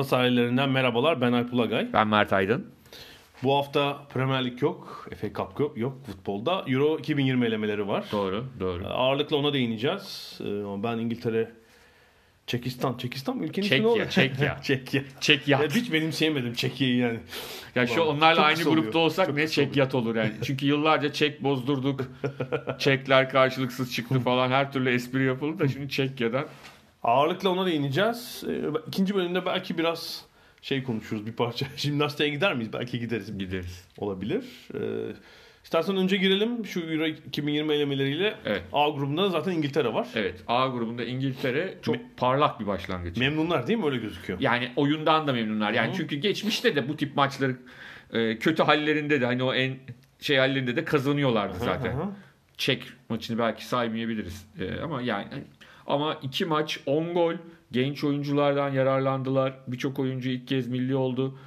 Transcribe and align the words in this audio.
Ada 0.00 0.08
sahillerinden 0.08 0.70
merhabalar. 0.70 1.20
Ben 1.20 1.32
Alp 1.32 1.52
Ulagay. 1.52 1.92
Ben 1.92 2.08
Mert 2.08 2.32
Aydın. 2.32 2.66
Bu 3.42 3.56
hafta 3.56 4.06
Premier 4.14 4.44
Lig 4.44 4.62
yok, 4.62 5.08
FA 5.20 5.26
Cup 5.32 5.60
yok, 5.60 5.78
yok 5.78 6.06
futbolda. 6.06 6.64
Euro 6.68 6.98
2020 6.98 7.46
elemeleri 7.46 7.88
var. 7.88 8.04
Doğru, 8.12 8.46
doğru. 8.60 8.86
Ağırlıkla 8.86 9.36
ona 9.36 9.52
değineceğiz. 9.52 10.38
Ee, 10.40 10.82
Ben 10.82 10.98
İngiltere, 10.98 11.50
Çekistan, 12.46 12.96
Çekistan 12.96 13.36
mı 13.36 13.44
ülkenin 13.44 13.66
ismi 13.66 13.76
Çekya, 13.76 13.94
ne 13.94 14.02
oldu? 14.02 14.10
Çekya. 14.10 14.62
Çekya. 14.62 15.02
Çek 15.20 15.48
Ya 15.48 15.62
hiç 15.62 15.92
benimseyemedim 15.92 16.52
Çekya'yı 16.54 16.96
yani. 16.96 17.18
Ya 17.74 17.86
şu 17.86 18.00
onlarla 18.00 18.36
çok 18.36 18.44
aynı 18.44 18.62
grupta 18.62 18.80
oluyor. 18.80 18.94
olsak 18.94 19.26
Çok 19.26 19.36
ne 19.36 19.42
kısa 19.44 19.54
çek 19.54 19.76
yat 19.76 19.94
olur 19.94 20.16
yani. 20.16 20.32
Çünkü 20.42 20.66
yıllarca 20.66 21.12
çek 21.12 21.42
bozdurduk. 21.42 22.00
Çekler 22.78 23.30
karşılıksız 23.30 23.94
çıktı 23.94 24.20
falan. 24.20 24.50
Her 24.50 24.72
türlü 24.72 24.90
espri 24.90 25.24
yapıldı 25.24 25.58
da 25.58 25.68
şimdi 25.68 25.88
Çekya'dan. 25.88 26.46
Ağırlıkla 27.02 27.48
ona 27.48 27.66
değineceğiz. 27.66 28.44
Ee, 28.48 28.60
İkinci 28.88 29.14
bölümde 29.14 29.46
belki 29.46 29.78
biraz 29.78 30.24
şey 30.62 30.82
konuşuruz 30.82 31.26
bir 31.26 31.32
parça. 31.32 31.66
Jimnastiğe 31.76 32.28
gider 32.28 32.54
miyiz? 32.54 32.72
Belki 32.72 33.00
gideriz. 33.00 33.38
Gideriz. 33.38 33.84
Olabilir. 33.98 34.44
Ee, 34.74 34.78
istersen 35.64 35.96
önce 35.96 36.16
girelim 36.16 36.66
şu 36.66 36.80
Euro 36.80 37.06
2020 37.06 37.74
elemeleriyle. 37.74 38.34
Evet. 38.44 38.62
A 38.72 38.88
grubunda 38.88 39.28
zaten 39.28 39.52
İngiltere 39.52 39.94
var. 39.94 40.08
Evet 40.14 40.44
A 40.46 40.66
grubunda 40.66 41.04
İngiltere 41.04 41.74
çok 41.82 41.96
parlak 42.16 42.60
bir 42.60 42.66
başlangıç. 42.66 43.16
Memnunlar 43.16 43.66
değil 43.66 43.78
mi? 43.78 43.86
Öyle 43.86 43.96
gözüküyor. 43.96 44.40
Yani 44.40 44.72
oyundan 44.76 45.26
da 45.26 45.32
memnunlar. 45.32 45.72
Yani 45.72 45.88
Hı 45.88 45.92
hı. 45.92 45.96
çünkü 45.96 46.16
geçmişte 46.16 46.76
de 46.76 46.88
bu 46.88 46.96
tip 46.96 47.16
maçları 47.16 47.56
e, 48.12 48.38
kötü 48.38 48.62
hallerinde 48.62 49.20
de 49.20 49.26
hani 49.26 49.42
o 49.42 49.54
en 49.54 49.76
şey 50.20 50.36
hallerinde 50.36 50.76
de 50.76 50.84
kazanıyorlardı 50.84 51.58
zaten. 51.58 51.92
Hı 51.92 52.02
hı. 52.02 52.08
Çek 52.56 52.82
maçını 53.08 53.38
belki 53.38 53.66
saymayabiliriz. 53.66 54.46
Ee, 54.60 54.80
ama 54.80 55.02
yani 55.02 55.26
ama 55.86 56.14
iki 56.22 56.44
maç 56.44 56.80
10 56.86 57.14
gol 57.14 57.34
genç 57.72 58.04
oyunculardan 58.04 58.70
yararlandılar. 58.70 59.54
Birçok 59.66 59.98
oyuncu 59.98 60.30
ilk 60.30 60.48
kez 60.48 60.68
milli 60.68 60.96
oldu. 60.96 61.38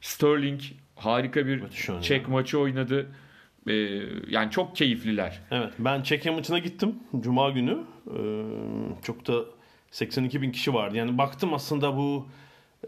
Sterling 0.00 0.60
harika 0.96 1.46
bir 1.46 1.62
çek 2.02 2.28
maçı 2.28 2.58
oynadı. 2.58 3.06
Ee, 3.68 3.72
yani 4.28 4.50
çok 4.50 4.76
keyifliler. 4.76 5.40
Evet. 5.50 5.72
Ben 5.78 6.02
Çekya 6.02 6.32
maçına 6.32 6.58
gittim. 6.58 6.94
Cuma 7.20 7.50
günü. 7.50 7.78
Ee, 8.10 8.44
çok 9.02 9.26
da 9.26 9.44
82 9.90 10.42
bin 10.42 10.52
kişi 10.52 10.74
vardı. 10.74 10.96
Yani 10.96 11.18
baktım 11.18 11.54
aslında 11.54 11.96
bu 11.96 12.28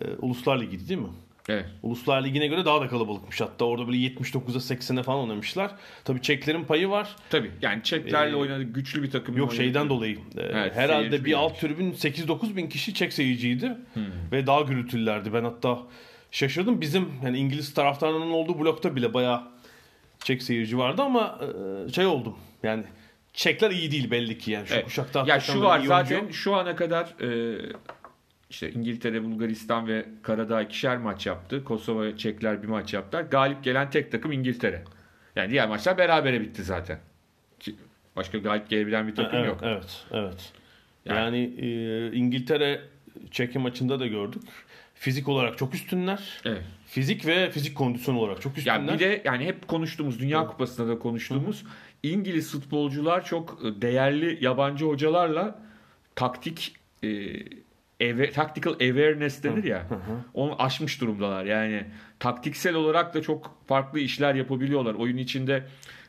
e, 0.01 0.05
Uluslar 0.19 0.61
Ligi'ydi 0.61 0.89
değil 0.89 1.01
mi? 1.01 1.09
Evet. 1.49 1.67
Uluslar 1.83 2.25
Ligi'ne 2.25 2.47
göre 2.47 2.65
daha 2.65 2.81
da 2.81 2.89
kalabalıkmış. 2.89 3.41
Hatta 3.41 3.65
orada 3.65 3.87
böyle 3.87 3.97
79'a 3.99 4.59
80'e 4.75 5.03
falan 5.03 5.21
oynamışlar. 5.21 5.71
Tabii 6.05 6.23
Çeklerin 6.23 6.65
payı 6.65 6.89
var. 6.89 7.17
Tabii 7.31 7.51
yani 7.63 7.83
Çeklerle 7.83 8.33
Ee, 8.33 8.35
oynadı 8.35 8.63
güçlü 8.63 9.03
bir 9.03 9.11
takım. 9.11 9.37
Yok 9.37 9.51
oynadı. 9.51 9.65
şeyden 9.65 9.89
dolayı. 9.89 10.17
e, 10.17 10.41
Evet, 10.41 10.77
herhalde 10.77 11.25
bir 11.25 11.33
alt 11.33 11.61
tribün 11.61 11.93
8-9 11.93 12.57
bin 12.57 12.69
kişi 12.69 12.95
Çek 12.95 13.13
seyirciydi. 13.13 13.77
Hmm. 13.95 14.05
Ve 14.33 14.47
daha 14.47 14.61
gürültülerdi. 14.61 15.33
Ben 15.35 15.45
hatta 15.45 15.79
şaşırdım. 16.31 16.81
Bizim 16.81 17.09
yani 17.25 17.39
İngiliz 17.39 17.75
taraftarlarının 17.75 18.31
olduğu 18.31 18.59
blokta 18.61 18.97
bile 18.97 19.15
bayağı 19.15 19.43
Çek 20.25 20.43
seyirci 20.43 20.79
vardı 20.79 21.03
ama 21.03 21.39
e, 21.89 21.93
şey 21.93 22.07
oldum. 22.07 22.37
Yani 22.63 22.85
Çekler 23.33 23.71
iyi 23.71 23.91
değil 23.91 24.11
belli 24.11 24.39
ki 24.39 24.51
yani. 24.51 24.67
Şu 24.69 24.75
Evet. 24.75 24.85
kuşakta 24.85 25.25
Ya 25.27 25.41
şu 25.41 25.63
var 25.63 25.71
oyuncu 25.73 25.89
zaten 25.89 26.19
yok. 26.23 26.33
şu 26.35 26.55
ana 26.55 26.77
kadar 26.77 27.05
e, 27.21 27.59
işte 28.51 28.73
İngiltere, 28.73 29.25
Bulgaristan 29.25 29.89
ve 29.89 30.07
Karadağ 30.23 30.63
ikişer 30.63 30.99
maç 30.99 31.27
yaptı. 31.27 31.65
Kosova, 31.65 32.17
Çekler 32.17 32.63
bir 32.63 32.69
maç 32.69 32.95
yaptılar. 32.95 33.23
Galip 33.23 33.65
gelen 33.65 33.91
tek 33.91 34.13
takım 34.13 34.33
İngiltere. 34.33 34.85
Yani 35.37 35.51
diğer 35.51 35.69
maçlar 35.69 35.99
berabere 35.99 36.41
bitti 36.41 36.63
zaten. 36.63 36.99
Başka 38.17 38.39
galip 38.39 38.69
gelebilen 38.69 39.09
bir 39.09 39.15
takım 39.15 39.39
evet, 39.39 39.49
yok. 39.49 39.61
Evet, 39.63 40.05
evet. 40.13 40.53
Yani- 41.05 41.19
Yani, 41.19 41.55
e, 41.59 42.13
İngiltere 42.17 42.81
Çekya 43.31 43.61
maçında 43.61 44.01
da 44.01 44.07
gördük. 44.07 44.43
Fizik 44.95 45.29
olarak 45.29 45.59
çok 45.59 45.75
üstünler. 45.75 46.41
Evet. 46.45 46.63
Fizik 46.87 47.27
ve 47.27 47.51
fizik 47.51 47.77
kondisyon 47.77 48.15
olarak 48.15 48.41
çok 48.41 48.59
üstünler. 48.59 48.81
Ya 48.81 48.95
bir 48.95 48.99
de 48.99 49.23
yani 49.25 49.45
hep 49.45 49.69
konuştuğumuz 49.69 50.21
Dünya 50.21 50.47
Kupası'nda 50.47 50.89
da 50.89 50.99
konuştuğumuz 50.99 51.65
İngiliz 52.03 52.53
futbolcular 52.53 53.25
çok 53.25 53.61
e, 53.65 53.83
değerli 53.83 54.45
yabancı 54.45 54.85
hocalarla 54.85 55.63
taktik 56.15 56.75
e, 57.03 57.09
ave- 58.01 58.33
tactical 58.33 58.73
awareness 58.73 59.43
denir 59.43 59.65
ya. 59.65 59.87
Onu 60.35 60.63
aşmış 60.63 61.01
durumdalar. 61.01 61.45
Yani 61.45 61.85
taktiksel 62.19 62.75
olarak 62.75 63.15
da 63.15 63.23
çok 63.23 63.57
farklı 63.67 64.01
işler 64.01 64.35
yapabiliyorlar. 64.35 64.95
Oyun 64.95 65.17
içinde 65.17 65.65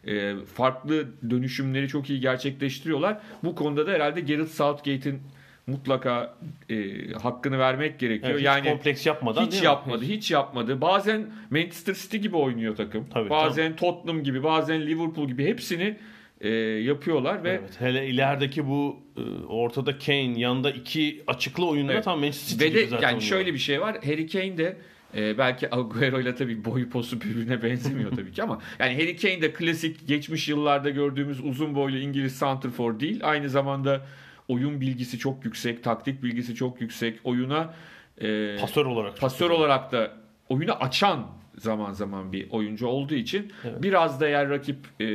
e, 0.08 0.36
farklı 0.56 1.08
dönüşümleri 1.30 1.88
çok 1.88 2.10
iyi 2.10 2.20
gerçekleştiriyorlar. 2.20 3.20
Bu 3.44 3.56
konuda 3.56 3.88
da 3.88 3.92
herhalde 3.92 4.22
Gareth 4.22 4.52
Southgate'in 4.52 5.22
mutlaka 5.68 6.36
e, 6.70 6.94
hakkını 7.14 7.60
vermek 7.60 8.00
gerekiyor. 8.00 8.32
Evet, 8.32 8.40
hiç 8.40 8.46
yani 8.46 8.70
kompleks 8.70 9.06
yapmadan 9.06 9.46
hiç 9.46 9.52
değil 9.52 9.64
mi? 9.64 9.66
yapmadı, 9.66 10.04
hiç 10.04 10.32
yapmadı. 10.32 10.82
Bazen 10.82 11.26
Manchester 11.50 11.94
City 11.94 12.18
gibi 12.18 12.36
oynuyor 12.36 12.76
takım. 12.76 13.08
Tabii, 13.14 13.30
bazen 13.30 13.76
Tottenham 13.76 14.24
gibi, 14.24 14.44
bazen 14.44 14.82
Liverpool 14.82 15.28
gibi 15.28 15.46
hepsini 15.46 15.98
e, 16.42 16.50
yapıyorlar 16.50 17.44
ve 17.44 17.50
Evet, 17.50 17.82
hele 17.82 18.08
ilerideki 18.08 18.68
bu 18.68 19.00
e, 19.18 19.22
ortada 19.48 19.98
Kane, 19.98 20.40
yanında 20.40 20.72
iki 20.72 21.24
açıklı 21.28 21.68
oyunda 21.68 21.94
Evet. 21.94 22.04
tam 22.04 22.20
Manchester 22.20 22.50
City 22.50 22.64
ve 22.64 22.68
gibi 22.70 22.78
de 22.78 22.88
zaten 22.88 23.02
yani 23.02 23.14
oynuyor. 23.14 23.30
şöyle 23.30 23.54
bir 23.54 23.60
şey 23.60 23.82
var. 23.82 23.98
Harry 24.06 24.28
Kane 24.28 24.58
de 24.58 24.78
e, 25.18 25.38
belki 25.38 25.76
Agüero 25.76 26.20
ile 26.20 26.36
tabii 26.36 26.66
boyu 26.66 26.90
posu 26.90 27.22
birbirine 27.22 27.64
benzemiyor 27.64 28.12
tabii 28.12 28.32
ki 28.32 28.44
ama 28.44 28.60
yani 28.80 28.94
Harry 28.94 29.18
Kane 29.18 29.42
de 29.42 29.54
klasik 29.54 30.08
geçmiş 30.08 30.50
yıllarda 30.50 30.90
gördüğümüz 30.90 31.40
uzun 31.46 31.76
boylu 31.76 31.98
İngiliz 31.98 32.36
santrfor 32.36 33.00
değil. 33.00 33.20
Aynı 33.24 33.50
zamanda 33.50 34.06
oyun 34.48 34.82
bilgisi 34.82 35.20
çok 35.20 35.46
yüksek, 35.46 35.84
taktik 35.84 36.24
bilgisi 36.24 36.56
çok 36.56 36.82
yüksek. 36.82 37.20
Oyuna 37.24 37.74
e, 38.22 38.58
pasör 38.60 38.86
olarak. 38.86 39.18
pasör 39.18 39.50
olarak 39.50 39.92
da 39.92 40.12
oyunu 40.50 40.74
açan 40.74 41.28
zaman 41.58 41.94
zaman 41.94 42.32
bir 42.34 42.50
oyuncu 42.50 42.88
olduğu 42.88 43.16
için 43.16 43.52
Evet. 43.66 43.84
biraz 43.84 44.22
da 44.22 44.28
eğer 44.28 44.50
rakip 44.50 44.78
e, 45.02 45.06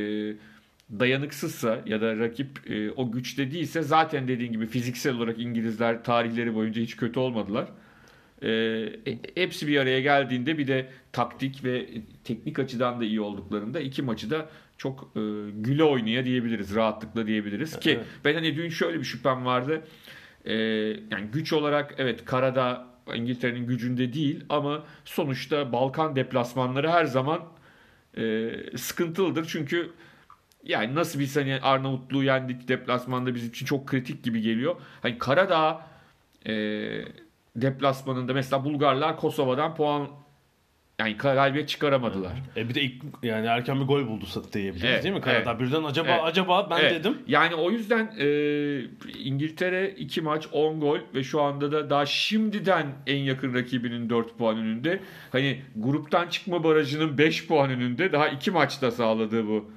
dayanıksızsa 0.99 1.81
ya 1.85 2.01
da 2.01 2.17
rakip 2.17 2.71
e, 2.71 2.91
o 2.91 3.11
güçte 3.11 3.51
değilse 3.51 3.81
zaten 3.81 4.27
dediğin 4.27 4.51
gibi 4.51 4.67
fiziksel 4.67 5.15
olarak 5.15 5.39
İngilizler 5.39 6.03
tarihleri 6.03 6.55
boyunca 6.55 6.81
hiç 6.81 6.97
kötü 6.97 7.19
olmadılar. 7.19 7.67
E, 8.41 8.49
e, 8.51 9.19
hepsi 9.35 9.67
bir 9.67 9.77
araya 9.77 10.01
geldiğinde 10.01 10.57
bir 10.57 10.67
de 10.67 10.89
taktik 11.11 11.63
ve 11.63 11.87
teknik 12.23 12.59
açıdan 12.59 13.01
da 13.01 13.05
iyi 13.05 13.21
olduklarında 13.21 13.79
iki 13.79 14.01
maçı 14.01 14.29
da 14.29 14.49
çok 14.77 15.11
e, 15.15 15.19
güle 15.53 15.83
oynaya 15.83 16.25
diyebiliriz, 16.25 16.75
rahatlıkla 16.75 17.27
diyebiliriz 17.27 17.79
ki 17.79 17.91
Evet. 17.91 18.05
ben 18.25 18.33
hani 18.33 18.55
dün 18.55 18.69
şöyle 18.69 18.99
bir 18.99 19.03
şüphem 19.03 19.45
vardı. 19.45 19.81
E, 20.45 20.55
yani 21.11 21.27
güç 21.33 21.53
olarak 21.53 21.95
evet 21.97 22.25
Karadağ 22.25 22.87
İngiltere'nin 23.15 23.67
gücünde 23.67 24.13
değil 24.13 24.43
ama 24.49 24.85
sonuçta 25.05 25.71
Balkan 25.71 26.15
deplasmanları 26.15 26.89
her 26.89 27.05
zaman 27.05 27.41
e, 28.17 28.51
sıkıntılıdır. 28.77 29.45
Çünkü 29.47 29.91
yani 30.65 30.95
nasıl 30.95 31.19
biz 31.19 31.35
hani 31.35 31.59
Arnavutluğu 31.61 32.23
yendik 32.23 32.67
deplasmanda 32.67 33.35
bizim 33.35 33.49
için 33.49 33.65
çok 33.65 33.87
kritik 33.87 34.23
gibi 34.23 34.41
geliyor. 34.41 34.75
Hani 35.01 35.17
Karadağ 35.17 35.87
e, 36.45 36.53
deplasmanında 37.55 38.33
mesela 38.33 38.65
Bulgarlar 38.65 39.17
Kosova'dan 39.17 39.75
puan 39.75 40.07
yani 40.99 41.17
galibiyet 41.17 41.69
çıkaramadılar. 41.69 42.31
E 42.57 42.69
bir 42.69 42.75
de 42.75 42.81
ilk 42.81 43.03
yani 43.23 43.47
erken 43.47 43.81
bir 43.81 43.85
gol 43.85 44.07
buldu 44.07 44.25
diyebiliriz 44.53 44.89
Evet, 44.89 45.03
değil 45.03 45.15
mi? 45.15 45.21
Karadağ 45.21 45.51
evet. 45.51 45.61
birden 45.61 45.83
acaba 45.83 46.09
Evet. 46.09 46.21
acaba 46.23 46.67
ben 46.69 46.79
Evet. 46.79 46.91
dedim. 46.91 47.17
Yani 47.27 47.55
o 47.55 47.71
yüzden 47.71 48.13
e, 48.19 48.27
İngiltere 49.23 49.89
2 49.89 50.21
maç 50.21 50.47
10 50.51 50.79
gol 50.79 50.99
ve 51.13 51.23
şu 51.23 51.41
anda 51.41 51.71
da 51.71 51.89
daha 51.89 52.05
şimdiden 52.05 52.87
en 53.07 53.17
yakın 53.17 53.53
rakibinin 53.53 54.09
4 54.09 54.37
puan 54.37 54.57
önünde. 54.57 54.99
Hani 55.31 55.61
gruptan 55.75 56.27
çıkma 56.27 56.63
barajının 56.63 57.17
5 57.17 57.47
puan 57.47 57.69
önünde 57.69 58.11
daha 58.11 58.27
2 58.27 58.51
maçta 58.51 58.91
sağladığı 58.91 59.47
bu 59.47 59.71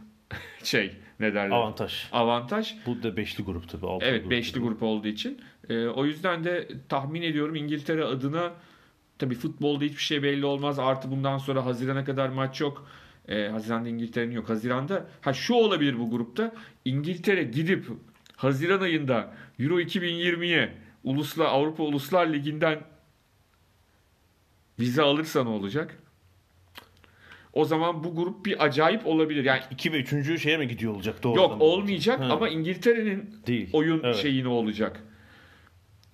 şey 0.68 0.92
ne 1.20 1.34
derler? 1.34 1.56
Avantaj. 1.56 2.08
Avantaj. 2.12 2.74
Bu 2.86 3.02
da 3.02 3.16
beşli 3.16 3.44
grup 3.44 3.68
tabii. 3.68 3.86
altılı 3.86 4.08
Evet 4.08 4.20
grup 4.20 4.30
beşli 4.30 4.52
tabii. 4.52 4.64
grup 4.64 4.82
olduğu 4.82 5.08
için. 5.08 5.40
E, 5.68 5.86
o 5.86 6.04
yüzden 6.04 6.44
de 6.44 6.68
tahmin 6.88 7.22
ediyorum 7.22 7.54
İngiltere 7.54 8.04
adına 8.04 8.52
Tabii 9.18 9.34
futbolda 9.34 9.84
hiçbir 9.84 10.02
şey 10.02 10.22
belli 10.22 10.46
olmaz. 10.46 10.78
Artı 10.78 11.10
bundan 11.10 11.38
sonra 11.38 11.66
Haziran'a 11.66 12.04
kadar 12.04 12.28
maç 12.28 12.60
yok. 12.60 12.86
Ee, 13.28 13.48
Haziran'da 13.48 13.88
İngiltere'nin 13.88 14.34
yok. 14.34 14.48
Haziran'da 14.48 15.06
ha 15.20 15.32
şu 15.32 15.54
olabilir 15.54 15.98
bu 15.98 16.10
grupta. 16.10 16.52
İngiltere 16.84 17.42
gidip 17.42 17.86
Haziran 18.36 18.80
ayında 18.80 19.34
Euro 19.58 19.80
2020'ye 19.80 20.74
Uluslar 21.04 21.46
Avrupa 21.46 21.82
Uluslar 21.82 22.26
Ligi'nden 22.26 22.80
vize 24.78 25.02
alırsa 25.02 25.44
ne 25.44 25.50
olacak? 25.50 25.98
O 27.52 27.64
zaman 27.64 28.04
bu 28.04 28.14
grup 28.14 28.46
bir 28.46 28.64
acayip 28.64 29.06
olabilir. 29.06 29.44
Yani 29.44 29.60
2 29.70 29.92
ve 29.92 29.96
3. 29.98 30.42
şeye 30.42 30.56
mi 30.56 30.68
gidiyor 30.68 30.94
olacak 30.94 31.22
doğru? 31.22 31.36
yok 31.36 31.56
olmayacak 31.60 32.20
Ha. 32.20 32.24
ama 32.30 32.48
İngiltere'nin 32.48 33.30
Değil. 33.46 33.70
oyun 33.72 34.00
Evet. 34.04 34.16
şeyi 34.16 34.44
ne 34.44 34.48
olacak? 34.48 35.00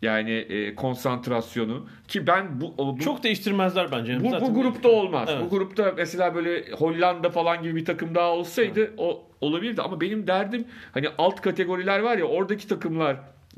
Yani 0.02 0.30
e, 0.32 0.74
konsantrasyonu 0.74 1.86
ki 2.08 2.26
ben 2.26 2.60
bu, 2.60 2.74
bu 2.78 2.98
Çok 2.98 3.22
değiştirmezler 3.22 3.92
bence. 3.92 4.20
bu, 4.24 4.30
Zaten 4.30 4.48
bu 4.48 4.54
grupta 4.60 4.88
olmaz. 4.88 5.28
Evet. 5.32 5.44
Bu 5.44 5.50
grupta 5.50 5.94
mesela 5.96 6.34
böyle 6.34 6.70
Hollanda 6.72 7.30
falan 7.30 7.62
gibi 7.62 7.76
bir 7.76 7.84
takım 7.84 8.14
daha 8.14 8.30
olsaydı 8.30 8.94
o 8.98 9.22
olabilirdi 9.40 9.82
ama 9.82 10.00
benim 10.00 10.26
derdim 10.26 10.64
hani 10.92 11.08
alt 11.18 11.40
kategoriler 11.40 12.00
var 12.00 12.18
ya 12.18 12.24
oradaki 12.24 12.68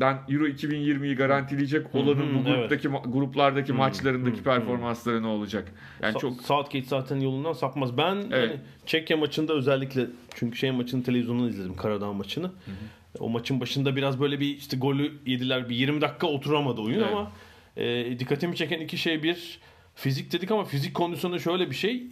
takımlardan 0.00 0.34
Euro 0.34 0.46
2020'yi 0.48 1.14
garantileyecek 1.16 1.94
olanın 1.94 2.34
bu 2.34 2.44
gruptaki 2.44 2.88
ma- 2.88 3.12
gruplardaki 3.12 3.72
maçlarındaki 3.72 4.38
hı, 4.38 4.43
performansları 4.44 5.22
ne 5.22 5.26
olacak? 5.26 5.72
Yani 6.02 6.14
Sa- 6.14 6.20
çok 6.20 6.43
Southgate 6.43 6.87
zaten 6.87 7.20
yolundan 7.20 7.52
sapmaz. 7.52 7.96
Ben 7.98 8.16
Evet. 8.16 8.50
hani 8.50 8.60
Çekya 8.87 9.16
maçında 9.16 9.52
özellikle 9.52 10.06
çünkü 10.34 10.58
şey 10.58 10.70
maçını 10.70 11.02
televizyondan 11.04 11.48
izledim 11.48 11.76
Karadağ 11.76 12.12
maçını. 12.12 12.50
O 13.20 13.28
maçın 13.28 13.60
başında 13.60 13.96
biraz 13.96 14.20
böyle 14.20 14.40
bir 14.40 14.56
işte 14.56 14.76
golü 14.76 15.12
yediler. 15.26 15.69
Bir 15.69 15.76
20 15.76 16.00
dakika 16.00 16.26
oturamadı 16.26 16.81
oyun 16.81 16.98
Evet. 17.00 17.08
ama 17.12 17.32
e, 17.76 18.19
dikkatimi 18.19 18.56
çeken 18.56 18.81
iki 18.81 18.98
şey 18.98 19.22
bir 19.22 19.58
fizik 19.94 20.32
dedik 20.32 20.50
ama 20.50 20.64
fizik 20.64 20.94
kondisyonu 20.94 21.40
şöyle 21.40 21.70
bir 21.70 21.75
şey. 21.76 22.02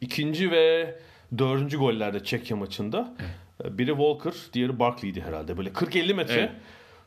İkinci 0.00 0.50
ve 0.50 0.94
dördüncü 1.38 1.78
gollerde 1.78 2.24
Çekya 2.24 2.56
maçında. 2.56 3.14
E, 3.64 3.78
Biri 3.78 3.88
Walker, 3.90 4.32
diğeri 4.52 4.78
Barkley'di 4.78 5.20
herhalde. 5.20 5.58
Böyle 5.58 5.68
40-50 5.70 6.14
metre 6.14 6.34
Evet. 6.34 6.50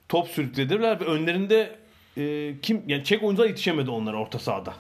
Top 0.10 0.28
sürüklediler 0.28 1.00
ve 1.00 1.06
önlerinde 1.06 1.76
e, 2.18 2.56
kim 2.62 2.84
yani 2.88 3.04
Çek 3.04 3.24
oyuncular 3.24 3.48
yetişemedi 3.48 3.90
onlara 3.90 4.18
orta 4.18 4.40
sahada. 4.40 4.74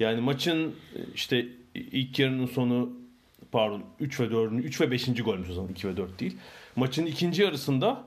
Yani 0.00 0.20
maçın 0.20 0.68
e, 0.68 0.98
işte 1.14 1.46
ilk 1.74 2.18
yarının 2.18 2.46
sonu 2.46 2.90
pardon 3.52 3.82
3 4.00 4.20
ve 4.20 4.30
4. 4.30 4.52
3 4.52 4.80
ve 4.80 4.90
5. 4.90 5.06
golmüş 5.24 5.50
o 5.50 5.52
zaman 5.52 5.70
2 5.70 5.88
ve 5.88 5.96
4 5.96 6.20
değil. 6.20 6.36
Maçın 6.76 7.06
ikinci 7.06 7.42
yarısında 7.42 8.04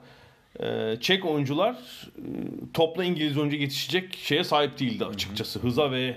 e, 0.60 0.98
Çek 1.02 1.26
oyuncular 1.26 1.74
e, 1.74 2.22
topla 2.74 3.04
İngiliz 3.04 3.38
oyuncu 3.38 3.58
yetişecek 3.58 4.16
şeye 4.16 4.44
sahip 4.44 4.80
değildi 4.80 5.06
açıkçası. 5.06 5.60
Hıza 5.60 5.92
ve 5.92 6.16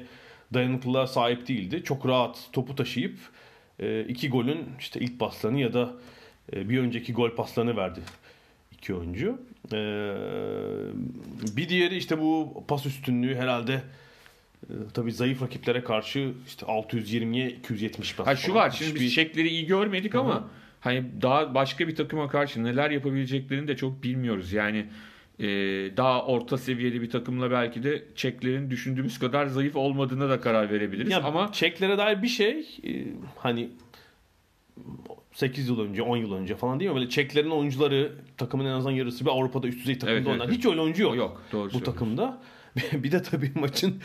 dayanıklılığa 0.54 1.06
sahip 1.06 1.48
değildi. 1.48 1.82
Çok 1.84 2.06
rahat 2.06 2.48
topu 2.52 2.76
taşıyıp 2.76 3.18
e, 3.80 4.04
iki 4.08 4.28
golün 4.28 4.68
işte 4.78 5.00
ilk 5.00 5.18
paslarını 5.18 5.60
ya 5.60 5.72
da 5.72 5.92
e, 6.52 6.68
bir 6.68 6.78
önceki 6.78 7.12
gol 7.12 7.30
paslarını 7.30 7.76
verdi 7.76 8.00
iki 8.84 8.94
oyuncu. 8.94 9.38
Ee, 9.72 9.76
bir 11.56 11.68
diğeri 11.68 11.96
işte 11.96 12.18
bu 12.20 12.64
pas 12.68 12.86
üstünlüğü 12.86 13.34
herhalde 13.36 13.82
e, 14.62 14.72
tabii 14.94 15.12
zayıf 15.12 15.42
rakiplere 15.42 15.84
karşı 15.84 16.32
işte 16.46 16.66
620'ye 16.66 17.50
270 17.50 18.16
pas. 18.16 18.26
Ha 18.26 18.36
şu 18.36 18.54
var. 18.54 18.70
Şimdi 18.70 18.90
Hiçbir- 18.90 19.00
biz 19.00 19.14
Çekleri 19.14 19.48
iyi 19.48 19.66
görmedik 19.66 20.14
Hı 20.14 20.18
hı. 20.18 20.20
ama 20.20 20.48
hani 20.80 21.04
daha 21.22 21.54
başka 21.54 21.88
bir 21.88 21.96
takıma 21.96 22.28
karşı 22.28 22.64
neler 22.64 22.90
yapabileceklerini 22.90 23.68
de 23.68 23.76
çok 23.76 24.02
bilmiyoruz. 24.02 24.52
Yani 24.52 24.86
e, 25.38 25.46
daha 25.96 26.24
orta 26.26 26.58
seviyeli 26.58 27.02
bir 27.02 27.10
takımla 27.10 27.50
belki 27.50 27.82
de 27.82 28.04
Çeklerin 28.16 28.70
düşündüğümüz 28.70 29.18
kadar 29.18 29.46
zayıf 29.46 29.76
olmadığına 29.76 30.28
da 30.28 30.40
karar 30.40 30.70
verebiliriz. 30.70 31.12
Ya 31.12 31.22
ama 31.22 31.52
Çeklere 31.52 31.98
dair 31.98 32.22
bir 32.22 32.28
şey 32.28 32.58
e, 32.86 33.04
hani 33.36 33.68
8 35.32 35.68
yıl 35.68 35.80
önce 35.80 36.02
10 36.02 36.16
yıl 36.16 36.32
önce 36.32 36.56
falan 36.56 36.80
değil 36.80 36.90
mi? 36.90 36.96
Böyle 36.96 37.08
Çeklerin 37.08 37.50
oyuncuları 37.50 38.12
takımın 38.36 38.64
en 38.64 38.70
azından 38.70 38.94
yarısı 38.94 39.24
bir 39.24 39.30
Avrupa'da 39.30 39.66
üst 39.68 39.78
düzey 39.80 39.98
takımda 39.98 40.18
Evet, 40.18 40.26
oynar. 40.28 40.44
evet. 40.44 40.56
Hiç 40.58 40.66
öyle 40.66 40.80
oyuncu 40.80 41.02
yok. 41.02 41.16
yok 41.16 41.42
doğru 41.52 41.70
bu 41.74 41.82
takımda. 41.82 42.42
bir 42.92 43.12
de 43.12 43.22
tabii 43.22 43.52
maçın 43.54 44.00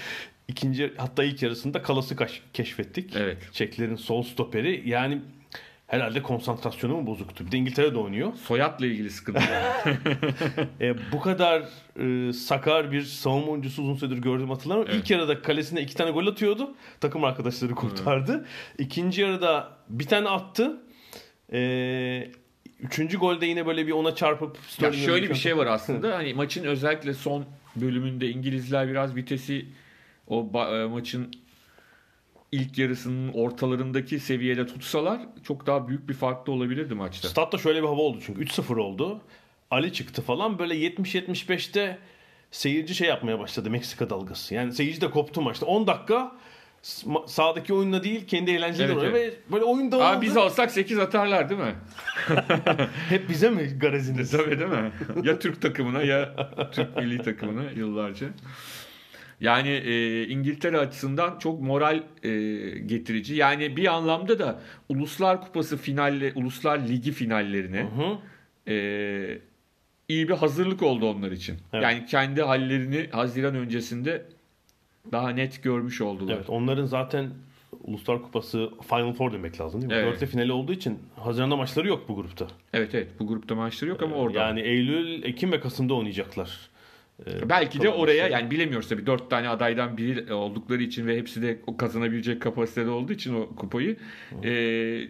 ikinci 0.48 0.94
hatta 0.98 1.24
ilk 1.24 1.42
yarısında 1.44 1.82
Kalas'ı 1.82 2.16
keşfettik. 2.54 3.16
Evet. 3.16 3.38
Çeklerin 3.52 3.96
sol 3.96 4.24
stoperi 4.24 4.90
yani 4.90 5.22
herhalde 5.90 6.22
konsantrasyonu 6.22 6.96
mu 6.96 7.08
bozuktu? 7.08 7.46
Bir 7.46 7.52
de 7.52 7.58
İngiltere'de 7.58 7.98
oynuyor. 7.98 8.34
Soyadla 8.34 8.86
ilgili 8.86 9.10
sıkıntı. 9.10 9.42
E, 10.82 11.12
bu 11.12 11.20
kadar 11.20 11.64
e, 12.00 12.34
sakar 12.34 12.92
bir 12.92 13.02
savunma 13.02 13.52
oyuncusu 13.52 13.82
uzun 13.82 13.96
süredir 13.96 14.18
gördüğüm 14.18 14.50
hatırlamıyorum. 14.50 14.92
Evet. 14.94 15.04
İlk 15.04 15.12
yarıda 15.12 15.42
kalesine 15.42 15.82
iki 15.82 15.96
tane 15.96 16.12
gol 16.12 16.28
atıyordu. 16.28 16.76
Takım 17.02 17.24
arkadaşları 17.24 17.76
kurtardı. 17.76 18.46
İkinci 18.78 19.22
yarıda 19.22 19.70
bir 19.90 20.08
tane 20.08 20.30
attı. 20.30 20.82
E, 21.54 22.32
üçüncü 22.80 23.18
golde 23.18 23.46
yine 23.46 23.66
böyle 23.66 23.88
bir 23.88 23.92
ona 23.92 24.16
çarpıp 24.16 24.58
ya 24.82 24.94
şöyle 24.94 25.26
bir 25.26 25.30
bir 25.30 25.36
şey 25.36 25.58
var 25.58 25.66
aslında. 25.72 26.18
Hani 26.18 26.34
maçın 26.34 26.64
özellikle 26.64 27.14
son 27.14 27.46
bölümünde 27.76 28.30
İngilizler 28.30 28.88
biraz 28.88 29.16
vitesi 29.16 29.66
o 30.28 30.52
e, 30.56 30.86
maçın 30.86 31.32
ilk 32.52 32.78
yarısının 32.78 33.34
ortalarındaki 33.34 34.20
seviyede 34.20 34.68
tutsalar 34.68 35.20
çok 35.44 35.68
daha 35.68 35.88
büyük 35.88 36.10
bir 36.10 36.14
farklı 36.14 36.54
olabilirdi 36.54 36.94
maçta. 36.94 37.28
Statta 37.28 37.58
şöyle 37.58 37.82
bir 37.82 37.88
hava 37.88 38.02
oldu 38.02 38.20
çünkü 38.26 38.44
3-0 38.44 38.80
oldu. 38.80 39.22
Ali 39.72 39.94
çıktı 39.94 40.22
falan 40.22 40.60
böyle 40.60 40.76
70-75'te 40.76 41.98
seyirci 42.52 42.96
şey 42.96 43.08
yapmaya 43.08 43.40
başladı 43.40 43.70
Meksika 43.70 44.10
dalgası. 44.10 44.56
Yani 44.56 44.74
seyirci 44.74 45.02
de 45.02 45.12
koptu 45.12 45.42
maçta. 45.42 45.66
10 45.66 45.88
dakika 45.88 46.32
sahadaki 47.26 47.74
oyunla 47.74 48.04
değil 48.04 48.28
kendi 48.28 48.52
eğlenceleri 48.52 48.92
Evet, 48.92 48.98
oynuyor 49.04 49.14
ve 49.14 49.34
böyle 49.52 49.64
oyun 49.64 49.92
dağıldı. 49.92 50.04
Abi 50.04 50.26
biz 50.26 50.38
alsak 50.38 50.72
8 50.72 51.00
atarlar 51.00 51.50
değil 51.50 51.62
mi? 51.62 51.76
Hep 53.10 53.30
bize 53.30 53.50
mi 53.50 53.80
gareziniz? 53.80 54.32
Tabii 54.32 54.60
değil 54.60 54.70
mi? 54.70 54.92
Ya 55.24 55.40
Türk 55.40 55.62
takımına 55.62 56.02
ya 56.04 56.50
Türk 56.72 56.98
milli 56.98 57.24
takımına 57.24 57.72
yıllarca. 57.72 58.28
Yani 59.42 59.70
e, 59.70 60.24
İngiltere 60.28 60.78
açısından 60.78 61.40
çok 61.40 61.62
moral 61.62 62.04
e, 62.24 62.30
getirici. 62.80 63.36
Yani 63.36 63.78
bir 63.78 63.94
anlamda 63.94 64.40
da 64.40 64.62
Uluslar 64.90 65.42
Kupası 65.42 65.78
finalle, 65.78 66.34
Uluslar 66.36 66.80
Ligi 66.80 67.12
finallerine 67.12 67.82
Hı. 67.82 68.18
e, 68.72 69.40
iyi 70.10 70.30
bir 70.30 70.34
hazırlık 70.34 70.84
oldu 70.84 71.10
onlar 71.10 71.32
için. 71.32 71.58
Evet. 71.74 71.84
Yani 71.84 72.06
kendi 72.06 72.42
hallerini 72.42 73.08
Haziran 73.12 73.56
öncesinde 73.56 74.26
daha 75.12 75.30
net 75.30 75.64
görmüş 75.64 76.02
oldular. 76.02 76.36
Evet 76.36 76.50
onların 76.50 76.86
zaten 76.86 77.30
Uluslar 77.84 78.22
Kupası 78.22 78.70
Final 78.90 79.14
Four 79.14 79.34
demek 79.34 79.62
lazım 79.62 79.82
değil 79.82 79.94
mi? 79.94 79.98
Evet. 79.98 80.14
Dörtte 80.14 80.26
finali 80.26 80.52
olduğu 80.52 80.74
için 80.74 81.00
Haziran'da 81.16 81.56
maçları 81.56 81.88
yok 81.88 82.10
bu 82.10 82.16
grupta. 82.16 82.48
Evet 82.74 82.96
evet 82.96 83.08
bu 83.20 83.28
grupta 83.28 83.56
maçları 83.56 83.90
yok 83.90 84.04
ama 84.04 84.16
orada. 84.16 84.40
Yani 84.40 84.62
Eylül, 84.62 85.24
Ekim 85.24 85.52
ve 85.52 85.60
Kasım'da 85.60 85.94
oynayacaklar. 85.94 86.69
Ee, 87.28 87.50
Belki 87.50 87.82
de 87.82 87.90
oraya 87.90 88.28
yani 88.28 88.52
bilemiyoruz 88.52 88.90
tabii 88.90 89.06
dört 89.06 89.30
tane 89.30 89.50
adaydan 89.50 89.98
biri 89.98 90.34
oldukları 90.34 90.84
için 90.84 91.08
ve 91.08 91.18
hepsi 91.18 91.42
de 91.42 91.60
o 91.68 91.78
kazanabilecek 91.78 92.42
kapasitede 92.42 92.90
olduğu 92.90 93.14
için 93.14 93.34
o 93.34 93.56
kupayı 93.56 93.98
e, 94.44 94.52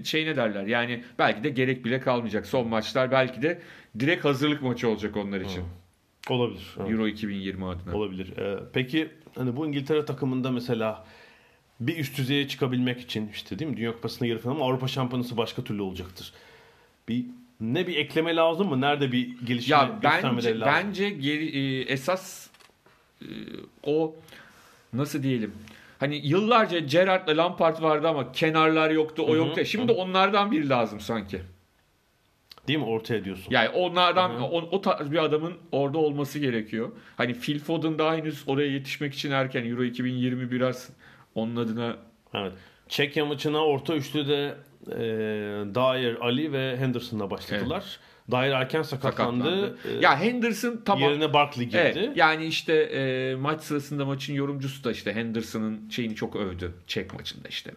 şey 0.03 0.25
ne 0.25 0.35
derler 0.35 0.63
yani 0.63 1.03
belki 1.19 1.43
de 1.43 1.49
gerek 1.49 1.85
bile 1.85 1.99
kalmayacak. 1.99 2.45
Son 2.45 2.67
maçlar 2.67 3.11
belki 3.11 3.41
de 3.41 3.59
direkt 3.99 4.25
hazırlık 4.25 4.61
maçı 4.61 4.89
olacak 4.89 5.17
onlar 5.17 5.41
için. 5.41 5.63
olabilir. 6.29 6.75
evet. 6.79 6.91
Euro 6.91 7.07
2020 7.07 7.65
adına. 7.65 7.95
Olabilir. 7.95 8.37
Ee, 8.37 8.59
peki 8.73 9.09
hani 9.35 9.55
bu 9.55 9.67
İngiltere 9.67 10.05
takımında 10.05 10.51
mesela 10.51 11.05
bir 11.79 11.97
üst 11.97 12.17
düzeye 12.17 12.47
çıkabilmek 12.47 12.99
için 13.01 13.29
işte 13.33 13.59
değil 13.59 13.71
mi 13.71 13.77
Dünya 13.77 13.91
Kupası'na 13.91 14.27
yarı 14.27 14.39
final 14.39 14.51
ama 14.51 14.65
Avrupa 14.65 14.87
Şampiyonası 14.87 15.37
başka 15.37 15.63
türlü 15.63 15.81
olacaktır. 15.81 16.33
Bir 17.07 17.25
ne 17.59 17.87
bir 17.87 17.95
ekleme 17.95 18.35
lazım 18.35 18.69
mı? 18.69 18.81
Nerede 18.81 19.11
bir 19.11 19.37
gelişme 19.45 19.75
Ya 19.75 19.99
bence 20.03 20.59
lazım? 20.59 20.73
bence 20.75 21.09
geri, 21.09 21.57
e, 21.57 21.81
esas 21.81 22.49
e, 23.21 23.27
o 23.83 24.15
nasıl 24.93 25.23
diyelim? 25.23 25.53
Hani 25.99 26.27
yıllarca 26.27 26.79
Gerrard'la 26.79 27.37
Lampard 27.37 27.81
vardı 27.81 28.07
ama 28.07 28.31
kenarlar 28.31 28.89
yoktu, 28.89 29.23
o 29.27 29.35
yoktu. 29.35 29.65
Şimdi 29.65 29.91
onlardan 29.91 30.51
biri 30.51 30.69
lazım 30.69 30.99
sanki. 30.99 31.41
Değil 32.67 32.79
mi? 32.79 32.85
Ortaya 32.85 33.23
diyorsun. 33.25 33.47
Yani 33.49 33.69
onlardan 33.69 34.29
Hı 34.29 34.37
hı. 34.37 34.43
o, 34.43 34.57
o 34.57 34.81
tarz 34.81 35.11
bir 35.11 35.23
adamın 35.23 35.53
orada 35.71 35.97
olması 35.97 36.39
gerekiyor. 36.39 36.91
Hani 37.17 37.33
Phil 37.33 37.59
Foden 37.59 37.99
daha 37.99 38.15
henüz 38.15 38.43
oraya 38.47 38.67
yetişmek 38.71 39.13
için 39.13 39.31
erken. 39.31 39.65
Euro 39.65 39.83
2020 39.83 40.51
biraz 40.51 40.89
onun 41.35 41.55
adına 41.55 41.97
Evet. 42.33 42.51
Çekya 42.89 43.25
maçına 43.25 43.65
orta 43.65 43.95
üçlüde 43.95 44.55
e, 44.91 44.97
Dyer, 45.75 46.15
Ali 46.21 46.53
ve 46.53 46.77
Henderson'la 46.77 47.31
başladılar. 47.31 47.99
Dyer 48.31 48.51
erken 48.51 48.81
sakatlandı. 48.81 49.43
sakatlandı. 49.43 49.99
E, 49.99 50.01
ya 50.03 50.19
Henderson 50.19 50.81
tamam. 50.85 51.09
Yerine 51.09 51.33
Barkley 51.33 51.65
girdi. 51.65 51.77
Evet, 51.77 52.17
yani 52.17 52.45
işte 52.45 52.73
e, 52.73 53.35
maç 53.35 53.61
sırasında 53.63 54.05
maçın 54.05 54.33
yorumcusu 54.33 54.83
da 54.83 54.91
işte 54.91 55.13
Henderson'ın 55.13 55.89
şeyini 55.89 56.15
çok 56.15 56.35
övdü. 56.35 56.73
Çek 56.87 57.13
maçında 57.13 57.47
işte. 57.47 57.71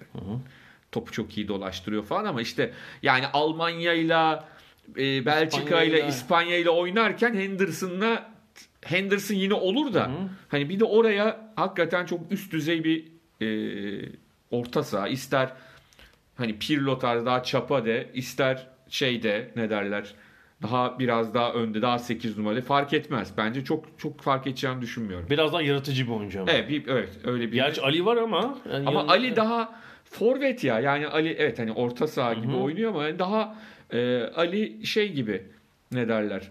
Topu 0.92 1.12
çok 1.12 1.36
iyi 1.38 1.48
dolaştırıyor 1.48 2.04
falan 2.04 2.24
ama 2.24 2.42
işte 2.42 2.72
yani 3.02 3.26
Almanya'yla 3.32 4.48
e, 4.96 5.26
Belçika'yla 5.26 5.98
İspanya'yla- 5.98 6.08
İspanya'yla 6.08 6.70
oynarken 6.70 7.34
Henderson'la 7.34 8.32
Henderson 8.84 9.34
yine 9.34 9.54
olur 9.54 9.94
da 9.94 10.10
hani 10.48 10.68
bir 10.68 10.80
de 10.80 10.84
oraya 10.84 11.52
hakikaten 11.56 12.06
çok 12.06 12.32
üst 12.32 12.52
düzey 12.52 12.84
bir 12.84 13.04
e, 13.42 13.48
orta 14.50 14.82
saha 14.82 15.08
ister 15.08 15.52
hani 16.36 16.58
Pirlo 16.58 16.98
tarzı 16.98 17.26
daha 17.26 17.42
çapa 17.42 17.84
de 17.84 18.10
ister 18.14 18.66
şeyde 18.88 19.50
ne 19.56 19.70
derler 19.70 20.14
daha 20.62 20.98
biraz 20.98 21.34
daha 21.34 21.52
önde 21.52 21.82
daha 21.82 21.98
8 21.98 22.38
numaralı 22.38 22.60
fark 22.62 22.92
etmez. 22.92 23.32
Bence 23.36 23.64
çok 23.64 23.84
çok 23.98 24.20
fark 24.20 24.46
edeceğini 24.46 24.80
düşünmüyorum. 24.80 25.26
Biraz 25.30 25.52
daha 25.52 25.62
yaratıcı 25.62 26.06
bir 26.06 26.12
oyuncu 26.12 26.42
ama. 26.42 26.52
Evet, 26.52 26.68
bir, 26.68 26.86
evet 26.88 27.08
öyle 27.24 27.46
bir 27.46 27.52
Gerçi 27.52 27.80
Ali 27.82 28.04
var 28.06 28.16
ama. 28.16 28.58
yani 28.72 28.88
ama 28.88 28.98
yanında- 28.98 29.12
Ali 29.12 29.36
daha 29.36 29.80
forvet 30.04 30.64
ya. 30.64 30.80
Yani 30.80 31.06
Ali 31.08 31.28
evet 31.38 31.58
hani 31.58 31.72
orta 31.72 32.06
saha 32.06 32.34
gibi 32.34 32.52
oynuyor 32.54 32.90
ama 32.90 33.04
yani 33.04 33.18
daha 33.18 33.58
e, 33.92 34.22
Ali 34.36 34.86
şey 34.86 35.12
gibi 35.12 35.42
ne 35.92 36.08
derler? 36.08 36.50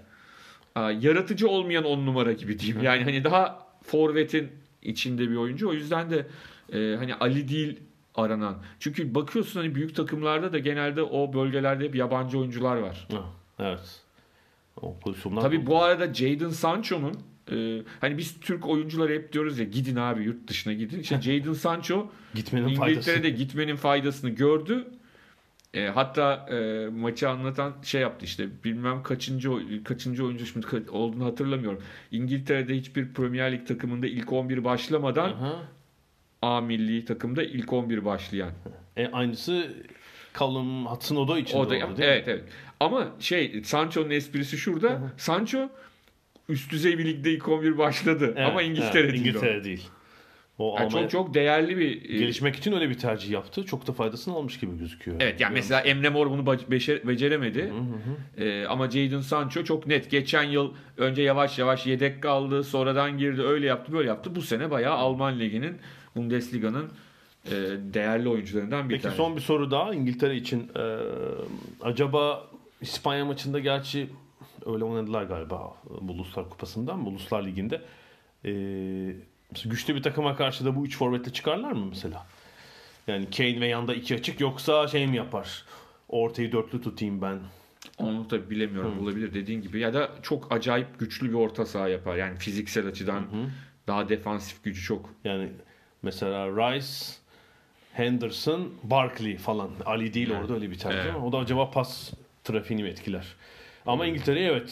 Aa, 0.75 0.91
yaratıcı 0.91 1.47
olmayan 1.47 1.83
on 1.83 2.05
numara 2.05 2.31
gibi 2.31 2.59
diyeyim. 2.59 2.83
Yani 2.83 3.03
hani 3.03 3.23
daha 3.23 3.67
forvetin 3.83 4.51
içinde 4.81 5.29
bir 5.29 5.35
oyuncu. 5.35 5.69
O 5.69 5.73
yüzden 5.73 6.09
de 6.09 6.25
e, 6.73 6.95
hani 6.95 7.15
Ali 7.15 7.47
değil 7.47 7.79
aranan. 8.15 8.58
Çünkü 8.80 9.15
bakıyorsun 9.15 9.60
hani 9.60 9.75
büyük 9.75 9.96
takımlarda 9.96 10.53
da 10.53 10.60
genelde 10.60 11.03
o 11.03 11.34
bölgelerde 11.34 11.86
hep 11.86 11.96
yabancı 11.96 12.39
oyuncular 12.39 12.77
var. 12.77 13.08
Evet. 13.60 14.01
O 14.82 15.00
pozisyonlar. 15.00 15.41
Tabii 15.41 15.65
bu 15.65 15.84
arada 15.84 16.13
Jadon 16.13 16.50
Sancho'nun 16.50 17.13
e, 17.51 17.82
hani 18.01 18.18
biz 18.18 18.39
Türk 18.39 18.68
oyuncuları 18.68 19.13
hep 19.13 19.34
diyoruz 19.34 19.60
ya 19.60 19.65
gidin 19.65 19.96
abi 19.96 20.24
yurt 20.24 20.48
dışına 20.48 20.74
gidin. 20.74 21.00
İşte 21.00 21.22
Jadon 21.22 21.53
Sancho 21.53 22.08
gitmenin 22.34 22.75
faydası. 22.75 23.10
İngiltere'de 23.12 23.30
gitmenin 23.30 23.75
faydasını 23.75 24.30
gördü. 24.30 24.88
E, 25.74 25.88
hatta 25.88 26.34
e, 26.51 26.88
maçı 26.89 27.30
anlatan 27.30 27.74
şey 27.84 28.01
yaptı 28.01 28.25
işte 28.25 28.48
bilmem 28.63 29.03
kaçıncı 29.03 29.51
kaçıncı 29.84 30.25
oyuncu 30.25 30.46
şimdi 30.46 30.65
ka- 30.65 30.89
olduğunu 30.89 31.25
hatırlamıyorum. 31.25 31.82
İngiltere'de 32.12 32.75
hiçbir 32.75 33.13
Premier 33.13 33.51
Lig 33.51 33.68
takımında 33.68 34.08
ilk 34.08 34.34
11 34.34 34.63
başlamadan 34.63 35.30
Aha. 35.30 35.63
A 36.41 36.62
milli 36.62 37.05
takımda 37.05 37.43
ilk 37.43 37.74
11 37.74 38.05
başlayan. 38.05 38.51
E, 38.98 39.07
aynısı 39.07 39.74
Callum 40.39 40.86
Hudson-Odoi 40.86 41.39
için 41.39 41.57
O 41.57 41.60
da 41.60 41.65
oldu 41.65 41.71
değil 41.71 41.83
mi? 41.83 41.95
evet 42.00 42.27
evet. 42.27 42.43
Ama 42.79 43.07
şey 43.19 43.62
Sancho'nun 43.63 44.10
esprisi 44.10 44.57
şurada. 44.57 45.01
Sancho 45.17 45.69
üst 46.50 46.71
düzey 46.71 46.98
bir 46.98 47.05
ligde 47.05 47.31
ilk 47.31 47.48
11 47.48 47.77
başladı 47.77 48.33
Evet, 48.38 48.48
ama 48.48 48.62
İngiltere 48.62 49.03
evet, 49.03 49.13
değil. 49.13 49.25
o. 49.25 49.27
İngiltere 49.29 49.63
değil. 49.63 49.88
O 50.57 50.75
Yani 50.77 50.88
Almanya 50.88 51.10
çok 51.10 51.12
çok 51.25 51.33
değerli 51.33 51.77
bir 51.77 52.10
e, 52.10 52.17
gelişmek 52.17 52.55
için 52.55 52.71
öyle 52.71 52.89
bir 52.89 52.98
tercih 52.98 53.29
yaptı. 53.29 53.65
Çok 53.65 53.88
da 53.88 53.93
faydasını 53.93 54.33
almış 54.33 54.60
gibi 54.60 54.77
gözüküyor. 54.77 55.17
Evet 55.19 55.41
yani 55.41 55.53
mesela 55.53 55.81
Emre 55.81 56.10
Mor 56.10 56.29
bunu 56.31 56.45
beceremedi. 57.07 57.74
Ee, 58.38 58.65
ama 58.65 58.91
Jadon 58.91 59.21
Sancho 59.21 59.63
çok 59.63 59.88
net. 59.88 60.12
Geçen 60.12 60.43
yıl 60.43 60.74
önce 60.98 61.21
yavaş 61.21 61.60
yavaş 61.60 61.88
yedek 61.88 62.24
kaldı. 62.24 62.63
Sonradan 62.63 63.17
girdi. 63.17 63.41
Öyle 63.41 63.65
yaptı 63.65 63.93
böyle 63.93 64.07
yaptı. 64.07 64.36
Bu 64.36 64.41
sene 64.41 64.71
bayağı 64.71 64.95
Alman 64.95 65.39
Ligi'nin 65.39 65.77
Bundesliga'nın 66.15 66.91
e, 67.46 67.51
değerli 67.94 68.30
oyuncularından 68.30 68.89
bir 68.89 68.94
Peki 68.94 69.03
tanesi. 69.03 69.18
son 69.18 69.36
bir 69.36 69.41
soru 69.41 69.72
daha 69.72 69.94
İngiltere 69.94 70.36
için. 70.36 70.72
Ee, 70.75 70.98
acaba 71.82 72.48
İspanya 72.82 73.25
maçında 73.25 73.60
gerçi 73.60 74.10
öyle 74.65 74.84
oynadılar 74.84 75.24
galiba 75.24 75.75
Uluslar 76.10 76.50
Kupası'ndan, 76.50 77.06
Uluslar 77.06 77.46
Ligi'nde. 77.46 77.82
Mesela 79.51 79.72
güçlü 79.72 79.96
bir 79.96 80.03
takıma 80.03 80.36
karşı 80.36 80.65
da 80.65 80.75
bu 80.75 80.86
üç 80.86 80.98
forvetle 80.98 81.34
çıkarlar 81.34 81.72
mı 81.72 81.86
mesela? 81.89 82.27
Yani 83.08 83.30
Kane 83.30 83.62
ve 83.62 83.68
yanda 83.68 83.94
iki 83.94 84.15
açık 84.15 84.39
yoksa 84.39 84.88
şey 84.88 85.08
mi 85.08 85.18
yapar? 85.18 85.65
Ortayı 86.10 86.51
dörtlü 86.51 86.82
tutayım 86.82 87.22
ben. 87.22 87.39
Onu 87.98 88.27
tabii 88.27 88.50
bilemiyorum. 88.50 89.00
Olabilir 89.03 89.34
dediğin 89.34 89.62
gibi. 89.62 89.80
Ya 89.80 89.94
da 89.94 90.12
çok 90.22 90.51
acayip 90.51 91.00
güçlü 91.00 91.30
bir 91.30 91.34
orta 91.34 91.65
saha 91.65 91.88
yapar. 91.88 92.15
Yani 92.15 92.38
fiziksel 92.38 92.88
açıdan 92.88 93.24
daha 93.88 94.10
defansif 94.10 94.63
gücü 94.63 94.82
çok. 94.82 95.10
Yani 95.24 95.50
mesela 96.01 96.48
Rice, 96.48 96.88
Henderson, 97.93 98.74
Barkley 98.84 99.38
falan. 99.38 99.72
Ali 99.86 100.13
değil 100.13 100.29
Evet. 100.29 100.41
orada 100.41 100.53
öyle 100.53 100.72
bir 100.72 100.77
tercih 100.77 101.00
Evet. 101.00 101.15
ama 101.15 101.27
o 101.27 101.31
da 101.31 101.38
acaba 101.38 101.72
pas 101.72 102.12
trafiğini 102.43 102.84
mi 102.84 102.89
etkiler? 102.89 103.25
Ama 103.86 104.05
İngiltere'yi 104.05 104.48
evet 104.50 104.72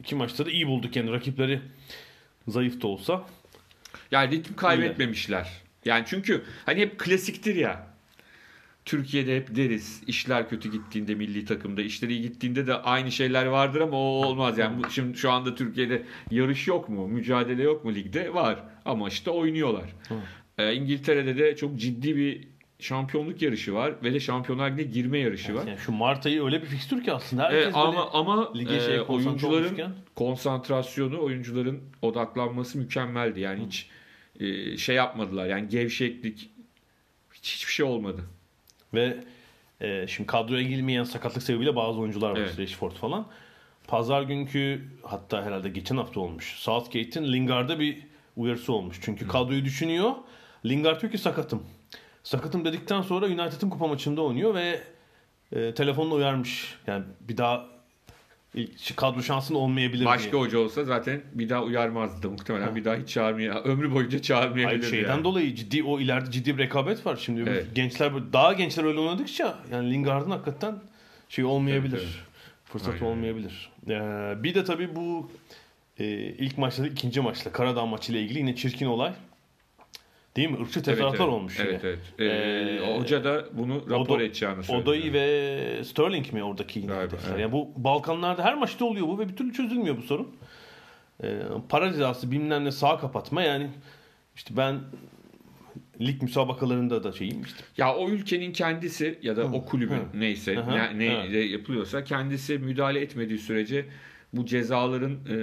iki 0.00 0.14
maçta 0.14 0.46
da 0.46 0.50
iyi 0.50 0.66
bulduk 0.66 0.96
yani 0.96 1.12
rakipleri 1.12 1.60
zayıf 2.48 2.82
da 2.82 2.86
olsa. 2.86 3.22
Yani 4.10 4.30
ritim 4.36 4.56
kaybetmemişler. 4.56 5.48
Yani 5.84 6.04
çünkü 6.06 6.44
hani 6.66 6.80
hep 6.80 6.98
klasiktir 6.98 7.54
ya. 7.54 7.86
Türkiye'de 8.84 9.36
hep 9.36 9.56
deriz 9.56 10.02
işler 10.06 10.48
kötü 10.48 10.70
gittiğinde 10.72 11.14
milli 11.14 11.44
takımda 11.44 11.82
işleri 11.82 12.12
iyi 12.12 12.22
gittiğinde 12.22 12.66
de 12.66 12.74
aynı 12.74 13.12
şeyler 13.12 13.46
vardır 13.46 13.80
ama 13.80 13.96
o 13.96 14.00
olmaz 14.26 14.58
yani 14.58 14.82
şimdi 14.90 15.18
şu 15.18 15.30
anda 15.30 15.54
Türkiye'de 15.54 16.02
yarış 16.30 16.66
yok 16.68 16.88
mu 16.88 17.08
mücadele 17.08 17.62
yok 17.62 17.84
mu 17.84 17.94
ligde 17.94 18.34
var 18.34 18.58
ama 18.84 19.08
işte 19.08 19.30
oynuyorlar 19.30 19.84
Ee, 20.58 20.74
İngiltere'de 20.74 21.38
de 21.38 21.56
çok 21.56 21.76
ciddi 21.76 22.16
bir 22.16 22.48
şampiyonluk 22.78 23.42
yarışı 23.42 23.74
var 23.74 23.94
ve 24.02 24.14
de 24.14 24.20
Şampiyonlar 24.20 24.70
Ligi'ne 24.70 24.86
girme 24.86 25.18
yarışı 25.18 25.54
var 25.54 25.66
Yani 25.66 25.78
şu 25.78 25.92
Mart 25.92 26.26
ayı 26.26 26.44
öyle 26.44 26.62
bir 26.62 26.66
fikstür 26.66 27.04
ki 27.04 27.12
aslında 27.12 27.42
herkes 27.42 27.64
Evet, 27.64 27.76
ama 27.76 28.10
ama 28.12 28.54
lige 28.54 28.80
şey 28.80 28.96
e, 28.96 29.00
oyuncuların 29.00 29.64
olmuşken. 29.64 29.92
konsantrasyonu, 30.14 31.22
oyuncuların 31.22 31.80
odaklanması 32.02 32.78
mükemmeldi. 32.78 33.40
Yani 33.40 33.66
hiç 33.66 33.88
e, 34.40 34.76
şey 34.76 34.96
yapmadılar. 34.96 35.46
Yani 35.46 35.68
gevşeklik 35.68 36.50
hiç 37.32 37.54
hiçbir 37.54 37.72
şey 37.72 37.86
olmadı. 37.86 38.20
Ve 38.94 39.16
e, 39.80 40.06
şimdi 40.06 40.26
kadroya 40.26 40.62
girmeyen 40.62 41.04
sakatlık 41.04 41.42
sebebiyle 41.42 41.76
bazı 41.76 41.98
oyuncular 41.98 42.30
var. 42.30 42.36
Evet. 42.36 42.58
Rashford 42.58 42.92
falan. 42.92 43.26
Pazar 43.86 44.22
günkü 44.22 44.82
hatta 45.02 45.44
herhalde 45.44 45.68
geçen 45.68 45.96
hafta 45.96 46.20
olmuş. 46.20 46.54
Southgate'in 46.58 47.32
Lingard'a 47.32 47.80
bir 47.80 47.98
uyarısı 48.36 48.72
olmuş. 48.72 48.98
Çünkü 49.02 49.28
kadroyu 49.28 49.64
düşünüyor. 49.64 50.12
Lingard 50.64 51.00
diyor 51.00 51.12
ki 51.12 51.18
sakatım. 51.18 51.62
Sakatım 52.22 52.64
dedikten 52.64 53.02
sonra 53.02 53.26
United'ın 53.26 53.70
kupa 53.70 53.86
maçında 53.86 54.22
oynuyor 54.22 54.54
ve 54.54 54.80
e, 55.52 55.74
telefonla 55.74 56.14
uyarmış. 56.14 56.74
Yani 56.86 57.04
bir 57.20 57.36
daha 57.36 57.66
kadro 58.96 59.22
şansın 59.22 59.54
olmayabilir 59.54 60.04
Başka 60.04 60.32
diye. 60.32 60.42
hoca 60.42 60.58
olsa 60.58 60.84
zaten 60.84 61.22
bir 61.32 61.48
daha 61.48 61.62
uyarmazdı 61.62 62.30
muhtemelen 62.30 62.76
bir 62.76 62.84
daha 62.84 62.96
hiç 62.96 63.08
çağırmaya 63.08 63.54
ömrü 63.62 63.94
boyunca 63.94 64.10
Hayır 64.12 64.22
çağırmayabilirdi. 64.22 64.86
şeyden 64.90 65.08
yani. 65.10 65.24
dolayı 65.24 65.54
ciddi 65.54 65.82
o 65.82 66.00
ileride 66.00 66.30
ciddi 66.30 66.58
bir 66.58 66.62
rekabet 66.62 67.06
var. 67.06 67.16
Şimdi 67.16 67.40
Evet. 67.40 67.66
gençler 67.74 68.12
daha 68.32 68.52
gençler 68.52 68.84
öyle 68.84 69.00
oynadıkça 69.00 69.58
yani 69.72 69.92
Lingard'ın 69.92 70.30
hakikaten 70.30 70.74
şey 71.28 71.44
olmayabilir. 71.44 71.98
Evet, 71.98 72.26
Fırsat 72.64 72.94
Aynen. 72.94 73.04
olmayabilir. 73.06 73.70
Ee, 73.88 74.34
bir 74.42 74.54
de 74.54 74.64
tabii 74.64 74.96
bu 74.96 75.30
e, 75.98 76.04
ilk 76.18 76.58
maçta 76.58 76.86
ikinci 76.86 77.20
maçla 77.20 77.52
Karadağ 77.52 77.86
maçıyla 77.86 78.20
ilgili 78.20 78.38
yine 78.38 78.56
çirkin 78.56 78.86
olay. 78.86 79.12
Değil 80.36 80.50
mi? 80.50 80.56
Irkçı 80.60 80.78
Evet, 80.78 80.84
tezahüratlar 80.84 81.24
evet. 81.24 81.34
olmuş 81.34 81.60
Evet 81.60 81.80
yine. 81.84 81.92
evet. 81.92 81.98
Ee, 82.18 82.24
Ee, 82.24 82.98
hoca 82.98 83.24
da 83.24 83.44
bunu 83.52 83.90
rapor 83.90 84.18
Odo- 84.18 84.22
edeceğini 84.22 84.64
söyledi. 84.64 84.82
Odoi 84.90 85.12
ve 85.12 85.84
Sterling 85.84 86.32
mi 86.32 86.44
oradaki 86.44 86.78
yine 86.78 86.92
Galiba, 86.92 87.16
evet. 87.28 87.40
Yani 87.40 87.52
bu 87.52 87.68
Balkanlarda 87.76 88.44
her 88.44 88.54
maçta 88.54 88.84
oluyor 88.84 89.06
bu 89.08 89.18
ve 89.18 89.28
bir 89.28 89.36
türlü 89.36 89.52
çözülmüyor 89.52 89.96
bu 89.96 90.02
sorun. 90.02 90.36
Ee, 91.24 91.38
para 91.68 91.90
cezası 91.92 92.30
bilmem 92.30 92.64
ne 92.64 92.72
sağ 92.72 92.98
kapatma 92.98 93.42
yani 93.42 93.66
işte 94.36 94.56
ben 94.56 94.80
lig 96.00 96.22
müsabakalarında 96.22 97.04
da 97.04 97.12
şeyim 97.12 97.42
işte. 97.42 97.64
Ya 97.76 97.94
o 97.94 98.08
ülkenin 98.08 98.52
kendisi 98.52 99.18
ya 99.22 99.36
da 99.36 99.44
o 99.44 99.64
kulübün 99.64 99.96
hı. 99.96 100.04
neyse 100.14 100.58
Aha, 100.58 100.74
ne, 100.74 100.98
ne 100.98 101.06
evet. 101.06 101.50
yapılıyorsa 101.50 102.04
kendisi 102.04 102.58
müdahale 102.58 103.00
etmediği 103.00 103.38
sürece 103.38 103.86
bu 104.32 104.46
cezaların 104.46 105.12
e, 105.12 105.36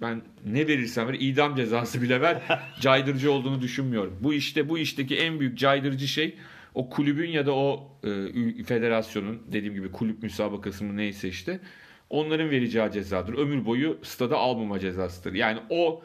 ben 0.00 0.22
ne 0.46 0.66
verirsem 0.66 1.08
ver 1.08 1.16
idam 1.20 1.56
cezası 1.56 2.02
bile 2.02 2.20
ver 2.20 2.42
caydırıcı 2.80 3.32
olduğunu 3.32 3.62
düşünmüyorum. 3.62 4.16
Bu 4.20 4.34
işte 4.34 4.68
bu 4.68 4.78
işteki 4.78 5.16
en 5.16 5.40
büyük 5.40 5.58
caydırıcı 5.58 6.08
şey 6.08 6.36
o 6.74 6.88
kulübün 6.88 7.30
ya 7.30 7.46
da 7.46 7.54
o 7.54 7.98
e, 8.04 8.64
federasyonun 8.64 9.42
dediğim 9.52 9.74
gibi 9.74 9.92
kulüp 9.92 10.22
müsabakası 10.22 10.84
mı 10.84 10.96
neyse 10.96 11.28
işte 11.28 11.60
onların 12.10 12.50
vereceği 12.50 12.92
cezadır. 12.92 13.34
Ömür 13.34 13.64
boyu 13.64 13.98
stada 14.02 14.36
almama 14.36 14.78
cezasıdır. 14.78 15.34
Yani 15.34 15.60
o 15.70 16.02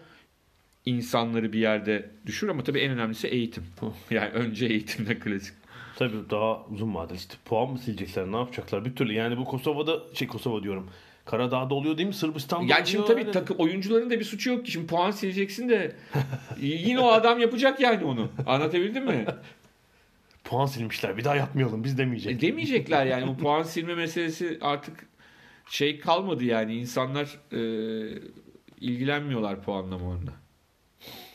insanları 0.85 1.53
bir 1.53 1.59
yerde 1.59 2.09
düşür 2.25 2.47
ama 2.47 2.63
tabii 2.63 2.79
en 2.79 2.91
önemlisi 2.91 3.27
eğitim. 3.27 3.63
Yani 4.11 4.29
önce 4.29 4.65
eğitimle 4.65 5.19
klasik. 5.19 5.53
Tabii 5.95 6.29
daha 6.29 6.65
uzun 6.65 6.95
vadeli 6.95 7.17
işte 7.17 7.35
puan 7.45 7.71
mı 7.71 7.77
silecekler 7.77 8.31
ne 8.31 8.37
yapacaklar 8.37 8.85
bir 8.85 8.95
türlü 8.95 9.13
yani 9.13 9.37
bu 9.37 9.45
Kosova'da 9.45 9.99
şey 10.13 10.27
Kosova 10.27 10.63
diyorum 10.63 10.89
Karadağ'da 11.25 11.73
oluyor 11.73 11.97
değil 11.97 12.07
mi 12.07 12.13
Sırbistan'da 12.13 12.73
Yani 12.73 12.87
şimdi 12.87 13.03
oluyor, 13.03 13.07
tabii 13.17 13.21
öyle. 13.21 13.31
takım 13.31 13.57
oyuncuların 13.59 14.09
da 14.09 14.19
bir 14.19 14.25
suçu 14.25 14.49
yok 14.49 14.65
ki. 14.65 14.71
Şimdi 14.71 14.87
puan 14.87 15.11
sileceksin 15.11 15.69
de 15.69 15.95
yine 16.61 16.99
o 16.99 17.07
adam 17.07 17.39
yapacak 17.39 17.79
yani 17.79 18.05
onu. 18.05 18.29
Anlatabildim 18.45 19.05
mi? 19.05 19.25
puan 20.43 20.65
silmişler 20.65 21.17
bir 21.17 21.23
daha 21.23 21.35
yapmayalım 21.35 21.83
biz 21.83 21.97
demeyecek. 21.97 22.37
E, 22.43 22.47
demeyecekler 22.47 23.05
yani 23.05 23.27
bu 23.27 23.37
puan 23.37 23.63
silme 23.63 23.95
meselesi 23.95 24.57
artık 24.61 25.05
şey 25.69 25.99
kalmadı 25.99 26.43
yani 26.43 26.75
insanlar 26.75 27.39
e, 27.51 27.59
ilgilenmiyorlar 28.81 29.61
puanlamalarına. 29.63 30.33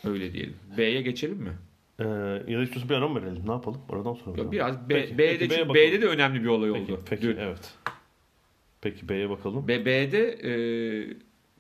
Öyle 0.05 0.33
diyelim. 0.33 0.57
B'ye 0.79 1.03
geçelim 1.03 1.37
mi? 1.39 1.53
Ee, 2.01 2.05
ya 2.49 2.59
da 2.59 2.63
istiyorsan 2.63 2.89
bir 2.89 2.95
ara 2.95 3.09
mı 3.09 3.23
verelim 3.23 3.43
ne 3.47 3.53
yapalım 3.53 3.81
aradan 3.89 4.15
sonra. 4.15 4.43
Ya 4.43 4.53
Biraz 4.53 4.89
B, 4.89 4.95
Peki, 4.95 5.19
B'de 5.19 5.39
peki, 5.49 5.69
B'ye. 5.75 5.75
B'de 5.75 6.03
de 6.03 6.07
önemli 6.07 6.43
bir 6.43 6.47
olay 6.49 6.73
Peki, 6.73 6.93
oldu. 6.93 7.03
peki 7.11 7.23
Dün. 7.23 7.37
evet. 7.37 7.75
Peki 8.81 9.09
B'ye 9.09 9.31
bakalım. 9.31 9.69
B, 9.69 9.87
B'de 9.87 10.29
e, 10.29 10.53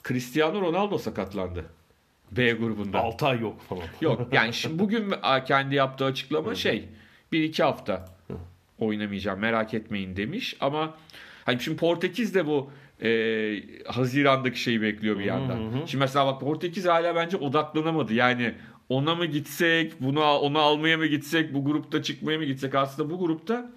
Cristiano 0.04 0.60
Ronaldo 0.60 0.98
sakatlandı. 0.98 1.64
B 2.32 2.52
grubunda. 2.52 2.98
6 2.98 3.26
ay 3.26 3.40
yok 3.40 3.60
falan. 3.60 3.82
Yok 4.00 4.28
yani 4.32 4.52
şimdi 4.54 4.78
bugün 4.78 5.14
kendi 5.46 5.75
yaptığı 5.75 6.04
açıklama 6.04 6.54
şey 6.54 6.88
1-2 7.32 7.62
hafta 7.62 8.04
oynamayacağım 8.78 9.38
merak 9.40 9.75
etmeyin 9.75 10.16
demiş 10.16 10.56
ama 10.60 10.94
hani 11.44 11.60
şimdi 11.60 11.76
Portekiz 11.76 12.34
de 12.34 12.46
bu 12.46 12.70
e, 13.02 13.62
Haziran'daki 13.87 14.60
şeyi 14.60 14.82
bekliyor 14.82 15.18
bir 15.18 15.25
yandan. 15.25 15.70
Şimdi 15.87 16.02
mesela 16.02 16.26
bak 16.26 16.40
Portekiz 16.40 16.87
hala 16.87 17.14
bence 17.14 17.37
odaklanamadı. 17.37 18.14
Yani 18.14 18.54
ona 18.88 19.14
mı 19.14 19.26
gitsek, 19.26 20.00
bunu 20.00 20.25
onu 20.25 20.58
almaya 20.58 20.96
mı 20.96 21.06
gitsek, 21.06 21.54
bu 21.54 21.64
grupta 21.64 22.02
çıkmaya 22.02 22.38
mı 22.38 22.44
gitsek? 22.44 22.75
Aslında 22.75 23.10
bu 23.10 23.18
grupta 23.18 23.70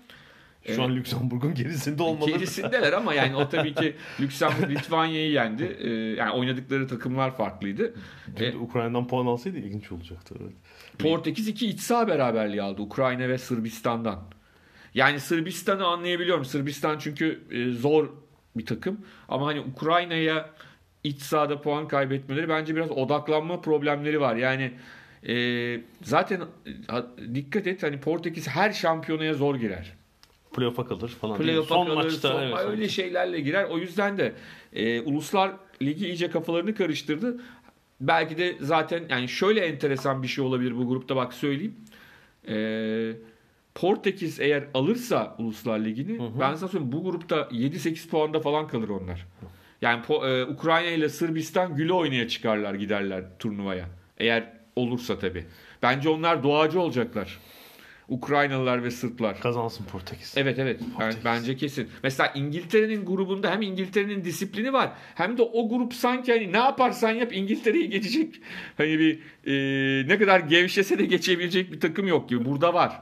şu 0.68 0.84
an 0.84 0.96
Lüksemburg'un 0.96 1.54
gerisinde 1.54 2.04
olmalı. 2.04 2.32
Gerisindeler 2.32 2.94
ama 2.94 3.14
yani 3.14 3.36
o 3.36 3.50
tabii 3.50 3.74
ki 3.74 3.96
Lüksemburg 4.20 4.70
Litvanya'yı 4.70 5.32
yendi. 5.32 5.78
Ee, 5.80 5.90
yani 5.90 6.32
oynadıkları 6.32 6.88
takımlar 6.88 7.36
farklıydı. 7.38 7.94
Ee, 8.38 8.56
Ukrayna'dan 8.56 9.08
puan 9.08 9.26
alsaydı 9.26 9.58
ilginç 9.58 9.92
olacaktı. 9.92 10.36
Evet. 10.42 10.54
Portekiz 11.00 11.48
iki 11.48 11.68
iç 11.68 11.80
saha 11.80 12.08
beraberliği 12.08 12.62
aldı 12.62 12.82
Ukrayna 12.82 13.30
ve 13.30 13.38
Sırbistan'dan. 13.38 14.20
Yani 14.94 15.20
Sırbistan'ı 15.20 15.86
anlayabiliyorum. 15.86 16.46
Sırbistan 16.46 16.98
çünkü 16.98 17.42
e, 17.52 17.72
zor 17.72 18.10
bir 18.56 18.66
takım. 18.66 19.06
Ama 19.30 19.46
hani 19.46 19.60
Ukrayna'ya 19.60 20.50
iç 21.04 21.22
sahada 21.22 21.62
puan 21.62 21.88
kaybetmeleri 21.88 22.50
bence 22.50 22.76
biraz 22.76 22.92
odaklanma 22.92 23.62
problemleri 23.62 24.22
var. 24.22 24.36
Yani 24.36 24.72
e, 25.28 25.36
zaten 26.02 26.42
dikkat 27.34 27.68
et 27.68 27.84
hani 27.84 28.00
Portekiz 28.00 28.48
her 28.48 28.72
şampiyonaya 28.72 29.34
zor 29.34 29.56
girer. 29.56 30.01
Playoff'a 30.54 30.86
kalır 30.86 31.10
falan. 31.10 31.38
Playoff'a 31.38 31.76
son 31.76 31.86
kalır, 31.86 31.96
maçta 31.96 32.32
son, 32.32 32.42
evet, 32.42 32.58
öyle 32.66 32.90
şeylerle 32.90 33.40
girer. 33.40 33.64
O 33.64 33.78
yüzden 33.78 34.18
de 34.18 34.34
e, 34.74 35.02
Uluslar 35.02 35.52
Ligi 35.82 36.08
iyice 36.08 36.30
kafalarını 36.30 36.76
karıştırdı. 36.76 37.42
Belki 38.02 38.38
de 38.38 38.56
zaten 38.60 39.04
yani 39.10 39.28
şöyle 39.28 39.66
enteresan 39.66 40.24
bir 40.24 40.28
şey 40.28 40.44
olabilir 40.44 40.78
bu 40.78 40.88
grupta 40.88 41.16
bak 41.16 41.34
söyleyeyim. 41.34 41.76
E, 42.48 43.14
Portekiz 43.76 44.40
eğer 44.40 44.64
alırsa 44.74 45.36
Uluslar 45.40 45.80
Ligi'ni 45.80 46.20
hı 46.20 46.24
hı. 46.24 46.40
ben 46.40 46.56
sana 46.56 46.70
söyleyeyim 46.70 46.92
bu 46.92 47.04
grupta 47.04 47.36
7-8 47.36 48.10
puanda 48.10 48.40
falan 48.40 48.68
kalır 48.68 48.90
onlar. 48.90 49.28
Yani 49.82 50.02
e, 50.10 50.44
Ukrayna 50.44 50.90
ile 50.90 51.10
Sırbistan 51.10 51.76
güle 51.76 51.94
oynaya 51.94 52.28
çıkarlar 52.28 52.74
giderler 52.74 53.24
turnuvaya. 53.40 53.86
Eğer 54.18 54.54
olursa 54.76 55.20
tabii. 55.20 55.46
Bence 55.82 56.10
onlar 56.10 56.44
doğacı 56.44 56.80
olacaklar. 56.82 57.40
Ukraynalılar 58.12 58.84
ve 58.84 58.92
Sırplar. 58.92 59.40
Kazansın 59.40 59.86
Portekiz. 59.86 60.34
Evet 60.38 60.60
evet. 60.60 60.80
Portekiz. 60.98 61.26
bence 61.26 61.56
kesin. 61.56 61.90
Mesela 62.04 62.32
İngiltere'nin 62.36 63.06
grubunda 63.06 63.52
hem 63.52 63.62
İngiltere'nin 63.62 64.24
disiplini 64.24 64.74
var 64.74 64.92
hem 65.16 65.38
de 65.38 65.42
o 65.42 65.70
grup 65.70 65.94
sanki 65.94 66.32
hani 66.32 66.54
ne 66.54 66.58
yaparsan 66.58 67.12
yap 67.12 67.34
İngiltere'yi 67.34 67.90
geçecek. 67.90 68.36
Hani 68.78 69.00
bir 69.00 69.20
e, 69.46 70.08
ne 70.08 70.18
kadar 70.18 70.40
gevşese 70.40 71.00
de 71.00 71.06
geçebilecek 71.06 71.72
bir 71.72 71.80
takım 71.80 72.08
yok 72.08 72.30
gibi. 72.30 72.46
Burada 72.46 72.74
var. 72.74 73.02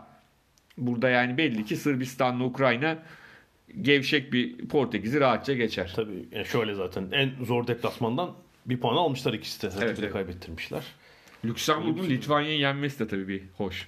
Burada 0.77 1.09
yani 1.09 1.37
belli 1.37 1.65
ki 1.65 1.75
Sırbistan'la 1.75 2.43
Ukrayna 2.43 2.97
gevşek 3.81 4.33
bir 4.33 4.57
Portekiz'i 4.67 5.19
rahatça 5.19 5.53
geçer. 5.53 5.93
Tabii 5.95 6.25
yani 6.31 6.45
şöyle 6.45 6.73
zaten 6.73 7.07
en 7.11 7.31
zor 7.45 7.67
deplasmandan 7.67 8.31
bir 8.65 8.79
puan 8.79 8.95
almışlar 8.95 9.33
ikisi 9.33 9.61
de. 9.61 9.71
Evet, 9.81 9.99
evet. 9.99 10.13
kaybettirmişler. 10.13 10.83
Lüksemburg'un 11.45 12.09
Litvanya'yı 12.09 12.59
yenmesi 12.59 12.99
de 12.99 13.07
tabii 13.07 13.27
bir 13.27 13.41
hoş. 13.57 13.87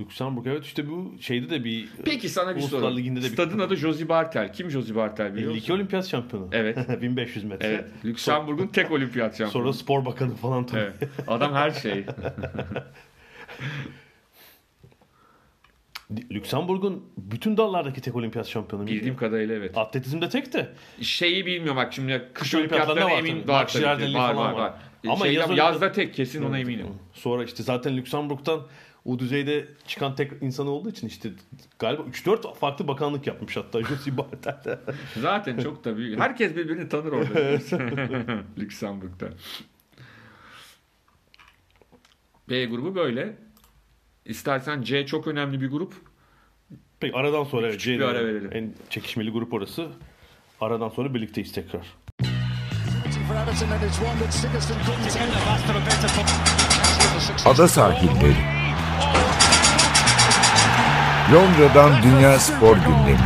Lüksemburg 0.00 0.46
evet 0.46 0.64
işte 0.64 0.90
bu 0.90 1.14
şeyde 1.20 1.50
de 1.50 1.64
bir 1.64 1.88
Peki 2.04 2.28
sana 2.28 2.56
bir 2.56 2.60
soru. 2.60 2.96
Liginde 2.96 3.22
de 3.22 3.28
Stadın 3.28 3.58
bir... 3.58 3.62
adı 3.62 3.76
Josie 3.76 4.08
Bartel. 4.08 4.52
Kim 4.52 4.70
Josie 4.70 4.94
Bartel 4.94 5.34
biliyor 5.34 5.48
musun? 5.48 5.56
52 5.56 5.72
olimpiyat 5.72 6.06
şampiyonu. 6.06 6.48
Evet. 6.52 6.78
1500 7.02 7.44
metre. 7.44 7.66
Evet. 7.68 7.84
Lüksemburg'un 8.04 8.66
tek 8.66 8.90
olimpiyat 8.90 9.38
şampiyonu. 9.38 9.52
Sonra 9.52 9.72
spor 9.72 10.04
bakanı 10.04 10.34
falan 10.34 10.66
tabii. 10.66 10.80
Evet. 10.80 10.94
Adam 11.28 11.54
her 11.54 11.70
şey. 11.70 12.04
Lüksemburg'un 16.30 17.04
bütün 17.16 17.56
dallardaki 17.56 18.00
tek 18.00 18.16
olimpiyat 18.16 18.46
şampiyonu. 18.46 18.86
Bildiğim 18.86 19.16
kadarıyla 19.16 19.54
evet. 19.54 19.78
Atletizmde 19.78 20.28
tek 20.28 20.52
de. 20.52 20.68
Şeyi 21.00 21.46
bilmiyorum 21.46 21.76
bak 21.76 21.92
şimdi 21.92 22.28
kış 22.34 22.54
olimpiyatlarına 22.54 23.10
emin 23.10 23.48
var 23.48 23.68
tabii. 23.68 24.14
Var, 24.14 24.14
var, 24.14 24.34
var, 24.34 24.52
var. 24.52 24.72
Ama 25.08 25.24
Şeyden, 25.24 25.48
yaz 25.48 25.58
yazda 25.58 25.92
tek 25.92 26.14
kesin 26.14 26.44
ona 26.44 26.58
eminim. 26.58 26.86
Sonra 27.12 27.44
işte 27.44 27.62
zaten 27.62 27.96
Lüksemburg'dan 27.96 28.60
o 29.04 29.18
düzeyde 29.18 29.68
çıkan 29.86 30.14
tek 30.14 30.32
insan 30.40 30.66
olduğu 30.66 30.90
için 30.90 31.06
işte 31.06 31.30
galiba 31.78 32.02
3-4 32.02 32.54
farklı 32.54 32.88
bakanlık 32.88 33.26
yapmış 33.26 33.56
hatta 33.56 33.82
Josie 33.88 34.16
Bartel'de. 34.16 34.80
Zaten 35.20 35.58
çok 35.58 35.84
da 35.84 35.96
büyük. 35.96 36.20
Herkes 36.20 36.56
birbirini 36.56 36.88
tanır 36.88 37.12
orada. 37.12 37.40
Lüksemburg'da. 38.58 39.28
B 42.48 42.64
grubu 42.64 42.94
böyle. 42.94 43.36
İstersen 44.24 44.82
C 44.82 45.06
çok 45.06 45.26
önemli 45.26 45.60
bir 45.60 45.70
grup. 45.70 45.94
Peki 47.00 47.16
aradan 47.16 47.44
sonra 47.44 47.66
evet, 47.66 47.80
C 47.80 47.98
bir 47.98 48.00
ara 48.00 48.26
verelim. 48.26 48.50
En 48.52 48.74
çekişmeli 48.90 49.30
grup 49.30 49.52
orası. 49.52 49.88
Aradan 50.60 50.88
sonra 50.88 51.14
birlikteyiz 51.14 51.52
tekrar. 51.52 51.86
Ada 57.46 57.68
sahilleri. 57.68 58.59
Londra'dan 61.34 62.02
Dünya 62.02 62.38
Spor 62.38 62.76
Gündemi. 62.76 63.18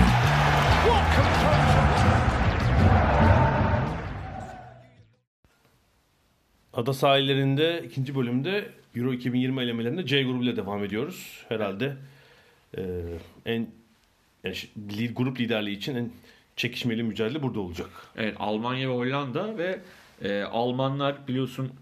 Ada 6.75 6.93
sahillerinde 6.93 7.83
ikinci 7.87 8.15
bölümde 8.15 8.69
Euro 8.97 9.13
2020 9.13 9.63
elemelerinde 9.63 10.07
C 10.07 10.23
grubuyla 10.23 10.57
devam 10.57 10.85
ediyoruz. 10.85 11.45
Herhalde 11.49 11.97
e, 12.77 12.83
en 13.47 13.67
yani 14.45 14.57
grup 15.15 15.41
liderliği 15.41 15.77
için 15.77 15.97
en 15.97 16.11
çekişmeli 16.57 17.03
mücadele 17.03 17.43
burada 17.43 17.61
olacak. 17.61 17.91
Evet 18.17 18.37
Almanya 18.39 18.89
ve 18.89 18.95
Hollanda 18.95 19.59
ve 19.59 19.81
e, 20.23 20.43
Almanlar 20.43 21.29
biliyorsun 21.29 21.73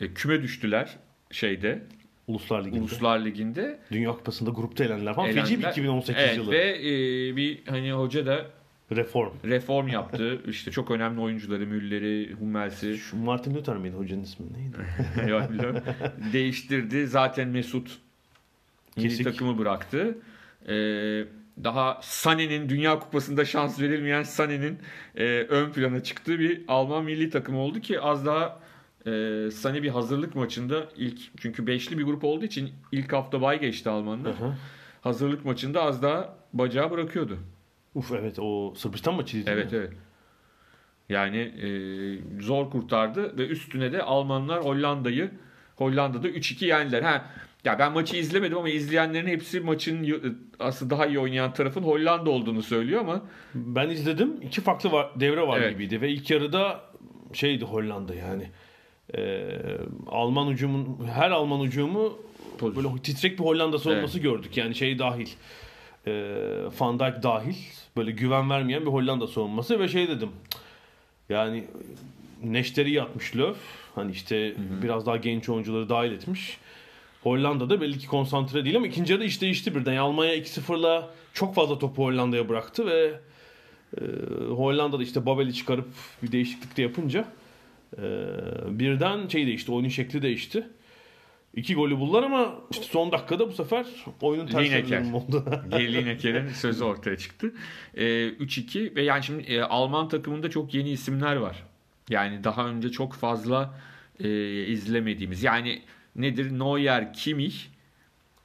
e, 0.00 0.14
küme 0.14 0.42
düştüler 0.42 0.96
şeyde 1.30 1.82
Uluslar 2.28 2.64
Ligi'nde. 2.64 2.80
Uluslar 2.80 3.24
Ligi'nde. 3.24 3.78
Dünya 3.92 4.12
Kupası'nda 4.12 4.50
grupta 4.50 4.84
elendiler 4.84 5.14
falan. 5.14 5.28
Elendiler. 5.28 5.44
Feci 5.46 5.62
bir 5.62 5.68
2018 5.68 6.22
evet, 6.22 6.36
yılı. 6.36 6.50
Ve 6.50 6.78
e, 6.78 7.36
bir 7.36 7.62
hani 7.66 7.92
hoca 7.92 8.26
da 8.26 8.46
reform 8.92 9.32
reform 9.44 9.88
yaptı. 9.88 10.42
İşte 10.48 10.70
çok 10.70 10.90
önemli 10.90 11.20
oyuncuları 11.20 11.66
Müller'i, 11.66 12.32
Hummels'i. 12.32 12.96
Şu 12.98 13.16
Martin 13.16 13.54
Luther 13.54 13.76
miydi 13.76 13.96
hocanın 13.96 14.22
ismi 14.22 14.46
neydi? 14.52 14.76
Değiştirdi. 16.32 17.06
Zaten 17.06 17.48
Mesut 17.48 17.98
milli 18.96 19.24
takımı 19.24 19.58
bıraktı. 19.58 20.18
Ee, 20.68 21.24
daha 21.64 22.00
Sané'nin 22.02 22.68
Dünya 22.68 22.98
Kupası'nda 22.98 23.44
şans 23.44 23.80
verilmeyen 23.80 24.22
Sané'nin 24.22 24.78
e, 25.16 25.24
ön 25.24 25.72
plana 25.72 26.02
çıktığı 26.02 26.38
bir 26.38 26.60
Alman 26.68 27.04
milli 27.04 27.30
takım 27.30 27.56
oldu 27.56 27.80
ki 27.80 28.00
az 28.00 28.26
daha 28.26 28.60
e, 29.06 29.10
Sané 29.50 29.82
bir 29.82 29.88
hazırlık 29.88 30.34
maçında 30.34 30.88
ilk 30.96 31.20
çünkü 31.40 31.66
beşli 31.66 31.98
bir 31.98 32.04
grup 32.04 32.24
olduğu 32.24 32.44
için 32.44 32.70
ilk 32.92 33.12
hafta 33.12 33.42
bay 33.42 33.60
geçti 33.60 33.90
Almanlar. 33.90 34.40
Hı 34.40 34.44
hı. 34.44 34.54
Hazırlık 35.00 35.44
maçında 35.44 35.82
az 35.82 36.02
daha 36.02 36.36
bacağı 36.52 36.90
bırakıyordu. 36.90 37.38
Uf 37.94 38.12
evet 38.12 38.38
o 38.38 38.74
Sırbistan 38.76 39.14
maçıydı. 39.14 39.50
Evet 39.50 39.72
mi? 39.72 39.78
evet. 39.78 39.92
Yani 41.08 41.38
e, 41.38 41.68
zor 42.40 42.70
kurtardı 42.70 43.38
ve 43.38 43.46
üstüne 43.46 43.92
de 43.92 44.02
Almanlar 44.02 44.64
Hollanda'yı 44.64 45.30
Hollanda'da 45.76 46.28
3-2 46.28 46.64
yendiler. 46.64 47.02
Ha 47.02 47.24
ya 47.64 47.78
ben 47.78 47.92
maçı 47.92 48.16
izlemedim 48.16 48.58
ama 48.58 48.68
izleyenlerin 48.68 49.26
hepsi 49.26 49.60
maçın 49.60 50.22
aslında 50.58 50.90
daha 50.90 51.06
iyi 51.06 51.18
oynayan 51.18 51.52
tarafın 51.52 51.82
Hollanda 51.82 52.30
olduğunu 52.30 52.62
söylüyor 52.62 53.00
ama 53.00 53.22
ben 53.54 53.88
izledim. 53.88 54.36
iki 54.42 54.60
farklı 54.60 54.92
var, 54.92 55.10
devre 55.20 55.46
var 55.46 55.60
evet. 55.60 55.72
gibiydi 55.72 56.00
ve 56.00 56.10
ilk 56.10 56.30
yarıda 56.30 56.80
şeydi 57.32 57.64
Hollanda 57.64 58.14
yani. 58.14 58.50
Ee, 59.14 59.58
Alman 60.06 60.46
ucumun 60.46 60.98
her 61.14 61.30
Alman 61.30 61.60
ucumu 61.60 62.18
böyle 62.62 62.88
titrek 63.02 63.38
bir 63.38 63.44
Hollanda 63.44 63.78
savunması 63.78 64.18
evet. 64.18 64.24
gördük. 64.24 64.56
Yani 64.56 64.74
şey 64.74 64.98
dahil. 64.98 65.28
E, 66.06 66.12
Van 66.80 66.98
Dijk 66.98 67.22
dahil 67.22 67.54
böyle 67.96 68.10
güven 68.10 68.50
vermeyen 68.50 68.82
bir 68.82 68.90
Hollanda 68.90 69.26
savunması 69.26 69.80
ve 69.80 69.88
şey 69.88 70.08
dedim. 70.08 70.30
Yani 71.28 71.64
neşteri 72.44 72.90
yatmış 72.90 73.36
Löw. 73.36 73.60
Hani 73.94 74.12
işte 74.12 74.48
hı 74.48 74.76
hı. 74.76 74.82
biraz 74.82 75.06
daha 75.06 75.16
genç 75.16 75.48
oyuncuları 75.48 75.88
dahil 75.88 76.12
etmiş. 76.12 76.58
Hollanda'da 77.22 77.80
belli 77.80 77.98
ki 77.98 78.06
konsantre 78.06 78.64
değil 78.64 78.76
ama 78.76 78.86
ikinci 78.86 79.12
yarıda 79.12 79.26
iş 79.26 79.40
değişti 79.40 79.74
birden. 79.74 79.92
Yani 79.92 80.00
Almanya 80.00 80.36
2-0'la 80.36 81.10
çok 81.32 81.54
fazla 81.54 81.78
topu 81.78 82.04
Hollanda'ya 82.04 82.48
bıraktı 82.48 82.86
ve 82.86 83.20
e, 84.00 84.04
Hollanda'da 84.48 85.02
işte 85.02 85.26
Babel'i 85.26 85.54
çıkarıp 85.54 85.88
bir 86.22 86.32
değişiklik 86.32 86.76
de 86.76 86.82
yapınca 86.82 87.24
e, 87.98 88.02
birden 88.78 89.28
şey 89.28 89.46
değişti. 89.46 89.72
Oyunun 89.72 89.88
şekli 89.88 90.22
değişti. 90.22 90.66
İki 91.54 91.74
golü 91.74 91.98
buldular 91.98 92.22
ama 92.22 92.54
işte 92.70 92.84
son 92.84 93.12
dakikada 93.12 93.48
bu 93.48 93.52
sefer 93.52 93.86
oyunun 94.20 94.46
ters 94.46 95.14
oldu. 95.14 95.44
Lineker'in 95.72 96.48
sözü 96.48 96.84
ortaya 96.84 97.16
çıktı. 97.16 97.54
E, 97.94 98.04
3-2 98.28 98.96
ve 98.96 99.02
yani 99.02 99.22
şimdi 99.22 99.42
e, 99.42 99.60
Alman 99.62 100.08
takımında 100.08 100.50
çok 100.50 100.74
yeni 100.74 100.90
isimler 100.90 101.36
var. 101.36 101.62
Yani 102.10 102.44
daha 102.44 102.68
önce 102.68 102.90
çok 102.90 103.14
fazla 103.14 103.78
e, 104.20 104.28
izlemediğimiz. 104.64 105.42
Yani 105.42 105.82
nedir? 106.16 106.58
Neuer, 106.58 107.12
Kimmich, 107.14 107.56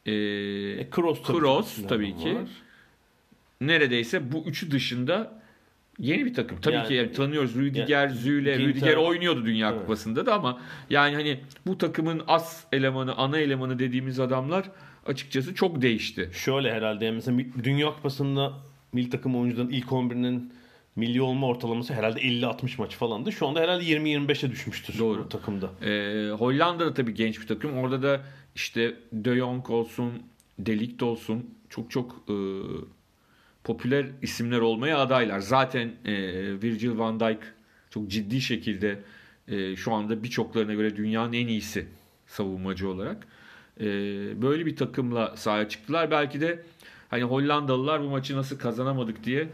e, 0.06 0.12
E, 0.12 0.90
Kroos 0.90 1.24
tabii, 1.24 1.40
Kroos 1.40 1.76
ki. 1.76 1.88
tabii 1.88 2.18
ki. 2.18 2.36
Var. 2.36 2.50
neredeyse 3.62 4.32
bu 4.32 4.44
üçü 4.46 4.72
dışında 4.72 5.41
yeni 6.02 6.26
bir 6.26 6.34
takım. 6.34 6.62
Tabii 6.62 6.76
Yani- 6.76 6.88
ki 6.88 6.94
yani 6.94 7.12
tanıyoruz 7.12 7.56
Rüdiger, 7.56 8.10
Züle. 8.10 8.56
Ginter- 8.56 8.68
Rüdiger 8.68 8.96
oynuyordu 8.96 9.46
Dünya 9.46 9.70
Evet. 9.70 9.82
Kupası'nda 9.82 10.26
da 10.26 10.34
ama 10.34 10.60
yani 10.90 11.16
hani 11.16 11.40
bu 11.68 11.78
takımın 11.78 12.22
as 12.28 12.64
elemanı, 12.72 13.16
ana 13.16 13.38
elemanı 13.38 13.80
dediğimiz 13.80 14.20
adamlar 14.20 14.66
açıkçası 15.06 15.56
çok 15.56 15.82
değişti. 15.82 16.30
Şöyle 16.34 16.74
herhalde 16.74 17.06
yani 17.06 17.16
mesela 17.16 17.38
Dünya 17.64 17.88
Kupası'nda 17.94 18.54
milli 18.94 19.10
takım 19.10 19.36
oyuncuların 19.36 19.70
ilk 19.70 19.92
11'inin 19.92 20.54
milli 20.96 21.22
olma 21.22 21.48
ortalaması 21.48 21.94
herhalde 21.94 22.20
50-60 22.22 22.78
maç 22.80 22.96
falandı. 22.96 23.32
Şu 23.32 23.48
anda 23.48 23.60
herhalde 23.60 23.84
20-25'e 23.84 24.52
düşmüştür 24.52 25.00
Doğru. 25.00 25.24
bu 25.24 25.30
takımda. 25.30 25.70
Ee, 25.86 26.30
Hollanda 26.32 26.86
da 26.86 26.94
tabii 26.94 27.14
genç 27.14 27.42
bir 27.42 27.48
takım. 27.48 27.78
Orada 27.78 28.04
da 28.04 28.22
işte 28.56 28.96
De 29.14 29.36
Jong 29.36 29.70
olsun, 29.70 30.12
De 30.60 30.80
Ligt 30.80 31.04
olsun 31.04 31.46
çok 31.70 31.92
çok 31.92 32.16
e, 32.30 32.34
popüler 33.64 34.06
isimler 34.22 34.60
olmaya 34.60 35.00
adaylar. 35.00 35.40
Zaten 35.40 35.92
e, 36.06 36.14
Virgil 36.62 36.98
van 36.98 37.20
Dijk 37.20 37.40
çok 37.90 38.08
ciddi 38.08 38.42
şekilde 38.42 39.00
e, 39.48 39.76
şu 39.76 39.94
anda 39.94 40.24
birçoklarına 40.24 40.74
göre 40.74 40.96
dünyanın 40.96 41.34
en 41.34 41.48
iyisi 41.48 41.88
savunmacı 42.28 42.90
olarak. 42.90 43.28
E, 43.80 43.86
böyle 44.42 44.66
bir 44.66 44.76
takımla 44.76 45.38
sahaya 45.38 45.70
çıktılar. 45.70 46.12
Belki 46.12 46.42
de 46.42 46.64
hani 47.10 47.24
Hollandalılar 47.24 48.02
bu 48.02 48.10
maçı 48.10 48.38
nasıl 48.38 48.58
kazanamadık 48.58 49.24
diye 49.24 49.48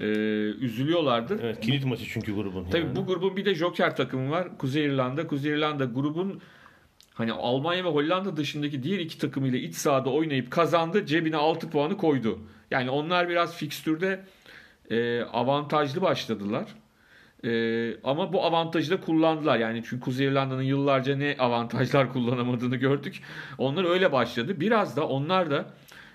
e, 0.00 0.06
üzülüyorlardır. 0.60 1.40
Evet 1.40 1.60
kilit 1.60 1.84
maçı 1.84 2.04
çünkü 2.04 2.34
grubun. 2.34 2.64
Tabii 2.64 2.82
yani. 2.82 2.96
bu 2.96 3.06
grubun 3.06 3.36
bir 3.36 3.44
de 3.44 3.54
Joker 3.54 3.96
takımı 3.96 4.30
var. 4.30 4.58
Kuzey 4.58 4.84
İrlanda. 4.84 5.26
Kuzey 5.26 5.52
İrlanda 5.52 5.84
grubun 5.84 6.40
hani 7.14 7.32
Almanya 7.32 7.84
ve 7.84 7.88
Hollanda 7.88 8.36
dışındaki 8.36 8.82
diğer 8.82 8.98
iki 8.98 9.18
takımıyla 9.18 9.58
iç 9.58 9.74
sahada 9.74 10.10
oynayıp 10.10 10.50
kazandı. 10.50 11.06
Cebine 11.06 11.36
6 11.36 11.70
puanı 11.70 11.96
koydu. 11.96 12.38
Yani 12.70 12.90
onlar 12.90 13.28
biraz 13.28 13.56
fikstürde 13.56 14.20
e, 14.90 15.22
avantajlı 15.22 16.02
başladılar. 16.02 16.66
E, 17.44 17.50
ama 18.04 18.32
bu 18.32 18.44
avantajı 18.44 18.90
da 18.90 19.00
kullandılar. 19.00 19.58
Yani 19.58 19.82
çünkü 19.88 20.04
Kuzey 20.04 20.26
İrlanda'nın 20.26 20.62
yıllarca 20.62 21.16
ne 21.16 21.36
avantajlar 21.38 22.12
kullanamadığını 22.12 22.76
gördük. 22.76 23.22
Onlar 23.58 23.84
öyle 23.84 24.12
başladı. 24.12 24.60
Biraz 24.60 24.96
da 24.96 25.08
onlar 25.08 25.50
da 25.50 25.70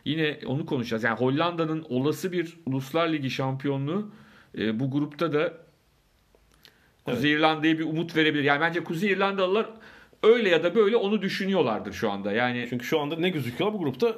yine 0.06 0.39
onu 0.46 0.65
konuşacağız. 0.65 1.04
Yani 1.04 1.20
Hollanda'nın 1.20 1.86
olası 1.89 2.32
bir 2.32 2.58
Uluslar 2.65 3.08
Ligi 3.08 3.30
şampiyonluğu 3.30 4.12
e, 4.58 4.80
bu 4.80 4.91
grupta 4.91 5.34
da 5.34 5.54
Kuzey 7.06 7.32
İrlanda'ya 7.32 7.80
bir 7.80 7.84
umut 7.84 8.15
verebilir. 8.15 8.44
Yani 8.44 8.62
bence 8.62 8.84
Kuzey 8.84 9.12
İrlandalılar 9.12 9.65
öyle 10.24 10.50
ya 10.50 10.63
da 10.63 10.76
böyle 10.76 10.96
onu 10.96 11.22
düşünüyorlardır 11.22 11.94
şu 11.94 12.12
anda. 12.12 12.32
Yani 12.32 12.68
Çünkü 12.70 12.86
şu 12.86 13.00
anda 13.00 13.15
ne 13.15 13.30
gözüküyor 13.30 13.74
bu 13.74 13.80
grupta? 13.80 14.15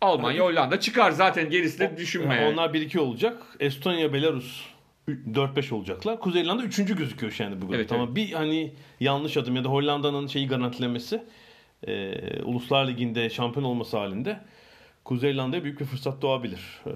Almanya, 0.00 0.44
Hollanda 0.44 0.80
çıkar 0.80 1.10
zaten 1.10 1.50
gerisi 1.50 1.78
de 1.78 1.96
düşünme. 1.96 2.34
Yani. 2.34 2.52
Onlar 2.52 2.68
1-2 2.70 2.98
olacak. 2.98 3.42
Estonya, 3.60 4.12
Belarus 4.12 4.64
4-5 5.08 5.74
olacaklar. 5.74 6.20
Kuzey 6.20 6.42
İrlanda 6.42 6.62
3. 6.62 6.76
gözüküyor 6.76 7.40
anda 7.40 7.56
bu 7.56 7.60
grupta. 7.60 7.76
Evet, 7.76 7.92
Ama 7.92 8.04
evet. 8.04 8.16
bir 8.16 8.32
hani 8.32 8.72
yanlış 9.00 9.36
adım 9.36 9.56
ya 9.56 9.64
da 9.64 9.68
Hollanda'nın 9.68 10.26
şeyi 10.26 10.48
garantilemesi 10.48 11.22
e, 11.86 12.12
Uluslar 12.42 12.88
Ligi'nde 12.88 13.30
şampiyon 13.30 13.64
olması 13.64 13.98
halinde 13.98 14.40
Kuzey 15.04 15.30
İrlanda'ya 15.32 15.64
büyük 15.64 15.80
bir 15.80 15.84
fırsat 15.84 16.22
doğabilir. 16.22 16.80
E, 16.86 16.92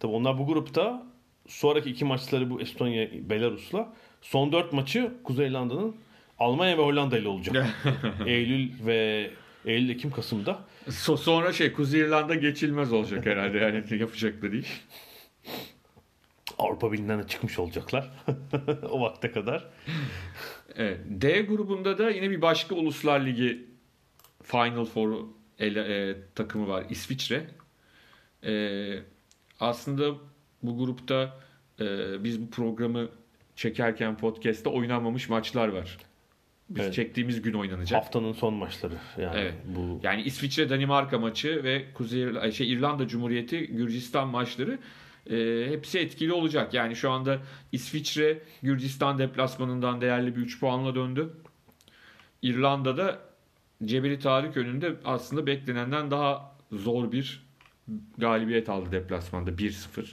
tabii 0.00 0.12
onlar 0.12 0.38
bu 0.38 0.46
grupta 0.46 1.06
sonraki 1.48 1.90
iki 1.90 2.04
maçları 2.04 2.50
bu 2.50 2.60
Estonya, 2.60 3.08
Belarus'la 3.12 3.92
son 4.22 4.52
4 4.52 4.72
maçı 4.72 5.12
Kuzey 5.24 5.48
İrlanda'nın 5.48 5.96
Almanya 6.38 6.78
ve 6.78 6.82
Hollanda 6.82 7.18
ile 7.18 7.28
olacak. 7.28 7.66
Eylül 8.26 8.70
ve 8.86 9.30
Eylül, 9.64 9.88
Ekim, 9.88 10.10
Kasım'da. 10.10 10.58
So- 10.90 11.16
sonra 11.16 11.52
şey 11.52 11.72
Kuzey 11.72 12.00
İrlanda 12.00 12.34
geçilmez 12.34 12.92
olacak 12.92 13.26
herhalde 13.26 13.58
yani 13.58 14.00
yapacakları 14.00 14.56
iş. 14.56 14.84
Avrupa 16.58 16.92
Birliği'nden 16.92 17.22
de 17.22 17.26
çıkmış 17.26 17.58
olacaklar. 17.58 18.10
o 18.90 19.00
vakte 19.00 19.32
kadar. 19.32 19.68
Evet. 20.76 21.00
D 21.08 21.42
grubunda 21.42 21.98
da 21.98 22.10
yine 22.10 22.30
bir 22.30 22.42
başka 22.42 22.74
Uluslar 22.74 23.20
Ligi 23.26 23.66
Final 24.42 24.84
Four 24.84 25.24
ele- 25.58 26.10
e, 26.10 26.16
takımı 26.34 26.68
var. 26.68 26.84
İsviçre. 26.90 27.46
E, 28.44 28.52
aslında 29.60 30.14
bu 30.62 30.78
grupta 30.78 31.40
e, 31.80 31.84
biz 32.24 32.42
bu 32.42 32.50
programı 32.50 33.08
çekerken 33.56 34.16
podcast'te 34.16 34.68
oynanmamış 34.68 35.28
maçlar 35.28 35.68
var. 35.68 35.98
Biz 36.70 36.82
Evet. 36.84 36.94
çektiğimiz 36.94 37.42
gün 37.42 37.52
oynanacak. 37.54 38.02
Haftanın 38.02 38.32
son 38.32 38.54
maçları. 38.54 38.94
Yani 39.18 39.36
Evet. 39.38 39.54
bu 39.64 40.00
Yani 40.02 40.22
İsviçre 40.22 40.70
Danimarka 40.70 41.18
maçı 41.18 41.64
ve 41.64 41.84
Kuzey 41.94 42.52
şey 42.52 42.72
İrlanda 42.72 43.08
Cumhuriyeti 43.08 43.66
Gürcistan 43.66 44.28
maçları 44.28 44.78
e, 45.30 45.66
hepsi 45.70 45.98
etkili 45.98 46.32
olacak. 46.32 46.74
Yani 46.74 46.96
şu 46.96 47.10
anda 47.10 47.38
İsviçre 47.72 48.38
Gürcistan 48.62 49.18
deplasmanından 49.18 50.00
değerli 50.00 50.36
bir 50.36 50.40
3 50.40 50.60
puanla 50.60 50.94
döndü. 50.94 51.30
İrlanda'da 52.42 53.18
Cebeli 53.84 54.18
Tarık 54.18 54.56
önünde 54.56 54.92
aslında 55.04 55.46
beklenenden 55.46 56.10
daha 56.10 56.56
zor 56.72 57.12
bir 57.12 57.46
galibiyet 58.18 58.68
aldı 58.68 58.92
deplasmanda 58.92 59.50
1-0. 59.50 60.04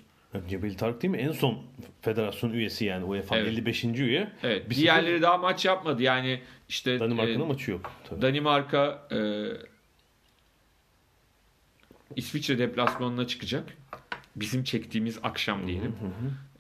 Cebeli 0.50 0.76
Tarık 0.78 1.02
değil 1.02 1.12
mi? 1.12 1.18
En 1.18 1.32
son 1.32 1.64
federasyon 2.02 2.52
üyesi 2.54 2.86
yani 2.86 3.06
UEFA 3.06 3.38
Evet. 3.38 3.48
55. 3.54 3.84
üye. 3.84 4.32
Evet. 4.44 4.70
Bir 4.70 4.76
diğerleri 4.76 5.22
daha 5.22 5.38
maç 5.38 5.66
yapmadı. 5.66 6.04
Yani 6.04 6.42
işte 6.70 7.00
Danimarka'nın 7.00 7.44
e, 7.44 7.48
maçı 7.48 7.72
yok. 7.72 7.92
Tabii. 8.10 8.22
Danimarka 8.22 9.08
e, 9.12 9.20
İsviçre 12.16 12.58
deplasmanına 12.58 13.28
çıkacak. 13.28 13.78
Bizim 14.36 14.64
çektiğimiz 14.64 15.20
akşam 15.24 15.68
diyelim. 15.68 15.96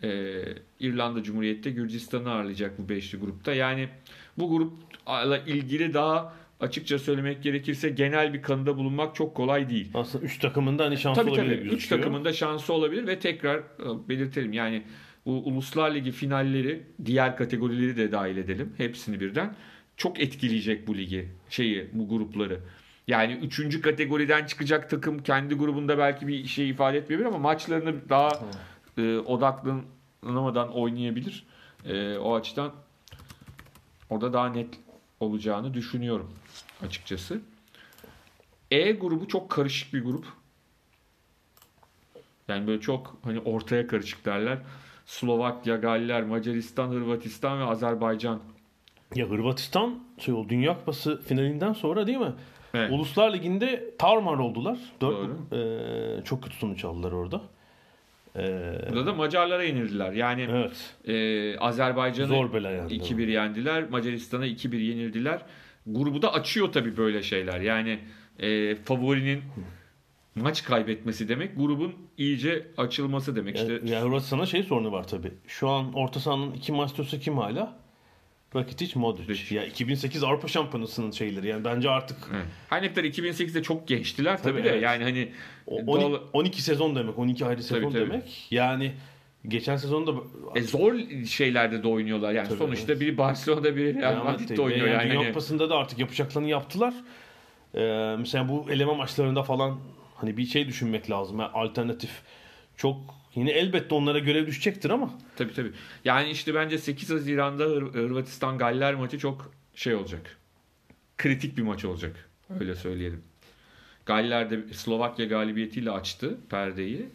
E, 0.03 0.41
İrlanda 0.79 1.23
Cumhuriyeti 1.23 1.73
Gürcistan'ı 1.73 2.31
ağırlayacak 2.31 2.79
bu 2.79 2.89
beşli 2.89 3.17
grupta. 3.17 3.53
Yani 3.53 3.89
bu 4.37 4.49
grupla 4.49 5.37
ilgili 5.37 5.93
daha 5.93 6.33
açıkça 6.59 6.99
söylemek 6.99 7.43
gerekirse 7.43 7.89
genel 7.89 8.33
bir 8.33 8.41
kanıda 8.41 8.77
bulunmak 8.77 9.15
çok 9.15 9.35
kolay 9.35 9.69
değil. 9.69 9.91
Aslında 9.93 10.25
3 10.25 10.39
takımın 10.39 10.79
da 10.79 10.85
hani 10.85 10.97
şansı 10.97 11.21
Tabii 11.21 11.31
olabilir 11.31 11.57
tabii. 11.57 11.65
Üç 11.65 11.71
gözüküyor. 11.71 12.01
takımın 12.01 12.25
da 12.25 12.33
şansı 12.33 12.73
olabilir 12.73 13.07
ve 13.07 13.19
tekrar 13.19 13.57
e, 13.57 14.09
belirtelim. 14.09 14.53
Yani 14.53 14.83
bu 15.25 15.31
Uluslar 15.31 15.95
Ligi 15.95 16.11
finalleri, 16.11 16.83
diğer 17.05 17.37
kategorileri 17.37 17.97
de 17.97 18.11
dahil 18.11 18.37
edelim. 18.37 18.73
Hepsini 18.77 19.19
birden. 19.19 19.55
Çok 19.97 20.19
etkileyecek 20.19 20.87
bu 20.87 20.97
ligi, 20.97 21.29
şeyi, 21.49 21.89
bu 21.93 22.09
grupları. 22.09 22.59
Yani 23.07 23.33
üçüncü 23.33 23.81
kategoriden 23.81 24.45
çıkacak 24.45 24.89
takım 24.89 25.23
kendi 25.23 25.55
grubunda 25.55 25.97
belki 25.97 26.27
bir 26.27 26.45
şey 26.47 26.69
ifade 26.69 26.97
etmeyebilir 26.97 27.27
ama 27.27 27.37
maçlarını 27.37 28.09
daha 28.09 28.29
e, 28.97 29.17
odaklanamadan 29.17 30.73
oynayabilir. 30.73 31.45
E, 31.85 32.17
o 32.17 32.35
açıdan 32.35 32.71
orada 34.09 34.33
daha 34.33 34.49
net 34.49 34.79
olacağını 35.19 35.73
düşünüyorum 35.73 36.31
açıkçası. 36.85 37.41
E 38.71 38.91
grubu 38.91 39.27
çok 39.27 39.49
karışık 39.49 39.93
bir 39.93 40.03
grup. 40.03 40.25
Yani 42.47 42.67
böyle 42.67 42.81
çok 42.81 43.17
hani 43.23 43.39
ortaya 43.39 43.87
karışık 43.87 44.25
derler. 44.25 44.57
Slovakya, 45.05 45.75
Galler, 45.75 46.23
Macaristan, 46.23 46.87
Hırvatistan 46.87 47.59
ve 47.59 47.63
Azerbaycan. 47.63 48.39
Ya 49.15 49.29
Hırvatistan 49.29 50.03
şey 50.17 50.33
oldu 50.33 50.49
Dünya 50.49 50.73
Kupası 50.77 51.21
finalinden 51.21 51.73
sonra 51.73 52.07
değil 52.07 52.17
mi? 52.17 52.33
Evet. 52.73 52.91
Uluslar 52.91 53.33
Ligi'nde 53.33 53.93
tarmar 53.97 54.37
oldular. 54.37 54.77
Dört. 55.01 55.29
Eee, 55.51 56.23
çok 56.25 56.43
kötü 56.43 56.55
sonuç 56.55 56.85
aldılar 56.85 57.11
orada. 57.11 57.41
Eee, 58.35 58.81
Burada 58.89 59.05
da 59.05 59.13
Macarlara 59.13 59.63
yenildiler. 59.63 60.11
Yani 60.11 60.47
evet. 60.51 60.95
e, 61.07 61.59
Azerbaycan'ı 61.59 62.27
Zor 62.27 62.53
bela 62.53 62.71
yani. 62.71 62.93
2-1 62.93 63.31
yendiler. 63.31 63.89
Macaristan'a 63.89 64.45
2-1 64.47 64.77
yenildiler. 64.77 65.41
Grubu 65.87 66.21
da 66.21 66.33
açıyor 66.33 66.71
tabii 66.71 66.97
böyle 66.97 67.23
şeyler. 67.23 67.59
Yani 67.61 67.99
e, 68.39 68.75
favorinin 68.75 69.41
maç 70.35 70.63
kaybetmesi 70.63 71.29
demek 71.29 71.55
grubun 71.57 71.93
iyice 72.17 72.67
açılması 72.77 73.35
demek. 73.35 73.55
Yani, 73.57 73.73
İşte 73.73 73.87
yani 73.93 74.05
Hırvatistan'da 74.05 74.45
şey 74.45 74.63
sorunu 74.63 74.91
var 74.91 75.07
tabii. 75.07 75.31
Şu 75.47 75.69
an 75.69 75.93
orta 75.93 76.19
sahanın 76.19 76.53
iki 76.53 76.71
maçtosu 76.71 77.19
kim 77.19 77.37
hala? 77.37 77.77
Rakitic, 78.55 78.91
Modric. 78.99 79.23
Modric. 79.23 79.55
Ya 79.55 79.65
2008 79.65 80.23
Avrupa 80.23 80.47
Şampiyonası'nın 80.47 81.11
şeyleri. 81.11 81.47
Yani 81.47 81.65
bence 81.65 81.89
artık 81.89 82.17
Evet. 82.35 82.45
Her 82.69 82.81
ne 82.81 82.85
2008'de 82.87 83.63
çok 83.63 83.87
gençtiler 83.87 84.43
tabii, 84.43 84.53
Tabii, 84.57 84.63
de. 84.63 84.69
evet. 84.69 84.83
Yani 84.83 85.03
hani 85.03 85.31
o- 85.67 85.87
doğal- 85.87 86.03
12, 86.11 86.23
12 86.33 86.61
sezon 86.61 86.95
demek. 86.95 87.19
12 87.19 87.45
ayrı 87.45 87.63
sezon 87.63 87.81
Tabii, 87.81 87.93
tabii. 87.93 88.09
demek. 88.11 88.47
Yani 88.51 88.91
geçen 89.47 89.75
sezonda 89.75 90.11
e, 90.55 90.61
zor 90.61 90.95
şeylerde 91.25 91.83
de 91.83 91.87
oynuyorlar. 91.87 92.31
Yani 92.33 92.47
Tabii, 92.47 92.57
sonuçta 92.57 92.99
biri 92.99 93.17
Barcelona'da 93.17 93.75
biri 93.75 93.95
Real 93.95 94.23
Madrid'de 94.23 94.43
Madrid 94.43 94.57
oynuyor 94.57 94.87
yani. 94.87 95.11
Dünya 95.11 95.27
Kupası'nda 95.27 95.69
da 95.69 95.75
artık 95.75 95.99
yapacaklarını 95.99 96.49
yaptılar. 96.49 96.93
Ee, 97.75 98.15
mesela 98.19 98.49
bu 98.49 98.71
eleme 98.71 98.95
maçlarında 98.95 99.43
falan 99.43 99.79
hani 100.15 100.37
bir 100.37 100.45
şey 100.45 100.67
düşünmek 100.67 101.09
lazım. 101.09 101.39
Yani 101.39 101.51
alternatif 101.51 102.11
çok 102.77 102.97
yine 103.35 103.51
elbette 103.51 103.95
onlara 103.95 104.19
görev 104.19 104.47
düşecektir 104.47 104.89
ama 104.89 105.13
Tabii 105.35 105.53
tabii. 105.53 105.71
Yani 106.05 106.29
işte 106.29 106.55
bence 106.55 106.77
8 106.77 107.09
Haziran'da 107.09 107.63
Hır- 107.63 107.93
Hırvatistan 107.93 108.57
Galler 108.57 108.93
maçı 108.93 109.19
çok 109.19 109.51
şey 109.75 109.95
olacak. 109.95 110.37
Kritik 111.17 111.57
bir 111.57 111.63
maç 111.63 111.85
olacak. 111.85 112.29
Öyle 112.59 112.75
söyleyelim. 112.75 113.23
Galler 114.05 114.49
de 114.49 114.73
Slovakya 114.73 115.25
galibiyetiyle 115.25 115.91
açtı 115.91 116.37
perdeyi. 116.49 117.05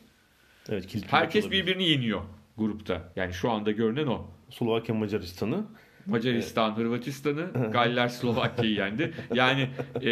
Evet, 0.69 0.87
kilit 0.87 1.13
Herkes 1.13 1.45
olabilir. 1.45 1.67
birbirini 1.67 1.89
yeniyor 1.89 2.23
grupta. 2.59 3.13
Yani 3.17 3.33
şu 3.33 3.51
anda 3.51 3.71
görünen 3.71 4.07
o. 4.07 4.31
Slovakya 4.51 4.95
Macaristan'ı 4.95 5.67
Macaristan 6.07 6.77
Hırvatistan'ı, 6.77 7.51
Galler 7.73 8.09
Slovakya'yı 8.09 8.75
yendi. 8.75 9.15
Yani 9.35 9.69
e, 10.03 10.09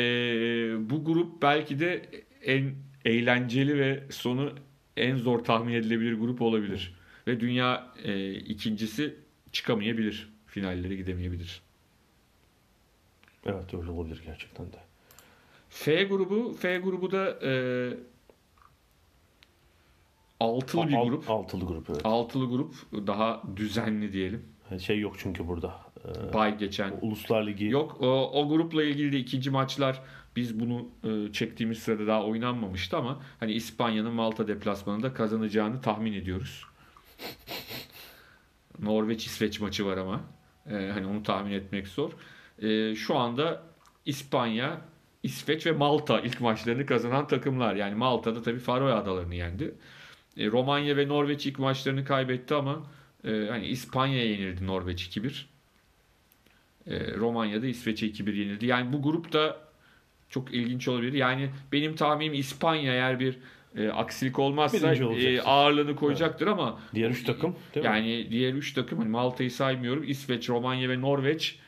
bu 0.91 1.05
grup 1.05 1.43
belki 1.43 1.81
de 1.81 2.03
en 2.45 2.75
eğlenceli 3.05 3.79
ve 3.79 4.05
sonu 4.11 4.53
en 4.97 5.17
zor 5.17 5.39
tahmin 5.39 5.75
edilebilir 5.75 6.13
grup 6.15 6.43
olabilir. 6.43 6.95
Ve 7.27 7.41
dünya 7.41 7.93
e, 8.05 8.33
ikincisi 8.35 9.15
çıkamayabilir. 9.53 10.31
Finallere 10.47 10.97
gidemeyebilir. 10.97 11.63
evet 13.47 13.75
öyle 13.75 13.91
olabilir 13.91 14.23
gerçekten 14.27 14.67
de. 14.67 14.77
F 15.71 16.05
grubu, 16.05 16.55
F 16.55 16.79
grubu 16.79 17.13
da 17.13 17.39
e, 17.43 17.53
altılı 20.40 20.88
bir 20.88 20.94
Al- 20.94 21.09
grup. 21.09 21.31
Altılı 21.31 21.64
grup 21.64 21.90
evet. 21.90 22.00
Altılı 22.05 22.46
grup 22.46 22.74
daha 22.92 23.42
düzenli 23.57 24.12
diyelim. 24.12 24.44
Şey 24.79 25.00
yok 25.00 25.14
çünkü 25.18 25.48
burada. 25.48 25.81
Ee, 26.05 26.33
Bay 26.33 26.59
geçen 26.59 26.92
Uluslar 27.00 27.46
Ligi 27.46 27.64
Yok 27.64 27.96
o, 28.00 28.31
o 28.33 28.48
grupla 28.48 28.85
ilgili 28.85 29.12
de 29.12 29.18
ikinci 29.18 29.50
maçlar 29.50 30.03
biz 30.37 30.61
bunu 30.61 30.88
e, 31.05 31.33
çektiğimiz 31.33 31.79
sırada 31.79 32.07
daha 32.07 32.24
oynanmamıştı 32.24 32.96
ama 32.96 33.20
hani 33.40 33.53
İspanya'nın 33.53 34.12
Malta 34.12 34.48
deplasmanında 34.48 35.14
kazanacağını 35.14 35.81
tahmin 35.81 36.12
ediyoruz. 36.12 36.64
Norveç 38.79 39.26
İsveç 39.26 39.61
maçı 39.61 39.87
var 39.87 39.96
ama 39.96 40.20
e, 40.70 40.90
hani 40.94 41.07
onu 41.07 41.22
tahmin 41.22 41.53
etmek 41.53 41.88
zor. 41.88 42.11
E, 42.59 42.94
şu 42.94 43.16
anda 43.16 43.62
İspanya, 44.07 44.81
İsveç 45.22 45.66
ve 45.66 45.72
Malta 45.72 46.20
ilk 46.20 46.40
maçlarını 46.40 46.87
kazanan 46.87 47.26
takımlar. 47.26 47.74
Yani 47.74 47.94
Malta'da 47.94 48.42
tabii 48.42 48.59
Faroe 48.59 48.92
Adalarını 48.92 49.35
yendi. 49.35 49.74
E, 50.37 50.47
Romanya 50.47 50.97
ve 50.97 51.09
Norveç 51.09 51.47
ilk 51.47 51.59
maçlarını 51.59 52.05
kaybetti 52.05 52.55
ama 52.55 52.87
e, 53.25 53.47
hani 53.51 53.66
İspanya'ya 53.66 54.31
yenildi 54.31 54.66
Norveç 54.66 55.16
2-1. 55.16 55.45
E, 56.87 57.14
Romanya'da 57.14 57.66
İsveç'e 57.66 58.07
2-1 58.07 58.35
yenildi. 58.35 58.66
Yani 58.66 58.93
bu 58.93 59.03
grup 59.03 59.33
da 59.33 59.59
çok 60.31 60.55
ilginç 60.55 60.88
olabilir. 60.88 61.12
Yani 61.12 61.51
benim 61.73 61.97
tahminim 61.97 62.35
İspanya 62.35 62.93
eğer 62.93 63.21
bir 63.21 63.38
e, 63.77 63.88
aksilik 63.88 64.38
olmazsa 64.38 64.95
e, 64.95 65.40
ağırlığını 65.43 65.97
koyacaktır 65.97 66.47
ama 66.47 66.81
diğer 66.95 67.11
üç 67.11 67.25
takım 67.25 67.57
değil 67.75 67.87
mi? 67.87 67.93
yani 67.93 68.31
diğer 68.31 68.55
3 68.55 68.73
takım 68.73 68.99
hani 68.99 69.09
Malta'yı 69.09 69.51
saymıyorum. 69.51 70.05
İsveç, 70.07 70.49
Romanya 70.49 70.88
ve 70.88 71.01
Norveç 71.01 71.59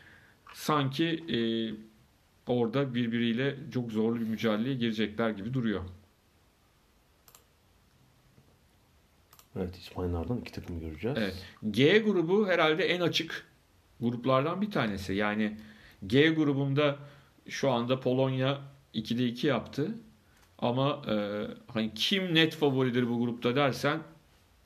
sanki 0.55 1.07
e, 1.07 1.39
orada 2.47 2.95
birbiriyle 2.95 3.57
çok 3.75 3.93
zorlu 3.93 4.21
bir 4.21 4.27
mücadeleye 4.27 4.75
girecekler 4.75 5.31
gibi 5.31 5.55
duruyor. 5.55 5.81
Evet 9.57 9.77
İspanyollardan 9.77 10.41
iki 10.41 10.53
takım 10.53 10.81
göreceğiz. 10.81 11.19
Evet. 11.21 11.47
G 11.71 11.99
grubu 11.99 12.49
herhalde 12.49 12.85
en 12.85 13.01
açık 13.01 13.47
gruplardan 14.01 14.63
bir 14.63 14.71
tanesi. 14.71 15.15
Yani 15.15 15.57
G 16.07 16.29
grubunda 16.31 16.97
şu 17.49 17.71
anda 17.71 18.01
Polonya 18.01 18.61
2'de 18.95 19.27
2 19.27 19.47
yaptı. 19.47 19.95
Ama 20.59 21.03
e, 21.11 21.47
hani 21.67 21.95
kim 21.95 22.35
net 22.35 22.55
favoridir 22.55 23.09
bu 23.09 23.21
grupta 23.21 23.57
dersen 23.57 24.01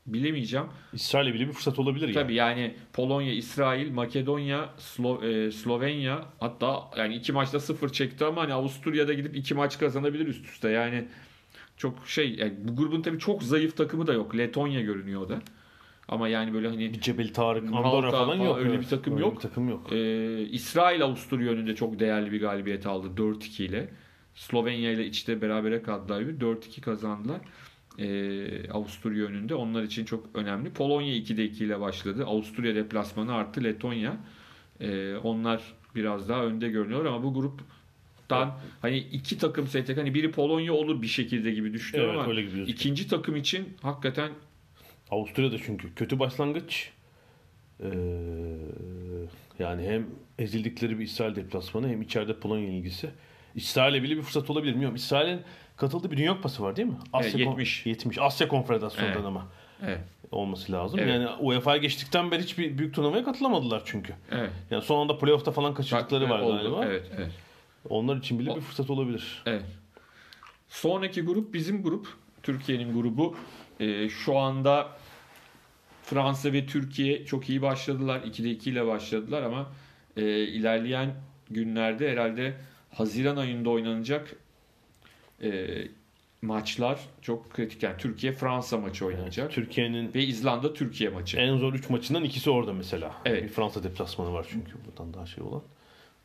bilemeyeceğim. 0.07 0.66
İsrail'e 0.92 1.35
bile 1.35 1.49
bir 1.49 1.53
fırsat 1.53 1.79
olabilir 1.79 2.14
Tabii 2.14 2.35
yani 2.35 2.75
Polonya, 2.92 3.33
İsrail, 3.33 3.90
Makedonya, 3.90 4.70
Slo- 4.79 5.46
e, 5.46 5.53
Slovenya 5.53 6.25
hatta 6.40 6.90
yani 6.96 7.14
iki 7.14 7.33
maçta 7.33 7.61
sıfır 7.61 7.88
çekti 7.88 8.25
ama 8.25 8.42
hani 8.42 8.53
Avusturya'da 8.53 9.12
gidip 9.12 9.37
iki 9.37 9.55
maç 9.55 9.79
kazanabilir 9.79 10.27
üst 10.27 10.46
üste. 10.46 10.68
Yani 10.68 11.09
çok 11.76 12.08
şey 12.08 12.34
yani 12.34 12.54
bu 12.62 12.76
grubun 12.76 13.02
tabii 13.02 13.18
çok 13.18 13.42
zayıf 13.42 13.76
takımı 13.76 14.06
da 14.06 14.12
yok. 14.12 14.36
Letonya 14.36 14.80
görünüyor 14.80 15.20
o 15.20 15.28
da. 15.28 15.40
Ama 16.08 16.28
yani 16.28 16.54
böyle 16.54 16.68
hani 16.68 16.92
Bir 16.92 17.00
Cebel 17.00 17.34
Tarık, 17.34 17.64
Andorra 17.64 18.10
falan 18.10 18.26
falan 18.26 18.44
yok. 18.44 18.58
öyle 18.58 18.70
evet. 18.70 18.80
bir 18.80 18.86
takım 18.86 19.14
Öyle 19.14 19.24
yok. 19.24 19.36
Bir 19.36 19.40
takım 19.40 19.68
yok. 19.68 19.92
Ee, 19.92 20.42
İsrail 20.42 21.02
Avusturya 21.02 21.52
önünde 21.52 21.74
çok 21.74 22.00
değerli 22.00 22.32
bir 22.32 22.40
galibiyet 22.40 22.86
aldı 22.86 23.06
4-2 23.16 23.62
ile. 23.62 23.88
Slovenya 24.34 24.92
ile 24.92 25.06
içte 25.06 25.42
berabere 25.42 25.82
kaldılar 25.82 26.28
bir 26.28 26.40
4-2 26.40 26.80
kazandılar. 26.80 27.40
Ee, 27.98 28.70
Avusturya 28.70 29.26
önünde. 29.26 29.54
Onlar 29.54 29.82
için 29.82 30.04
çok 30.04 30.26
önemli. 30.34 30.70
Polonya 30.70 31.16
2'de 31.16 31.44
2 31.44 31.64
ile 31.64 31.80
başladı. 31.80 32.24
Avusturya 32.26 32.74
deplasmanı 32.74 33.34
artı 33.34 33.64
Letonya. 33.64 34.16
Ee, 34.80 35.16
onlar 35.16 35.62
biraz 35.94 36.28
daha 36.28 36.44
önde 36.44 36.68
görünüyor 36.68 37.04
ama 37.04 37.22
bu 37.22 37.34
gruptan 38.28 38.58
hani 38.82 38.98
iki 38.98 39.38
takım 39.38 39.66
seçecek. 39.66 39.96
Hani 39.98 40.14
biri 40.14 40.30
Polonya 40.30 40.72
olur 40.72 41.02
bir 41.02 41.06
şekilde 41.06 41.50
gibi 41.50 41.72
düşünüyorum 41.72 42.14
Evet 42.14 42.22
ama 42.24 42.30
öyle 42.30 42.42
gibi 42.42 42.62
ikinci 42.62 43.08
takım 43.08 43.36
için 43.36 43.76
hakikaten 43.82 44.30
Avusturya'da 45.10 45.58
çünkü 45.58 45.94
kötü 45.94 46.18
başlangıç. 46.18 46.90
Ee, 47.80 47.86
yani 49.58 49.86
hem 49.86 50.06
ezildikleri 50.38 50.98
bir 50.98 51.04
İsrail 51.04 51.36
deplasmanı 51.36 51.88
hem 51.88 52.02
içeride 52.02 52.34
Polonya 52.34 52.68
ilgisi. 52.68 53.10
İsrail'e 53.54 54.02
bile 54.02 54.16
bir 54.16 54.22
fırsat 54.22 54.50
olabilir. 54.50 54.72
Bilmiyorum. 54.72 54.96
İsrail'in 54.96 55.40
katıldığı 55.76 56.10
bir 56.10 56.16
Dünya 56.16 56.34
Kupası 56.36 56.62
var 56.62 56.76
değil 56.76 56.88
mi? 56.88 56.94
Evet, 57.22 57.32
Kon- 57.32 57.38
70. 57.38 57.86
70. 57.86 58.18
Asya 58.18 58.48
Konfederasyonu'ndan 58.48 59.14
Evet. 59.14 59.26
ama 59.26 59.46
evet, 59.82 60.00
olması 60.30 60.72
lazım. 60.72 61.00
Evet. 61.02 61.08
Yani 61.10 61.28
UEFA'ya 61.40 61.76
geçtikten 61.76 62.30
beri 62.30 62.42
hiçbir 62.42 62.78
büyük 62.78 62.94
turnuvaya 62.94 63.24
katılamadılar 63.24 63.82
çünkü. 63.84 64.14
evet. 64.32 64.50
Yani 64.70 64.82
son 64.82 65.00
anda 65.00 65.18
playoff'ta 65.18 65.50
falan 65.52 65.74
kaçırdıkları 65.74 66.30
var 66.30 66.38
Oldu. 66.40 66.56
galiba. 66.56 66.84
Evet, 66.84 67.10
evet. 67.16 67.30
Onlar 67.90 68.16
için 68.16 68.38
bile 68.38 68.51
O- 68.51 68.57
bir 68.57 68.61
fırsat 68.61 68.90
olabilir. 68.90 69.42
Evet. 69.46 69.64
Sonraki 70.68 71.22
grup 71.22 71.55
bizim 71.55 71.83
grup. 71.83 72.09
Türkiye'nin 72.42 72.94
grubu. 72.94 73.37
Ee, 73.81 74.09
şu 74.09 74.38
anda 74.38 74.88
Fransa 76.03 76.53
ve 76.53 76.66
Türkiye 76.66 77.25
çok 77.27 77.49
iyi 77.49 77.62
başladılar. 77.62 78.20
2'de 78.20 78.51
2 78.51 78.70
ile 78.70 78.87
başladılar 78.87 79.42
ama 79.42 79.72
e, 80.16 80.22
ilerleyen 80.44 81.14
günlerde 81.51 82.11
herhalde 82.12 82.57
Haziran 82.94 83.37
ayında 83.37 83.70
oynanacak 83.70 84.37
e, 85.42 85.66
maçlar 86.42 87.01
çok 87.22 87.51
kritik. 87.51 87.83
Yani 87.83 87.96
Türkiye-Fransa 87.99 88.79
maçı 88.79 89.07
oynanacak. 89.07 89.53
Türkiye'nin 89.53 90.14
Ve 90.14 90.22
İzlanda-Türkiye 90.25 91.11
maçı. 91.11 91.37
en 91.37 91.57
zor 91.57 91.75
3 91.75 91.90
maçından 91.90 92.25
ikisi 92.25 92.51
orada 92.51 92.72
mesela. 92.72 93.14
Evet. 93.25 93.42
Bir 93.44 93.49
Fransa 93.49 93.83
deplasmanı 93.83 94.33
var 94.33 94.46
çünkü 94.51 94.72
buradan 94.87 95.14
daha 95.14 95.27
şey 95.27 95.44
olan. 95.44 95.62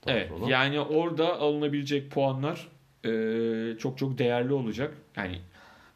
Evet. 0.07 0.31
olan. 0.31 0.47
Yani 0.47 0.79
orada 0.79 1.39
alınabilecek 1.39 2.11
puanlar 2.11 2.67
e, 3.05 3.77
çok 3.77 3.97
çok 3.97 4.17
değerli 4.17 4.53
olacak. 4.53 4.93
Yani 5.15 5.39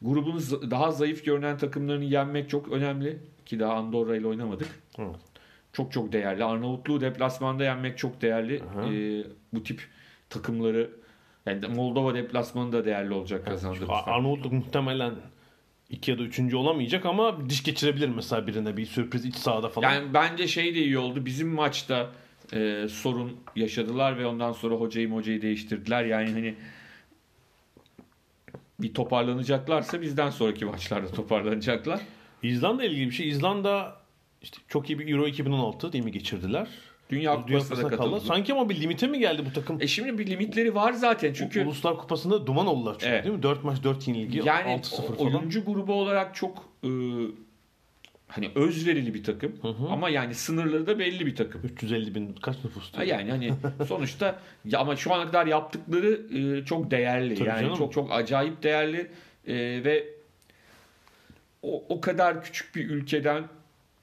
grubun 0.02 0.40
daha 0.72 0.92
zayıf 0.92 1.26
görünen 1.26 1.58
takımlarını 1.58 2.04
yenmek 2.04 2.50
çok 2.50 2.72
önemli 2.72 3.20
ki 3.46 3.60
daha 3.60 3.74
Andorra 3.74 4.16
ile 4.16 4.28
oynamadık. 4.28 4.68
Evet. 5.00 5.16
Çok 5.74 5.92
çok 5.92 6.12
değerli. 6.12 6.44
Arnavutluğu 6.44 7.02
deplasmanda 7.02 7.64
yenmek 7.64 7.98
çok 7.98 8.22
değerli. 8.22 8.64
Aha. 8.64 8.94
E, 8.94 9.24
bu 9.54 9.64
tip 9.64 9.82
takımları 10.30 10.90
yani 11.46 11.68
Moldova 11.68 12.16
deplasmanı 12.16 12.72
da 12.72 12.86
değerli 12.86 13.14
olacak 13.14 13.46
kazandığımızda. 13.46 13.94
Ar- 13.94 14.14
Arnavutluk 14.14 14.54
muhtemelen 14.54 15.14
2 15.90 16.12
ya 16.12 16.20
da 16.20 16.24
3. 16.24 16.54
olamayacak 16.54 17.06
ama 17.06 17.50
diş 17.50 17.64
geçirebilir 17.64 18.10
mesela 18.10 18.48
birine 18.48 18.78
bir 18.78 18.86
sürpriz 18.86 19.26
iç 19.26 19.36
sahada 19.36 19.70
falan. 19.70 19.94
Yani 19.94 20.14
bence 20.14 20.48
şey 20.48 20.76
de 20.76 20.80
iyi 20.80 20.98
oldu. 20.98 21.26
Bizim 21.26 21.48
maçta 21.48 22.10
e, 22.54 22.88
sorun 22.90 23.38
yaşadılar 23.56 24.18
ve 24.18 24.26
ondan 24.26 24.52
sonra 24.52 24.76
hocayı 24.76 25.12
hocayı 25.12 25.42
değiştirdiler. 25.42 26.06
Yani 26.06 26.32
hani 26.32 26.56
bir 28.80 28.94
toparlanacaklarsa 28.94 30.02
bizden 30.02 30.30
sonraki 30.30 30.66
maçlarda 30.66 31.08
toparlanacaklar. 31.08 32.00
İzlanda 32.44 32.84
ilgili 32.84 33.06
bir 33.06 33.12
şey. 33.16 33.30
İzlanda 33.30 33.96
işte 34.42 34.58
çok 34.68 34.90
iyi 34.90 35.00
bir 35.00 35.08
Euro 35.14 35.28
2016 35.28 35.94
değil 35.94 36.04
mi 36.04 36.12
geçirdiler? 36.12 36.68
Dünya 37.10 37.36
Kupası'na 37.36 37.84
da 37.84 37.88
katıldı. 37.90 38.20
Sanki 38.20 38.54
ama 38.54 38.70
bir 38.70 38.82
limite 38.82 39.08
mi 39.08 39.20
geldi 39.20 39.46
bu 39.50 39.54
takım? 39.54 39.78
E 39.82 39.88
şimdi 39.88 40.18
bir 40.18 40.28
limitleri 40.28 40.76
var 40.76 40.94
zaten 40.94 41.34
çünkü 41.34 41.66
Uluslar 41.66 41.98
Kupası'nda 41.98 42.48
duman 42.48 42.68
oldular 42.68 42.94
çünkü 43.00 43.06
Evet. 43.14 43.24
değil 43.24 43.36
mi? 43.36 43.44
4 43.44 43.64
maç 43.64 43.84
4 43.84 44.08
yenilgi, 44.08 44.42
yani 44.46 44.70
6-0 44.72 45.14
o- 45.14 45.16
falan. 45.16 45.34
oyuncu 45.36 45.66
grubu 45.66 45.94
olarak 45.94 46.36
çok 46.36 46.70
e, 46.84 46.90
hani 48.36 48.52
özverili 48.56 49.14
bir 49.14 49.24
takım 49.24 49.52
hı. 49.62 49.88
ama 49.90 50.10
yani 50.10 50.36
sınırları 50.36 50.88
da 50.88 51.00
belli 51.00 51.26
bir 51.26 51.36
takım. 51.36 51.62
350 51.64 52.16
bin 52.16 52.34
kaç 52.42 52.64
nüfustu? 52.64 52.98
Ha 52.98 53.04
yani 53.04 53.32
hani 53.32 53.54
sonuçta 53.88 54.40
ya 54.66 54.80
ama 54.80 54.96
şu 54.96 55.14
ana 55.14 55.26
kadar 55.26 55.48
yaptıkları 55.48 56.22
e, 56.38 56.66
çok 56.66 56.92
değerli. 56.92 57.36
Tabii 57.36 57.50
yani 57.50 57.62
canım. 57.62 57.78
çok 57.78 57.94
çok 57.94 58.12
acayip 58.12 58.64
değerli 58.64 59.08
E, 59.48 59.56
ve 59.84 60.08
o, 61.62 61.84
o 61.90 62.02
kadar 62.02 62.44
küçük 62.44 62.76
bir 62.76 62.90
ülkeden 62.90 63.44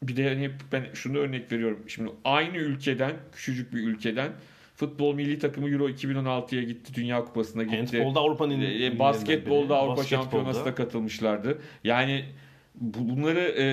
bir 0.02 0.16
de 0.16 0.28
hani 0.28 0.50
ben 0.72 0.84
şunu 0.94 1.18
örnek 1.18 1.52
veriyorum. 1.52 1.78
Şimdi 1.86 2.10
aynı 2.24 2.56
ülkeden, 2.56 3.12
küçücük 3.32 3.74
bir 3.74 3.78
ülkeden 3.78 4.32
futbol 4.76 5.14
milli 5.14 5.38
takımı 5.38 5.70
Euro 5.70 5.88
2016'ya 5.88 6.62
gitti. 6.62 6.94
Dünya 6.94 7.24
Kupası'na 7.24 7.62
gitti. 7.62 7.98
Handbolda 7.98 8.20
Avrupa'nın 8.20 8.60
E, 8.60 8.98
Basketbolda. 8.98 9.76
Avrupa 9.76 9.96
Basketbolda. 9.96 10.22
Şampiyonası'na 10.22 10.74
katılmışlardı. 10.74 11.58
Yani 11.84 12.24
bunları 12.82 13.40
e, 13.40 13.64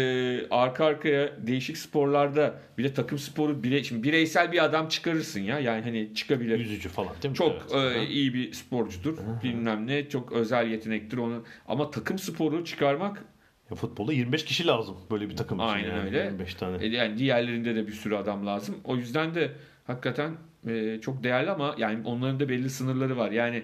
arka 0.51 0.85
arkaya 0.85 1.47
değişik 1.47 1.77
sporlarda 1.77 2.59
bir 2.77 2.83
de 2.83 2.93
takım 2.93 3.17
sporu 3.19 3.63
bire, 3.63 3.83
şimdi 3.83 4.03
bireysel 4.03 4.51
bir 4.51 4.63
adam 4.63 4.87
çıkarırsın 4.87 5.39
ya 5.39 5.59
yani 5.59 5.81
hani 5.83 6.13
çıkabilir. 6.15 6.59
Yüzücü 6.59 6.89
falan 6.89 7.11
değil 7.23 7.29
mi? 7.31 7.35
Çok 7.35 7.67
Evet. 7.73 7.97
e, 7.97 8.07
iyi 8.07 8.33
bir 8.33 8.53
sporcudur. 8.53 9.17
Bilmem 9.43 9.87
ne 9.87 10.09
çok 10.09 10.31
özel 10.31 10.67
yetenektir 10.71 11.17
onu. 11.17 11.43
Ama 11.67 11.91
takım 11.91 12.19
sporu 12.19 12.65
çıkarmak 12.65 13.23
Ya 13.71 13.75
futbolda 13.75 14.13
25 14.13 14.45
kişi 14.45 14.67
lazım 14.67 14.97
böyle 15.11 15.29
bir 15.29 15.37
takım 15.37 15.57
için. 15.57 15.67
Aynen 15.67 15.89
yani. 15.89 16.05
öyle. 16.05 16.23
25 16.23 16.53
tane. 16.55 16.85
e, 16.85 16.87
yani 16.87 17.17
diğerlerinde 17.17 17.75
de 17.75 17.87
bir 17.87 17.93
sürü 17.93 18.15
adam 18.15 18.45
lazım. 18.47 18.75
O 18.83 18.95
yüzden 18.95 19.35
de 19.35 19.51
hakikaten 19.87 20.31
e, 20.67 20.99
çok 21.01 21.23
değerli 21.23 21.51
ama 21.51 21.75
yani 21.77 21.99
onların 22.05 22.39
da 22.39 22.49
belli 22.49 22.69
sınırları 22.69 23.17
var. 23.17 23.31
Yani 23.31 23.63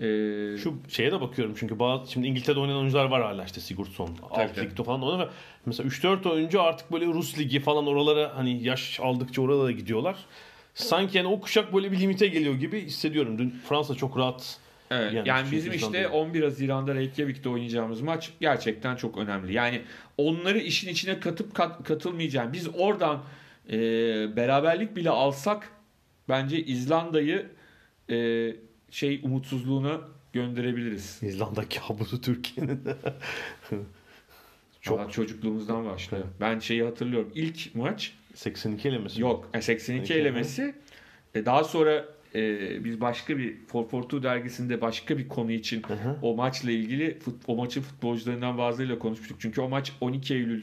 e, 0.00 0.02
Şu 0.58 0.74
şeye 0.88 1.12
de 1.12 1.20
bakıyorum 1.20 1.54
çünkü 1.58 1.78
bazı 1.78 2.12
şimdi 2.12 2.26
İngiltere'de 2.26 2.60
oynayan 2.60 2.78
oyuncular 2.78 3.04
var 3.04 3.22
hala 3.22 3.44
işte 3.44 3.60
Sigurdsson, 3.60 4.10
alt 4.30 4.58
ligde 4.58 4.84
falan 4.84 5.02
oynuyor 5.02 5.28
ve 5.28 5.32
mesela 5.66 5.88
3-4 5.88 6.28
oyuncu 6.28 6.62
artık 6.62 6.92
böyle 6.92 7.06
Rus 7.06 7.38
ligi 7.38 7.60
falan 7.60 7.86
oralara 7.86 8.36
hani 8.36 8.62
yaş 8.62 9.00
aldıkça 9.00 9.42
oralara 9.42 9.70
gidiyorlar. 9.70 10.16
Sanki 10.74 11.18
yani 11.18 11.28
o 11.28 11.40
kuşak 11.40 11.74
böyle 11.74 11.92
bir 11.92 12.00
limite 12.00 12.26
geliyor 12.26 12.54
gibi 12.54 12.84
hissediyorum. 12.84 13.38
Dün 13.38 13.50
Fransa 13.68 13.94
çok 13.94 14.18
rahat 14.18 14.58
Evet, 14.90 15.12
Yani 15.12 15.28
yani, 15.28 15.52
bizim 15.52 15.72
işte 15.72 16.08
11 16.08 16.42
Haziran'da 16.42 16.94
Reykjavik'te 16.94 17.48
oynayacağımız 17.48 18.00
maç 18.00 18.30
gerçekten 18.40 18.96
çok 18.96 19.18
önemli. 19.18 19.52
Yani 19.52 19.82
onları 20.18 20.58
işin 20.58 20.88
içine 20.88 21.20
katıp 21.20 21.54
kat, 21.54 21.84
katılmayacağım. 21.84 22.52
Biz 22.52 22.68
oradan 22.74 23.22
e, 23.70 23.76
beraberlik 24.36 24.96
bile 24.96 25.10
alsak 25.10 25.70
bence 26.28 26.64
İzlanda'yı 26.64 27.46
e, 28.10 28.16
şey 28.90 29.20
umutsuzluğuna 29.24 30.00
gönderebiliriz. 30.32 31.18
İzlanda 31.22 31.64
kabusu 31.68 32.20
Türkiye'nin. 32.20 32.80
Çok- 34.80 34.98
Çok 35.00 35.12
çocukluğumuzdan 35.12 35.84
başlıyor. 35.86 36.24
Ben 36.40 36.58
şeyi 36.58 36.82
hatırlıyorum. 36.84 37.30
İlk 37.34 37.74
maç 37.74 38.12
82 38.34 38.88
elemesi. 38.88 39.20
Yok. 39.22 39.50
e, 39.54 39.60
82 39.62 40.08
Peki, 40.08 40.20
elemesi. 40.20 40.74
E, 41.34 41.46
Daha 41.46 41.64
sonra 41.64 42.04
e, 42.34 42.84
biz 42.84 43.00
başka 43.00 43.38
bir 43.38 43.56
442 43.74 44.22
dergisinde 44.22 44.80
başka 44.80 45.18
bir 45.18 45.28
konu 45.28 45.52
için 45.52 45.82
Hı 45.82 45.94
hı. 45.94 46.16
o 46.22 46.34
maçla 46.36 46.70
ilgili 46.70 47.18
fut, 47.18 47.34
o 47.46 47.56
maçın 47.56 47.82
futbolcularından 47.82 48.58
bazılarıyla 48.58 48.98
konuşmuştuk. 48.98 49.36
Çünkü 49.40 49.60
o 49.60 49.68
maç 49.68 49.92
12 50.00 50.34
Eylül 50.34 50.62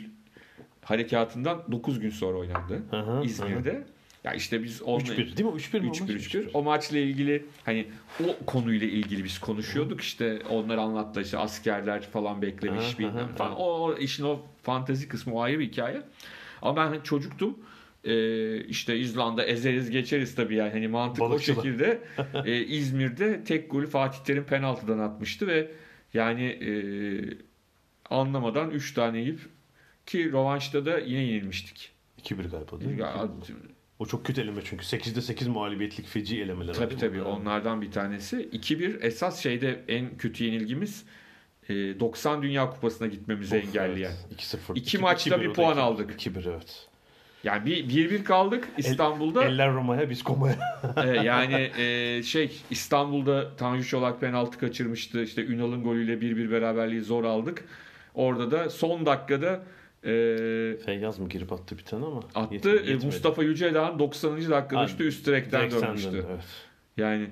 harekatından 0.82 1.64
9 1.72 2.00
gün 2.00 2.10
sonra 2.10 2.38
oynandı 2.38 2.82
Hı 2.90 3.00
hı, 3.02 3.24
İzmir'de. 3.26 3.84
Ya 4.24 4.34
işte 4.34 4.64
biz 4.64 4.82
onunla 4.82 5.04
3-1 5.04 5.18
değil 5.18 5.50
mi? 5.50 5.60
3-1 5.60 5.80
mi? 5.82 5.88
3-1 5.88 6.16
3-1. 6.16 6.50
O 6.54 6.64
maçla 6.64 6.98
ilgili 6.98 7.46
hani 7.66 7.88
o 8.24 8.46
konuyla 8.46 8.88
ilgili 8.88 9.24
biz 9.24 9.40
konuşuyorduk 9.40 10.02
işte 10.02 10.42
onlar 10.50 10.78
anlattı 10.78 11.22
işte 11.22 11.38
askerler 11.38 12.02
falan 12.02 12.42
beklemiş 12.42 13.00
bilmem 13.00 13.36
falan. 13.36 13.56
O, 13.56 13.64
o 13.64 13.98
işin 13.98 14.24
o 14.24 14.40
fantezi 14.62 15.08
kısmı 15.08 15.34
o 15.34 15.42
ayrı 15.42 15.60
bir 15.60 15.68
hikaye. 15.68 16.02
Ama 16.62 16.76
ben 16.76 16.88
hani 16.88 17.04
çocuktum. 17.04 17.58
Ee, 18.04 18.64
işte 18.64 18.98
İzlanda 18.98 19.46
ezeriz 19.46 19.90
geçeriz 19.90 20.36
tabii 20.36 20.56
yani 20.56 20.72
hani 20.72 20.88
mantık 20.88 21.20
Balıkçılar. 21.20 21.58
o 21.58 21.62
şekilde. 21.64 22.02
Ee, 22.46 22.58
İzmir'de 22.58 23.44
tek 23.44 23.72
golü 23.72 23.88
Fatih 23.88 24.20
Terim 24.20 24.44
penaltıdan 24.44 25.00
atmıştı 25.00 25.48
ve 25.48 25.72
yani 26.14 26.44
e, 26.44 26.72
anlamadan 28.10 28.70
3 28.72 28.94
tane 28.94 29.20
yiyip 29.20 29.40
ki 30.06 30.32
rövanşta 30.32 30.86
da 30.86 31.00
yine 31.00 31.22
yenilmiştik. 31.22 31.92
2-1 32.24 32.50
galiba 32.50 32.80
değil 32.80 32.92
mi? 32.92 33.02
Ya, 33.02 33.28
O 34.04 34.06
çok 34.06 34.26
kötü 34.26 34.42
eleme 34.42 34.62
çünkü. 34.66 34.86
8'de 34.86 35.22
8 35.22 35.48
mağlubiyetlik 35.48 36.08
feci 36.08 36.42
elemeler. 36.42 36.74
Tabii 36.74 36.98
tabii 36.98 37.22
onlardan 37.22 37.82
bir 37.82 37.92
tanesi. 37.92 38.50
2-1 38.54 39.00
esas 39.02 39.40
şeyde 39.44 39.80
en 39.88 40.18
kötü 40.18 40.44
yenilgimiz 40.44 41.06
e, 41.70 41.74
90 42.00 42.42
Dünya 42.42 42.70
Kupası'na 42.70 43.08
gitmemizi 43.08 43.56
Of, 43.58 43.64
engelleyen. 43.64 44.12
evet. 44.32 44.42
2-0. 44.42 44.76
İki 44.76 44.98
2-1 44.98 45.02
maçta 45.02 45.42
bir 45.42 45.54
puan 45.54 45.78
2-1. 45.78 45.80
aldık. 45.80 46.26
2-1 46.26 46.50
evet. 46.50 46.88
Yani 47.44 47.66
bir 47.66 48.10
1-1 48.10 48.24
kaldık 48.24 48.68
İstanbul'da. 48.78 49.44
Eller 49.46 49.74
Roma'ya 49.74 50.10
biz 50.10 50.24
komaya. 50.24 50.58
E, 51.04 51.08
yani 51.08 51.72
e, 51.78 52.24
şey 52.24 52.62
İstanbul'da 52.70 53.56
Tanju 53.56 53.88
Çolak 53.88 54.22
penaltı 54.22 54.58
kaçırmıştı. 54.60 55.24
İşte 55.24 55.46
Ünal'ın 55.46 55.84
golüyle 55.84 56.14
1-1 56.14 56.52
beraberliği 56.52 57.02
zor 57.02 57.24
aldık. 57.24 57.64
Orada 58.14 58.52
da 58.52 58.70
son 58.70 59.06
dakikada 59.06 59.64
e, 60.06 60.78
Feyyaz 60.86 61.20
mı 61.20 61.30
girip 61.30 61.54
attı 61.54 61.78
bir 61.78 61.84
tane 61.84 62.06
ama. 62.06 62.20
attı. 62.36 62.54
yetmedi, 62.54 62.76
yetmedi. 62.76 63.06
Mustafa 63.06 63.44
Yüceldağ'ın 63.44 64.00
90. 64.00 64.38
dakikada 64.52 64.86
işte 64.86 65.04
üst 65.04 65.28
direkten 65.28 65.72
dönmüştü. 65.72 66.26
Evet. 66.30 66.44
Yani 66.98 67.28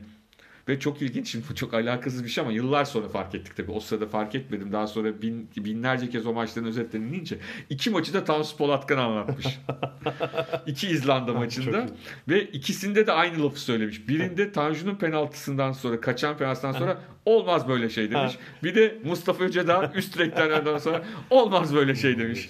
ve 0.67 0.79
çok 0.79 1.01
ilginç 1.01 1.31
şimdi 1.31 1.45
bu 1.49 1.55
çok 1.55 1.73
alakasız 1.73 2.23
bir 2.23 2.29
şey 2.29 2.41
ama 2.41 2.53
yıllar 2.53 2.85
sonra 2.85 3.07
fark 3.07 3.35
ettik 3.35 3.55
tabii. 3.55 3.71
O 3.71 3.79
sırada 3.79 4.07
fark 4.07 4.35
etmedim. 4.35 4.71
Daha 4.71 4.87
sonra 4.87 5.21
bin, 5.21 5.49
binlerce 5.57 6.09
kez 6.09 6.25
o 6.25 6.33
maçların 6.33 6.67
özetlerini 6.67 7.07
dinleyince 7.07 7.37
iki 7.69 7.89
maçı 7.89 8.13
da 8.13 8.23
Tansu 8.23 8.57
Polatkan 8.57 8.97
anlatmış. 8.97 9.59
iki 10.65 10.87
İzlanda 10.87 11.33
maçında 11.33 11.87
ve 12.27 12.43
ikisinde 12.43 13.07
de 13.07 13.11
aynı 13.11 13.43
lafı 13.43 13.59
söylemiş. 13.59 14.07
Birinde 14.07 14.51
Tanju'nun 14.51 14.95
penaltısından 14.95 15.71
sonra 15.71 16.01
kaçan 16.01 16.37
penaltısından 16.37 16.73
sonra 16.73 17.01
olmaz 17.25 17.67
böyle 17.67 17.89
şey 17.89 18.11
demiş. 18.11 18.37
Bir 18.63 18.75
de 18.75 18.97
Mustafa 19.03 19.43
Öcedağ 19.43 19.91
üst 19.95 20.17
direkten 20.17 20.77
sonra 20.77 21.03
olmaz 21.29 21.75
böyle 21.75 21.95
şey 21.95 22.19
demiş. 22.19 22.49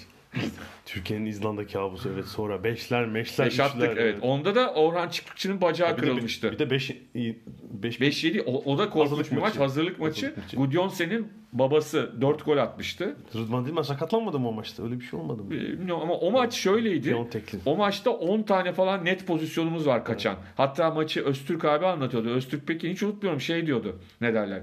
Türkiye'nin 0.86 1.26
İzlanda 1.26 1.68
kabusu 1.68 2.10
evet 2.14 2.26
sonra 2.26 2.64
beşler 2.64 3.06
meşler 3.06 3.48
Beş 3.48 3.60
attık 3.60 3.82
üçler, 3.82 3.98
evet. 3.98 4.18
Onda 4.22 4.56
da 4.56 4.74
Orhan 4.74 5.10
Çıkıkçı'nın 5.10 5.62
bacağı 5.62 5.98
Bir 5.98 6.02
de, 6.02 6.02
kırılmıştı. 6.02 6.52
bir 6.52 6.60
de 6.60 6.70
5 6.70 6.92
5 7.16 8.00
5-7 8.00 8.44
o, 8.46 8.72
o 8.74 8.78
da 8.78 8.90
korkunç 8.90 9.32
bir 9.32 9.38
maç. 9.38 9.60
Hazırlık 9.60 10.00
maçı. 10.00 10.26
Hazırlık 10.26 10.38
maçı. 10.38 10.58
Gudjonsen'in 10.58 11.28
babası 11.54 12.12
4 12.22 12.46
gol 12.46 12.58
atmıştı. 12.58 13.16
Rıdvan 13.36 13.66
Dilmen 13.66 13.82
sakatlanmadı 13.82 14.40
mı 14.40 14.50
o 14.50 14.52
maçta? 14.52 14.84
Öyle 14.84 15.00
bir 15.00 15.06
şey 15.06 15.20
olmadı 15.20 15.44
mı? 15.44 15.52
Bilmiyorum 15.52 16.04
ama 16.04 16.14
o 16.14 16.32
maç 16.32 16.54
şöyleydi. 16.54 17.16
O 17.66 17.76
maçta 17.76 18.12
10 18.12 18.44
tane 18.44 18.74
falan 18.74 19.06
net 19.06 19.28
pozisyonumuz 19.28 19.88
var 19.88 20.06
kaçan. 20.06 20.36
Hatta 20.58 20.92
maçı 20.92 21.26
Öztürk 21.26 21.66
abi 21.66 21.86
anlatıyordu. 21.86 22.30
Öztürk 22.30 22.68
Pekin 22.68 22.92
hiç 22.92 23.04
unutmuyorum 23.04 23.42
şey 23.42 23.66
diyordu. 23.68 24.00
Ne 24.22 24.34
derler? 24.34 24.62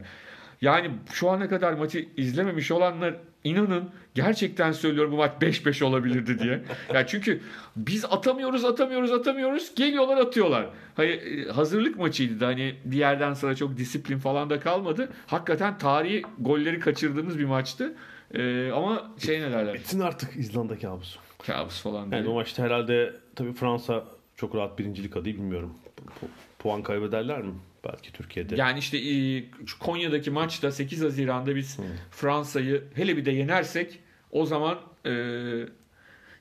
Yani 0.61 0.91
şu 1.13 1.31
ana 1.31 1.49
kadar 1.49 1.73
maçı 1.73 2.09
izlememiş 2.17 2.71
olanlar 2.71 3.17
inanın 3.45 3.91
gerçekten 4.15 4.73
söylüyorum 4.73 5.13
bu 5.13 5.17
maç 5.17 5.33
5-5 5.41 5.85
olabilirdi 5.85 6.39
diye. 6.39 6.63
Yani 6.95 7.07
çünkü 7.09 7.41
biz 7.77 8.05
atamıyoruz 8.05 8.65
atamıyoruz 8.65 9.13
atamıyoruz 9.13 9.75
geliyorlar 9.75 10.17
atıyorlar. 10.17 10.67
Hayır, 10.95 11.47
e, 11.47 11.53
hazırlık 11.53 11.99
maçıydı 11.99 12.41
da 12.41 12.47
hani 12.47 12.75
bir 12.85 12.97
yerden 12.97 13.35
sonra 13.35 13.57
çok 13.57 13.77
disiplin 13.77 14.19
falan 14.19 14.51
da 14.51 14.61
kalmadı. 14.61 15.09
Hakikaten 15.27 15.79
tarihi 15.79 16.23
golleri 16.39 16.81
kaçırdığımız 16.81 17.39
bir 17.39 17.45
maçtı. 17.45 17.95
Ee, 18.35 18.71
ama 18.75 19.11
şey 19.19 19.41
ne 19.41 19.53
derler? 19.53 19.75
Bitsin 19.75 20.01
artık 20.01 20.37
İzlanda 20.37 20.79
kabusu. 20.79 21.21
Kabus 21.47 21.83
falan 21.83 22.11
diye. 22.11 22.21
Yani 22.21 22.31
o 22.31 22.35
maçta 22.35 22.63
herhalde 22.63 23.13
tabii 23.37 23.53
Fransa 23.53 24.05
çok 24.37 24.55
rahat 24.55 24.79
birincilik 24.79 25.17
adayı 25.17 25.35
bilmiyorum. 25.35 25.75
Pu- 25.97 26.05
pu- 26.25 26.29
puan 26.59 26.83
kaybederler 26.83 27.43
mi? 27.43 27.53
Belki 27.85 28.13
Türkiye'de. 28.13 28.57
Yani 28.57 28.79
işte 28.79 28.99
e, 28.99 29.45
Konya'daki 29.81 30.31
maçta 30.31 30.73
8 30.73 31.03
Haziran'da 31.03 31.57
biz 31.57 31.79
Fransa'yı 32.11 32.85
hele 32.95 33.17
bir 33.17 33.25
de 33.25 33.31
yenersek 33.31 33.99
o 34.31 34.47
zaman 34.47 34.79
e, 35.07 35.11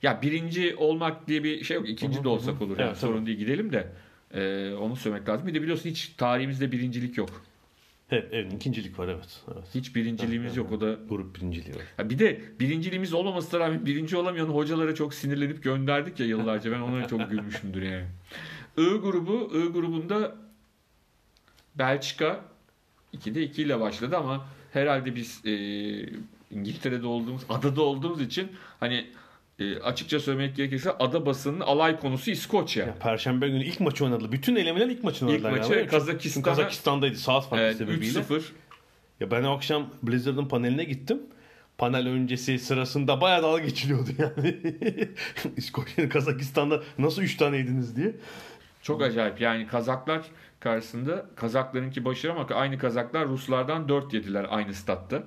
ya 0.03 0.21
birinci 0.21 0.75
olmak 0.75 1.27
diye 1.27 1.43
bir 1.43 1.63
şey 1.63 1.77
yok. 1.77 1.89
İkinci 1.89 2.23
de 2.23 2.27
olsak 2.27 2.61
olur. 2.61 2.79
Yani 2.79 2.87
Evet, 2.87 2.97
sorun 2.97 3.17
tabii. 3.17 3.25
değil 3.25 3.37
gidelim 3.37 3.71
de 3.73 3.87
e, 4.33 4.73
onu 4.73 4.95
söylemek 4.95 5.29
lazım. 5.29 5.47
Bir 5.47 5.53
de 5.53 5.61
biliyorsun 5.61 5.89
hiç 5.89 6.07
tarihimizde 6.07 6.71
birincilik 6.71 7.17
yok. 7.17 7.29
Evet, 8.11 8.27
evet 8.31 8.53
ikincilik 8.53 8.99
var 8.99 9.07
evet. 9.07 9.41
evet. 9.53 9.63
Hiç 9.75 9.95
birinciliğimiz 9.95 10.57
yok. 10.57 10.71
O 10.71 10.81
da 10.81 10.97
Grup 11.09 11.35
birinciliği 11.35 11.75
var. 11.75 11.81
Ha 11.97 12.09
bir 12.09 12.19
de 12.19 12.41
birinciliğimiz 12.59 13.13
olmamasına 13.13 13.59
rağmen 13.59 13.85
birinci 13.85 14.17
olamayan 14.17 14.45
hocalara 14.45 14.95
çok 14.95 15.13
sinirlenip 15.13 15.63
gönderdik 15.63 16.19
ya 16.19 16.25
yıllarca. 16.25 16.71
Ben 16.71 16.79
ona 16.79 17.07
çok 17.07 17.29
gülmüşümdür 17.29 17.81
yani. 17.81 18.05
I 18.77 18.97
grubu, 18.97 19.51
I 19.55 19.71
grubunda 19.71 20.35
Belçika 21.79 22.41
2'de 23.13 23.43
2 23.43 23.61
ile 23.61 23.79
başladı 23.79 24.17
ama 24.17 24.45
herhalde 24.73 25.15
biz 25.15 25.41
e, 25.45 25.51
İngiltere'de 26.51 27.07
olduğumuz, 27.07 27.41
adada 27.49 27.81
olduğumuz 27.81 28.21
için 28.21 28.51
hani 28.79 29.07
e, 29.59 29.79
açıkça 29.79 30.19
söylemek 30.19 30.55
gerekirse 30.55 30.91
ada 30.91 31.25
basının 31.25 31.59
alay 31.59 31.99
konusu 31.99 32.31
İskoçya. 32.31 32.85
Ya, 32.85 32.93
Perşembe 32.93 33.49
günü 33.49 33.63
ilk 33.63 33.79
maçı 33.79 34.05
oynadılar. 34.05 34.31
Bütün 34.31 34.55
elemeler 34.55 34.87
ilk 34.87 35.03
maçını 35.03 35.29
İlk 35.29 35.35
oynadılar. 35.35 35.59
maçı 35.59 35.69
galiba. 35.69 35.89
Çünkü 35.89 35.97
Kazakistan'a 35.97 36.43
Kazakistan'daydı 36.43 37.15
saat 37.15 37.49
farkı 37.49 37.63
evet, 37.63 37.77
sebebiyle. 37.77 38.19
3-0 38.19 38.41
Ya 39.19 39.31
ben 39.31 39.43
o 39.43 39.55
akşam 39.55 39.89
Blizzard'ın 40.03 40.45
paneline 40.45 40.83
gittim. 40.83 41.21
Panel 41.77 42.07
öncesi 42.07 42.59
sırasında 42.59 43.21
bayağı 43.21 43.43
dalga 43.43 43.63
geçiliyordu 43.63 44.09
yani. 44.17 44.57
İskoçya'nın 45.57 46.09
Kazakistan'da 46.09 46.83
nasıl 46.99 47.21
3 47.21 47.37
tane 47.37 47.57
yediniz 47.57 47.95
diye. 47.95 48.15
Çok 48.87 49.01
acayip. 49.01 49.41
Yani 49.41 49.67
Kazaklar 49.67 50.21
karşısında 50.59 51.25
Kazaklarınki 51.35 52.05
başarı 52.05 52.31
ama 52.31 52.47
aynı 52.55 52.77
Kazaklar 52.77 53.27
Ruslardan 53.27 53.89
4 53.89 54.13
yediler 54.13 54.47
aynı 54.49 54.73
statta. 54.73 55.23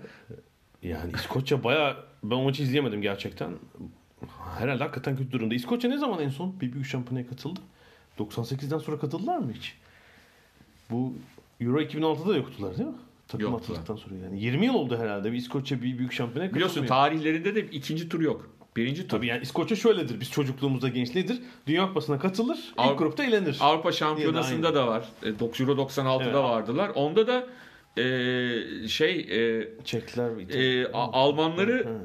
Yani 0.83 1.13
İskoçya 1.15 1.65
bayağı 1.65 1.97
ben 2.25 2.37
o 2.37 2.43
maçı 2.43 2.63
izleyemedim 2.63 3.03
gerçekten. 3.03 3.51
Herhalde 4.59 4.83
hakikaten 4.83 5.17
kötü 5.17 5.33
durumda. 5.33 5.55
İskoçya 5.55 5.91
ne 5.91 5.99
zaman 5.99 6.21
en 6.21 6.29
son 6.29 6.61
bir 6.61 6.73
büyük 6.73 6.87
şampiyonaya 6.87 7.27
katıldı? 7.29 7.61
98'den 8.19 8.79
sonra 8.79 8.99
katıldılar 8.99 9.39
mı 9.39 9.53
hiç? 9.53 9.79
Bu 10.91 11.15
Euro 11.61 11.81
2006'da 11.81 12.37
yoktular 12.37 12.79
değil 12.79 12.89
mi? 12.89 12.95
Takım 13.29 13.55
atıldıktan 13.55 13.97
sonra 13.97 14.15
yani. 14.15 14.41
20 14.41 14.67
yıl 14.67 14.75
oldu 14.75 14.99
herhalde. 14.99 15.33
Bir 15.33 15.37
İskoçya 15.37 15.83
bir 15.83 15.99
büyük 15.99 16.13
şampiyona 16.13 16.55
Biliyorsun 16.55 16.83
katılmıyor. 16.83 17.11
tarihlerinde 17.11 17.55
de 17.55 17.67
ikinci 17.67 18.09
tur 18.09 18.21
yok. 18.21 18.51
Birinci 18.77 19.03
tur. 19.03 19.09
Tabii 19.09 19.27
yani 19.27 19.43
İskoçya 19.43 19.77
şöyledir. 19.77 20.21
Biz 20.21 20.31
çocukluğumuzda 20.31 20.89
gençliğidir. 20.89 21.39
Dünya 21.67 21.87
Kupası'na 21.89 22.19
katılır. 22.19 22.57
ilk 22.57 22.79
Avrupa- 22.79 22.97
grupta 22.97 23.25
elenir. 23.25 23.57
Avrupa 23.61 23.93
Şampiyonası'nda 23.93 24.75
da 24.75 24.87
var. 24.87 25.05
E, 25.23 25.29
Euro 25.29 25.73
96'da 25.77 26.25
Evet. 26.25 26.35
vardılar. 26.35 26.89
Onda 26.95 27.27
da 27.27 27.47
e, 27.97 28.89
şey 28.89 29.21
e, 29.21 29.69
Çekler 29.85 30.31
ve 30.37 30.43
e, 30.43 30.87
Almanları 30.93 31.73
Hı. 31.85 31.97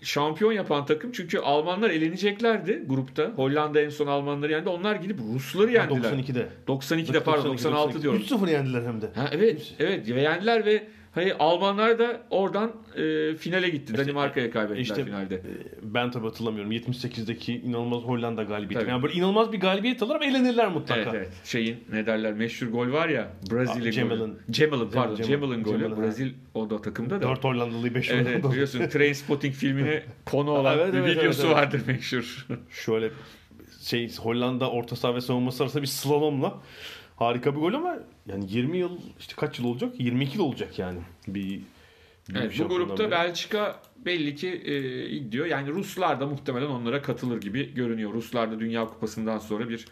şampiyon 0.00 0.52
yapan 0.52 0.86
takım 0.86 1.12
çünkü 1.12 1.38
Almanlar 1.38 1.90
eleneceklerdi 1.90 2.82
grupta. 2.86 3.32
Hollanda 3.36 3.80
en 3.80 3.88
son 3.90 4.06
Almanları 4.06 4.52
yendi. 4.52 4.68
Onlar 4.68 4.94
gidip 4.96 5.18
Rusları 5.34 5.72
yendiler. 5.72 6.10
92'de. 6.12 6.48
92'de 6.68 7.20
pardon 7.20 7.44
96 7.44 8.02
diyorum. 8.02 8.20
3-0 8.20 8.50
yendiler 8.50 8.82
hem 8.82 9.02
de. 9.02 9.06
Ha, 9.14 9.28
evet, 9.32 9.74
evet 9.78 10.08
ve 10.10 10.20
yendiler 10.22 10.66
ve 10.66 10.86
hani 11.18 11.34
Almanlar 11.34 11.98
da 11.98 12.20
oradan 12.30 12.72
e, 12.96 13.34
finale 13.36 13.68
gitti. 13.68 13.96
Danimarka'ya 13.98 14.50
kaybettiler 14.50 14.80
işte- 14.82 15.04
finalde. 15.04 15.34
Ee, 15.34 15.40
Ben 15.82 16.10
tabii 16.10 16.24
hatırlamıyorum. 16.26 16.72
78'deki 16.72 17.54
inanılmaz 17.54 18.02
Hollanda 18.02 18.42
galibiyeti. 18.42 18.80
Tabii. 18.84 18.90
Yani 18.90 19.02
böyle 19.02 19.14
inanılmaz 19.14 19.52
bir 19.52 19.60
galibiyet 19.60 20.02
alır 20.02 20.14
ama 20.14 20.24
elenirler 20.24 20.68
mutlaka. 20.68 21.00
Evet 21.00 21.14
evet. 21.14 21.28
Şeyin 21.44 21.76
ne 21.92 22.06
derler 22.06 22.32
meşhur 22.32 22.66
gol 22.66 22.92
var 22.92 23.08
ya 23.08 23.28
Brezilya 23.52 23.92
Cemal'ın. 23.92 24.38
Cemal'ın 24.50 24.90
pardon 24.90 25.14
Cemal- 25.14 25.26
Cemal'ın 25.26 25.62
golü. 25.62 25.78
Cemal'ın, 25.78 25.96
ha. 25.96 26.02
Brezil 26.02 26.30
o 26.54 26.70
da 26.70 26.80
takımda 26.82 27.20
da. 27.22 27.28
4 27.28 27.44
Hollandalıyı 27.44 27.94
5 27.94 28.10
Evet, 28.10 28.20
evet 28.22 28.28
Hollandalı. 28.30 28.52
biliyorsun 28.52 28.88
Trainspotting 28.88 29.54
filmine 29.54 30.02
konu 30.26 30.50
olan 30.50 30.78
Evet, 30.78 30.92
bir 30.92 30.98
evet, 30.98 31.16
videosu 31.16 31.46
evet, 31.46 31.56
evet. 31.56 31.56
vardır 31.56 31.80
meşhur. 31.86 32.46
Şöyle 32.70 33.10
şey 33.82 34.16
Hollanda 34.16 34.70
orta 34.70 34.96
saha 34.96 35.14
ve 35.14 35.20
savunması 35.20 35.62
arasında 35.62 35.82
bir 35.82 35.86
slalomla 35.88 36.54
harika 37.18 37.54
bir 37.54 37.60
gol 37.60 37.72
ama 37.74 37.98
yani 38.26 38.44
20 38.48 38.78
yıl 38.78 38.98
işte 39.18 39.34
kaç 39.36 39.58
yıl 39.58 39.66
olacak? 39.66 40.00
22 40.00 40.38
yıl 40.38 40.44
olacak 40.44 40.78
yani. 40.78 40.98
Bir 41.28 41.60
Evet, 42.34 42.50
bu 42.50 42.54
şampiyondan 42.54 42.86
grupta 42.86 43.04
beri. 43.04 43.10
Belçika 43.10 43.80
belli 43.96 44.34
ki 44.34 44.48
e, 44.48 45.08
gidiyor. 45.18 45.46
Yani 45.46 45.70
Ruslar 45.70 46.20
da 46.20 46.26
muhtemelen 46.26 46.66
onlara 46.66 47.02
katılır 47.02 47.40
gibi 47.40 47.74
görünüyor. 47.74 48.12
Ruslar 48.12 48.52
da 48.52 48.60
Dünya 48.60 48.86
Kupası'ndan 48.86 49.38
sonra 49.38 49.68
bir 49.68 49.84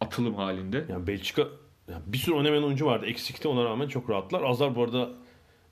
atılım 0.00 0.34
halinde. 0.34 0.84
Yani 0.88 1.06
Belçika 1.06 1.42
yani 1.90 2.02
bir 2.06 2.18
sürü 2.18 2.34
oynamayan 2.34 2.64
oyuncu 2.64 2.86
vardı. 2.86 3.06
Eksikti 3.06 3.48
ona 3.48 3.64
rağmen 3.64 3.88
çok 3.88 4.10
rahatlar. 4.10 4.42
Azar 4.42 4.74
bu 4.76 4.82
arada 4.82 5.10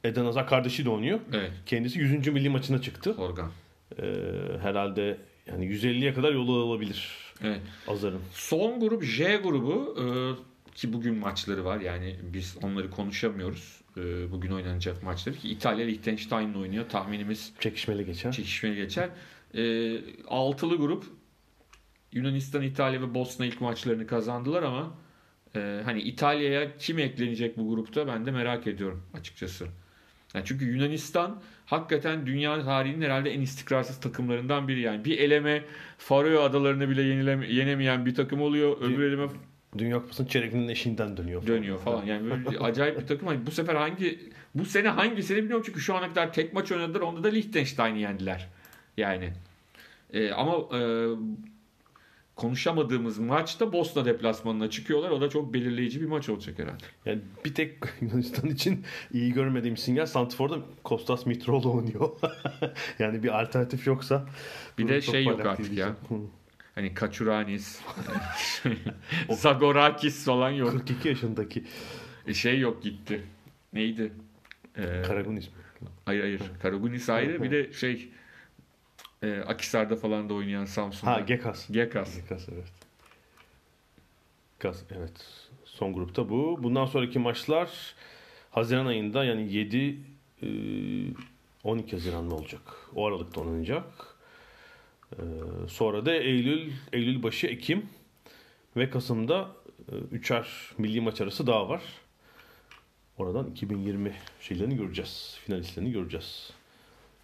Eden 0.05 0.25
Hazar 0.25 0.47
kardeşi 0.49 0.85
de 0.85 0.91
oynuyor. 0.91 1.21
Evet. 1.33 1.51
Kendisi 1.67 1.99
100. 1.99 2.29
milli 2.29 2.49
maçına 2.49 2.83
çıktı. 2.83 3.15
Organ. 3.19 3.51
Ee, 4.03 4.05
herhalde 4.63 5.19
yani 5.47 5.65
150'ye 5.67 6.15
kadar 6.15 6.33
yolu 6.33 6.63
alabilir 6.63 7.29
Evet. 7.45 7.61
Azar'ın. 7.89 8.21
Son 8.33 8.81
grup 8.81 9.05
J 9.05 9.37
grubu 9.37 9.97
e, 10.01 10.05
ki 10.79 10.93
bugün 10.93 11.19
maçları 11.19 11.65
var. 11.65 11.81
Yani 11.81 12.17
biz 12.23 12.57
onları 12.63 12.91
konuşamıyoruz. 12.91 13.81
E, 13.97 14.31
bugün 14.33 14.51
oynanacak 14.51 15.03
maçları 15.03 15.37
ki 15.37 15.49
İtalya 15.49 15.87
Liechtenstein'le 15.87 16.55
oynuyor. 16.55 16.89
Tahminimiz 16.89 17.53
Çekişmeli 17.61 18.05
geçer. 18.05 18.33
çekişmeli 18.33 18.77
geçer. 18.77 19.09
E, 19.55 19.95
altılı 20.29 20.77
grup 20.77 21.05
Yunanistan, 22.13 22.63
İtalya 22.63 23.03
ve 23.03 23.15
Bosna 23.15 23.47
ilk 23.47 23.61
maçlarını 23.61 24.07
kazandılar 24.07 24.63
ama 24.63 24.99
e, 25.57 25.83
hani 25.85 26.01
İtalya'ya 26.03 26.77
kim 26.77 26.99
eklenecek 26.99 27.59
bu 27.59 27.69
grupta 27.69 28.07
ben 28.07 28.27
de 28.27 28.31
merak 28.31 28.67
ediyorum 28.67 29.03
açıkçası. 29.15 29.67
Yani 30.35 30.45
çünkü 30.45 30.65
Yunanistan 30.65 31.43
hakikaten 31.67 32.27
dünya 32.27 32.65
tarihinin 32.65 33.03
herhalde 33.03 33.31
en 33.31 33.41
istikrarsız 33.41 34.01
takımlarından 34.01 34.69
biri. 34.69 34.81
Yani 34.81 35.05
bir 35.05 35.19
eleme 35.19 35.65
Faroe 35.99 36.39
adalarını 36.39 36.89
bile 36.89 37.03
yenileme, 37.03 37.53
yenemeyen 37.53 38.07
bir 38.07 38.15
takım 38.15 38.41
oluyor. 38.41 38.81
Öbür 38.81 39.03
eleme 39.03 39.29
Dünya 39.79 40.01
Kupası'nın 40.01 40.29
çeyreğinin 40.29 40.69
eşiğinden 40.69 41.17
dönüyor. 41.17 41.47
dönüyor 41.47 41.79
falan. 41.79 42.05
Yani 42.05 42.31
böyle 42.31 42.59
acayip 42.59 43.01
bir 43.01 43.07
takım. 43.07 43.29
Hani 43.29 43.47
bu 43.47 43.51
sefer 43.51 43.75
hangi 43.75 44.31
bu 44.55 44.65
sene 44.65 44.89
hangisini 44.89 45.37
bilmiyorum 45.37 45.63
çünkü 45.67 45.81
şu 45.81 45.95
ana 45.95 46.09
kadar 46.09 46.33
tek 46.33 46.53
maç 46.53 46.73
oynadılar. 46.73 47.01
Onda 47.01 47.25
da 47.25 47.29
Liechtenstein'i 47.29 48.01
yendiler. 48.01 48.49
Yani 48.97 49.33
Ee, 50.13 50.31
ama 50.31 50.79
e, 50.79 50.81
konuşamadığımız 52.37 53.19
maçta 53.19 53.73
Bosna 53.73 54.05
deplasmanına 54.05 54.71
çıkıyorlar. 54.71 55.11
O 55.11 55.21
da 55.21 55.29
çok 55.29 55.55
belirleyici 55.55 56.01
bir 56.01 56.07
maç 56.07 56.29
olacak 56.29 56.59
herhalde. 56.59 56.85
Yani 57.07 57.21
bir 57.45 57.55
tek 57.55 57.79
Yunanistan 58.01 58.51
için 58.51 58.85
iyi 59.13 59.33
görmediğim 59.33 59.77
sinyal 59.77 60.07
Santifor'da 60.07 60.59
Kostas 60.85 61.27
Mitroğlu 61.27 61.73
oynuyor. 61.73 62.11
yani 62.99 63.23
bir 63.23 63.41
alternatif 63.41 63.87
yoksa. 63.87 64.27
Bir 64.79 64.89
de 64.89 65.01
şey 65.01 65.25
yok 65.25 65.41
artık 65.47 65.67
değil 65.67 65.79
ya. 65.79 65.97
Hani 66.79 66.95
Kaçuranis, 66.95 67.81
Zagorakis 69.31 70.25
falan 70.25 70.51
yok. 70.51 70.71
42 70.71 71.09
yaşındaki 71.09 71.65
Şey 72.33 72.61
yok 72.61 72.83
gitti. 72.83 73.23
Neydi? 73.73 74.13
Ee, 74.77 75.03
Karagunis 75.03 75.47
mi? 75.47 75.53
hayır 76.05 76.21
hayır. 76.21 76.41
Karagunis 76.63 77.09
ayrı. 77.09 77.43
Bir 77.43 77.51
de 77.51 77.73
şey 77.73 78.09
e, 79.23 79.41
Akisar'da 79.41 79.97
falan 79.97 80.29
da 80.29 80.35
oynayan 80.35 80.65
Samsun'da. 80.65 81.13
Ha 81.13 81.21
Gekas. 81.21 81.69
Gekas. 81.71 82.17
Gekas 82.17 82.49
evet. 82.53 82.73
Gekas 84.59 84.83
evet. 84.99 85.27
Son 85.65 85.93
grupta 85.93 86.29
bu. 86.29 86.63
Bundan 86.63 86.87
sonraki 86.87 87.19
maçlar 87.19 87.95
Haziran 88.51 88.87
ayında 88.87 89.25
yani 89.25 89.53
7 89.53 89.99
e, 90.43 90.49
12 91.65 91.93
Haziran'da 91.97 92.35
olacak. 92.35 92.63
O 92.95 93.07
aralıkta 93.07 93.41
oynanacak. 93.41 94.18
E, 95.13 95.23
Sonra 95.69 96.07
da 96.07 96.13
Eylül 96.15 96.73
Eylül 96.93 97.23
başı 97.23 97.47
Ekim 97.47 97.87
ve 98.77 98.91
Kasım'da 98.91 99.49
e, 99.93 99.95
üçer 100.13 100.49
milli 100.79 101.01
maç 101.01 101.21
arası 101.21 101.47
daha 101.47 101.69
var. 101.69 101.83
Oradan 103.19 103.47
2020 103.51 104.13
şeylerini 104.41 104.77
göreceğiz. 104.77 105.37
Finalistlerini 105.47 105.93
göreceğiz. 105.93 106.51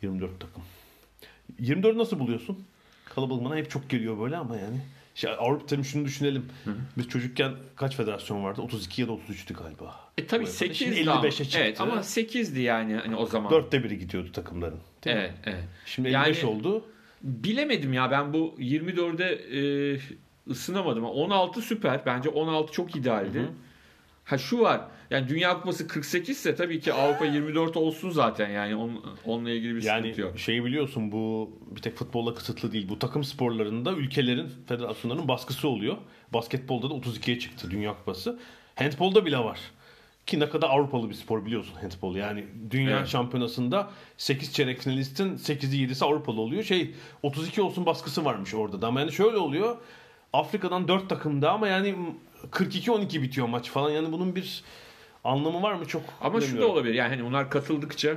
24 0.03 0.41
takım. 0.41 0.63
24 1.59 1.97
nasıl 1.97 2.19
buluyorsun? 2.19 2.65
Kalabalık 3.05 3.45
bana 3.45 3.57
hep 3.57 3.71
çok 3.71 3.91
geliyor 3.91 4.21
böyle 4.21 4.37
ama 4.37 4.57
yani. 4.57 4.81
Şey, 5.15 5.31
Avrupa 5.31 5.67
tabii 5.67 5.85
şunu 5.85 6.05
düşünelim. 6.05 6.47
Biz 6.99 7.09
çocukken 7.09 7.53
kaç 7.77 7.97
federasyon 7.97 8.45
vardı? 8.45 8.63
32 8.63 9.01
ya 9.03 9.09
da 9.09 9.13
33'tü 9.13 9.53
galiba. 9.55 10.01
E 10.19 10.27
tabii 10.27 10.45
Bu 10.45 10.49
arada. 10.49 10.57
8'di 10.65 10.75
Şimdi 10.75 11.11
ama. 11.11 11.27
55'e 11.27 11.45
çıktı. 11.45 11.59
Evet 11.61 11.81
ama 11.81 11.95
8'di 11.95 12.61
yani 12.63 12.95
hani 12.95 13.17
o 13.17 13.27
zaman. 13.27 13.53
Dörtte 13.53 13.85
biri 13.85 13.99
gidiyordu 13.99 14.33
takımların. 14.33 14.81
Değil 15.05 15.17
mi? 15.17 15.23
Evet, 15.23 15.35
evet. 15.45 15.65
Şimdi 15.87 16.11
Yani- 16.11 16.29
55 16.29 16.45
oldu. 16.45 16.85
Bilemedim 17.25 17.93
ya 17.93 18.11
ben 18.11 18.33
bu 18.33 18.55
24'e 18.59 19.59
e, 19.59 19.99
ısınamadım. 20.51 21.05
16 21.05 21.63
süper. 21.63 22.07
Bence 22.07 22.29
16 22.29 22.73
çok 22.73 22.97
idealdi. 22.97 23.39
Hı 23.39 23.43
hı. 23.43 23.49
Ha 24.25 24.39
şu 24.39 24.61
var. 24.61 24.81
Yani 25.11 25.29
Dünya 25.29 25.61
Kupası 25.61 25.89
48 25.89 26.37
ise 26.37 26.55
tabii 26.55 26.81
ki 26.81 26.93
Avrupa 26.93 27.25
24 27.25 27.77
olsun 27.77 28.11
zaten 28.11 28.51
yani 28.51 28.77
on, 28.77 29.05
onunla 29.25 29.51
ilgili 29.51 29.75
bir 29.75 29.81
sıkıntı 29.81 30.07
Yani 30.09 30.21
yok. 30.21 30.39
şeyi 30.39 30.65
biliyorsun 30.65 31.13
bu 31.13 31.51
bir 31.77 31.81
tek 31.81 31.97
futbolla 31.97 32.35
kısıtlı 32.35 32.73
değil. 32.73 32.89
Bu 32.89 32.99
takım 32.99 33.25
sporlarında 33.25 33.93
ülkelerin, 33.93 34.51
federasyonların 34.69 35.29
baskısı 35.29 35.69
oluyor. 35.69 35.97
Basketbolda 36.33 36.91
da 36.91 36.95
32'ye 36.95 37.39
çıktı 37.39 37.71
Dünya 37.71 37.95
Kupası. 37.97 38.39
Handbolda 38.75 39.27
bile 39.27 39.39
var. 39.39 39.59
Ki 40.27 40.41
ne 40.41 40.49
kadar 40.49 40.71
Avrupalı 40.71 41.11
bir 41.11 41.15
spor 41.15 41.47
biliyorsun 41.47 41.75
handbol. 41.75 42.17
Yani 42.17 42.45
dünya 42.71 42.99
Evet. 42.99 43.09
şampiyonasında 43.09 43.91
8 44.17 44.53
çeyrek 44.53 44.81
finalistin 44.81 45.37
8'i 45.37 45.87
7'si 45.87 46.05
Avrupalı 46.05 46.41
oluyor. 46.41 46.63
Şey 46.63 46.95
32 47.23 47.63
olsun 47.63 47.87
baskısı 47.87 48.25
varmış 48.25 48.55
orada 48.55 48.83
da. 48.83 48.87
Ama 48.87 49.01
yani 49.01 49.13
şöyle 49.13 49.37
oluyor. 49.37 49.77
Afrika'dan 50.33 50.89
4 50.89 51.09
takımda 51.09 51.53
ama 51.53 51.69
yani 51.69 51.95
42-12 52.51 53.23
bitiyor 53.23 53.49
maç 53.49 53.71
falan. 53.71 53.91
Yani 53.91 54.13
bunun 54.13 54.37
bir 54.37 54.65
anlamı 55.25 55.63
var 55.63 55.75
mı 55.75 55.87
çok 55.87 56.03
Ama 56.21 56.41
şu 56.41 56.61
da 56.61 56.67
olabilir. 56.67 56.95
Yani 56.95 57.09
hani 57.17 57.25
bunlar 57.25 57.51
katıldıkça 57.51 58.17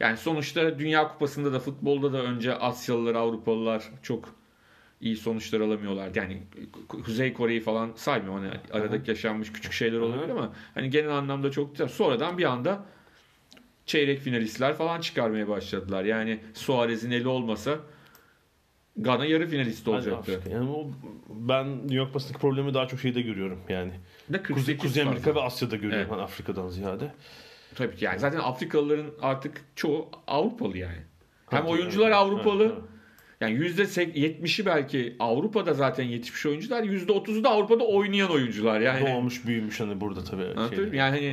yani 0.00 0.16
sonuçta 0.16 0.78
Dünya 0.78 1.08
Kupası'nda 1.08 1.52
da 1.52 1.60
futbolda 1.60 2.12
da 2.12 2.22
önce 2.22 2.54
Asyalılar, 2.54 3.14
Avrupalılar 3.14 3.84
çok 4.02 4.37
iyi 5.00 5.16
sonuçlar 5.16 5.60
alamıyorlardı. 5.60 6.18
Yani 6.18 6.42
Kuzey 6.88 7.32
Kore'yi 7.32 7.60
falan 7.60 7.92
saymıyorum. 7.96 8.44
Hani 8.44 8.54
aradaki 8.72 9.10
yaşanmış 9.10 9.52
küçük 9.52 9.72
şeyler 9.72 9.98
olabilir 9.98 10.28
ama 10.28 10.52
hani 10.74 10.90
genel 10.90 11.10
anlamda 11.10 11.50
çok 11.50 11.70
güzel. 11.70 11.88
Sonradan 11.88 12.38
bir 12.38 12.44
anda 12.44 12.84
çeyrek 13.86 14.20
finalistler 14.20 14.74
falan 14.74 15.00
çıkarmaya 15.00 15.48
başladılar. 15.48 16.04
Yani 16.04 16.40
Suarez'in 16.54 17.10
eli 17.10 17.28
olmasa 17.28 17.78
Gana 18.98 19.24
yarı 19.24 19.46
finalist 19.46 19.88
olacaktı. 19.88 20.42
Yani 20.50 20.70
o, 20.70 20.90
ben 21.28 21.78
New 21.78 21.94
York 21.94 22.14
basındaki 22.14 22.40
problemi 22.40 22.74
daha 22.74 22.88
çok 22.88 23.00
şeyde 23.00 23.20
görüyorum 23.20 23.60
yani. 23.68 23.92
Ne 24.30 24.42
Kuzey, 24.42 24.54
48 24.54 24.82
Kuzey 24.82 25.02
Amerika 25.02 25.34
ve 25.34 25.40
Asya'da 25.40 25.76
görüyorum 25.76 25.98
Evet. 25.98 26.12
ben 26.12 26.18
Afrika'dan 26.18 26.68
ziyade. 26.68 27.12
Tabii 27.74 27.96
ki 27.96 28.04
yani 28.04 28.18
zaten 28.18 28.38
Afrikalıların 28.38 29.10
artık 29.22 29.64
çoğu 29.76 30.08
Avrupalı 30.26 30.78
yani. 30.78 31.02
Hem 31.50 31.66
oyuncular. 31.66 32.10
Avrupalı. 32.10 32.64
Evet. 32.64 32.74
Yani 33.40 33.54
%70'i 33.54 34.66
belki 34.66 35.16
Avrupa'da 35.18 35.74
zaten 35.74 36.04
yetişmiş 36.04 36.46
oyuncular. 36.46 36.82
%30'u 36.82 37.44
da 37.44 37.50
Avrupa'da 37.50 37.84
oynayan 37.84 38.30
oyuncular. 38.30 38.80
Yani 38.80 39.06
Doğmuş 39.06 39.46
büyümüş 39.46 39.80
hani 39.80 40.00
burada 40.00 40.24
tabii. 40.24 40.44
Anlatabiliyor? 40.44 40.92
Yani 40.92 41.16
hani 41.16 41.26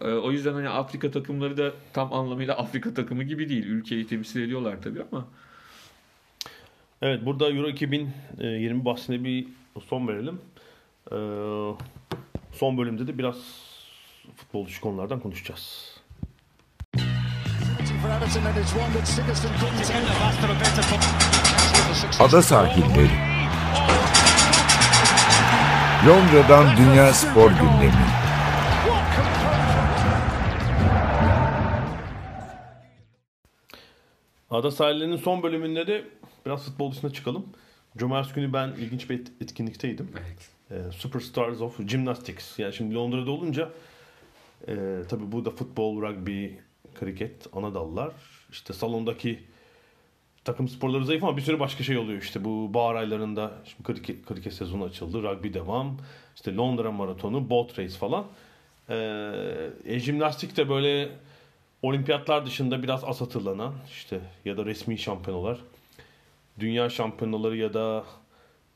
Evet. 0.00 0.12
e, 0.12 0.14
o 0.14 0.32
yüzden 0.32 0.52
hani 0.52 0.68
Afrika 0.68 1.10
takımları 1.10 1.56
da 1.56 1.72
tam 1.92 2.12
anlamıyla 2.12 2.58
Afrika 2.58 2.94
takımı 2.94 3.22
gibi 3.22 3.48
değil. 3.48 3.66
Ülkeyi 3.66 4.06
temsil 4.06 4.42
ediyorlar 4.42 4.82
tabii 4.82 5.02
ama. 5.12 5.28
Evet 7.02 7.20
burada 7.24 7.50
Euro 7.50 7.68
2020 7.68 8.84
bahsine 8.84 9.24
bir 9.24 9.46
son 9.88 10.08
verelim. 10.08 10.40
Ee, 11.12 11.16
son 12.52 12.78
bölümde 12.78 13.06
de 13.06 13.18
biraz 13.18 13.36
futbol 14.36 14.66
dışı 14.66 14.80
konulardan 14.80 15.20
konuşacağız. 15.20 15.96
Ada 22.20 22.42
sahilleri. 22.42 23.10
Londra'dan 26.06 26.76
Dünya 26.76 27.12
Spor 27.12 27.50
Gündemi. 27.50 28.06
Ada 34.50 34.70
sahillerinin 34.70 35.16
son 35.16 35.42
bölümünde 35.42 35.86
de 35.86 36.04
biraz 36.46 36.64
futbol 36.64 36.92
dışına 36.92 37.12
çıkalım. 37.12 37.46
Cumartesi 37.96 38.34
günü 38.34 38.52
ben 38.52 38.68
ilginç 38.68 39.10
bir 39.10 39.20
et- 39.20 39.32
etkinlikteydim. 39.40 40.08
Evet. 40.20 40.48
Ee, 40.70 40.92
Superstars 40.92 41.60
of 41.60 41.78
Gymnastics. 41.88 42.58
Yani 42.58 42.72
şimdi 42.74 42.94
Londra'da 42.94 43.30
olunca 43.30 43.68
e, 44.68 44.74
tabii 45.08 45.32
burada 45.32 45.50
futbol, 45.50 46.02
rugby, 46.02 46.46
kriket, 46.94 47.46
ana 47.52 47.74
dallar. 47.74 48.12
İşte 48.50 48.72
salondaki 48.72 49.44
takım 50.44 50.68
sporları 50.68 51.04
zayıf 51.04 51.24
ama 51.24 51.36
bir 51.36 51.42
sürü 51.42 51.60
başka 51.60 51.84
şey 51.84 51.98
oluyor. 51.98 52.22
İşte 52.22 52.44
bu 52.44 52.74
bahar 52.74 52.94
aylarında 52.94 53.52
şimdi 53.64 53.82
kriket, 53.82 54.26
kriket 54.26 54.52
sezonu 54.52 54.84
açıldı. 54.84 55.22
Rugby 55.22 55.54
devam. 55.54 55.96
İşte 56.34 56.56
Londra 56.56 56.92
maratonu, 56.92 57.50
boat 57.50 57.78
race 57.78 57.98
falan. 57.98 58.24
Ee, 58.88 59.70
e, 59.84 59.98
jimnastik 59.98 60.56
de 60.56 60.68
böyle 60.68 61.08
olimpiyatlar 61.82 62.46
dışında 62.46 62.82
biraz 62.82 63.04
az 63.04 63.20
hatırlanan 63.20 63.74
işte 63.90 64.20
ya 64.44 64.56
da 64.56 64.64
resmi 64.64 64.98
şampiyonalar. 64.98 65.58
Dünya 66.60 66.90
şampiyonaları 66.90 67.56
ya 67.56 67.74
da 67.74 68.04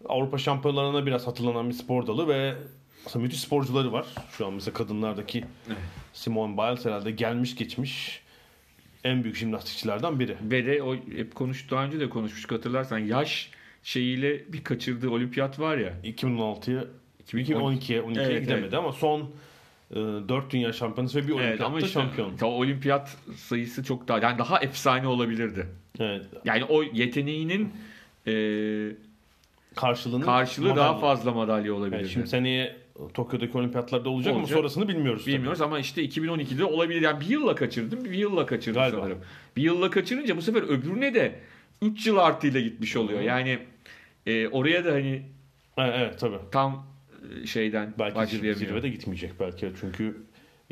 Avrupa 0.09 0.39
şampiyonalarına 0.39 1.07
biraz 1.07 1.27
hatırlanan 1.27 1.69
bir 1.69 1.75
spor 1.75 2.07
dalı 2.07 2.29
ve 2.29 2.55
aslında 3.07 3.23
müthiş 3.23 3.41
sporcuları 3.41 3.93
var. 3.93 4.07
Şu 4.39 4.47
an 4.47 4.53
mesela 4.53 4.75
kadınlardaki 4.75 5.45
Simone 6.13 6.57
Biles 6.57 6.85
herhalde 6.85 7.11
gelmiş 7.11 7.57
geçmiş 7.57 8.23
en 9.07 9.25
büyük 9.25 9.37
jimnastikçilerden 9.37 10.21
biri. 10.21 10.37
Ve 10.43 10.67
de 10.67 10.83
o 10.83 10.95
hep 10.97 11.35
konuştu 11.35 11.77
daha 11.77 11.85
önce 11.85 12.01
de 12.01 12.09
konuşmuştuk 12.09 12.53
hatırlarsan 12.53 12.99
yaş 12.99 13.51
şeyiyle 13.83 14.53
bir 14.53 14.65
kaçırdığı 14.65 15.11
olimpiyat 15.11 15.61
var 15.61 15.77
ya. 15.79 15.93
2016'ya 16.05 16.85
2012. 17.21 17.93
2012'ye 17.95 18.01
12'ye 18.01 18.25
Evet, 18.27 18.43
gidemedi 18.43 18.65
evet. 18.65 18.75
ama 18.75 18.93
son 18.93 19.21
e, 19.91 19.95
4 19.95 20.51
dünya 20.53 20.73
şampiyonası 20.73 21.19
ve 21.19 21.23
bir 21.23 21.29
Evet 21.29 21.37
olimpiyatta 21.39 21.67
ama 21.67 21.79
işte 21.79 21.91
şampiyon. 21.91 22.33
o 22.43 22.47
olimpiyat 22.47 23.17
sayısı 23.37 23.85
çok 23.85 24.09
daha 24.09 24.19
yani 24.19 24.39
daha 24.39 24.61
efsane 24.61 25.07
olabilirdi. 25.07 25.67
Evet. 26.01 26.23
Yani 26.45 26.65
o 26.65 26.83
yeteneğinin 26.83 27.73
e, 28.27 28.33
Karşılığını 29.75 30.25
karşılığı 30.25 30.69
madalya. 30.69 30.89
daha 30.91 30.99
fazla 30.99 31.33
madalya 31.33 31.75
olabilirdi. 31.75 32.03
Yani 32.03 32.09
şimdi 32.13 32.27
seneye 32.27 32.77
Tokyo'daki 33.15 33.59
olimpiyatlarda 33.59 34.09
olacak, 34.11 34.31
ama 34.33 34.41
Olacak. 34.41 34.59
sonrasını 34.59 34.89
bilmiyoruz. 34.89 35.25
tabii. 35.25 35.35
Bilmiyoruz 35.35 35.61
ama 35.61 35.79
işte 35.79 36.05
2012'de 36.05 36.65
olabilir. 36.65 37.01
Yani 37.03 37.21
bir 37.21 37.27
yılla 37.27 37.55
kaçırdım, 37.55 38.05
bir 38.05 38.11
yılla 38.11 38.47
kaçırdım 38.47 38.81
Galiba. 38.83 39.01
sanırım. 39.01 39.19
Bir 39.57 39.63
yılla 39.63 39.91
kaçırınca 39.91 40.37
bu 40.37 40.43
sefer 40.43 40.63
öbürüne 40.63 41.15
de 41.15 41.41
3 41.83 42.07
yıl 42.07 42.17
artıyla 42.17 42.61
gitmiş 42.61 42.97
oluyor. 42.97 43.21
Yani 43.21 43.59
e, 44.27 44.49
oraya 44.49 44.85
da 44.85 44.93
hani 44.93 45.23
Evet, 45.79 45.95
evet 45.99 46.21
tabii. 46.21 46.37
tam 46.53 46.87
e, 47.43 47.47
şeyden 47.47 47.95
Belki 47.99 48.15
başlayamıyor. 48.17 48.55
zirvede 48.57 48.89
gitmeyecek 48.89 49.33
belki 49.41 49.73
çünkü 49.81 50.17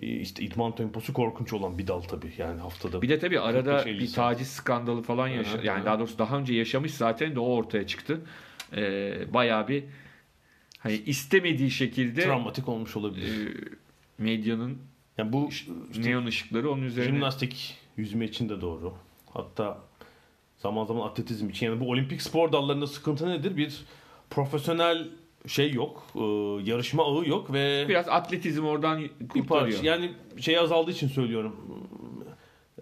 e, 0.03 0.07
işte 0.07 0.43
idman 0.45 0.75
temposu 0.75 1.13
korkunç 1.13 1.53
olan 1.53 1.79
bir 1.79 1.87
dal 1.87 2.01
tabii 2.01 2.33
yani 2.39 2.61
haftada. 2.61 3.03
Bir 3.03 3.09
de 3.09 3.19
tabii 3.19 3.41
arada 3.41 3.83
45-50 3.83 3.99
bir 4.01 4.13
taciz 4.13 4.49
skandalı 4.49 5.03
falan 5.03 5.29
yaşa 5.29 5.59
yani 5.63 5.85
daha 5.85 5.99
doğrusu 5.99 6.19
daha 6.19 6.39
önce 6.39 6.55
yaşamış 6.55 6.95
zaten 6.95 7.35
de 7.35 7.41
o 7.41 7.47
ortaya 7.55 7.87
çıktı. 7.87 8.21
Ee, 8.77 9.15
bayağı 9.35 9.69
bir 9.69 9.85
hani 10.85 10.95
istemediği 11.07 11.71
şekilde 11.71 12.21
travmatik 12.25 12.69
olmuş 12.69 12.97
olabilir. 12.97 13.47
e, 13.47 13.53
medyanın 14.19 14.79
yani 15.19 15.33
bu 15.33 15.49
işte 15.51 15.73
neon 15.97 16.27
ışıkları 16.27 16.71
onun 16.71 16.83
üzerine 16.83 17.11
jimnastik 17.13 17.79
yüzme 17.97 18.25
için 18.25 18.49
de 18.49 18.61
doğru. 18.61 18.95
Hatta 19.33 19.79
zaman 20.59 20.85
zaman 20.85 21.07
atletizm 21.09 21.49
için 21.49 21.67
yani 21.67 21.81
bu 21.81 21.91
olimpik 21.91 22.23
spor 22.23 22.53
dallarında 22.53 22.87
sıkıntı 22.87 23.29
nedir? 23.29 23.57
Bir 23.57 23.85
profesyonel 24.31 25.09
şey 25.47 25.73
yok. 25.73 26.07
e, 26.15 26.21
yarışma 26.71 27.05
ağı 27.05 27.29
yok 27.29 27.53
ve 27.53 27.87
biraz 27.89 28.09
atletizm 28.09 28.65
oradan 28.65 29.03
kurtarıyor. 29.29 29.83
yani 29.83 30.13
şey 30.41 30.59
azaldığı 30.59 30.91
için 30.91 31.09
söylüyorum. 31.09 31.57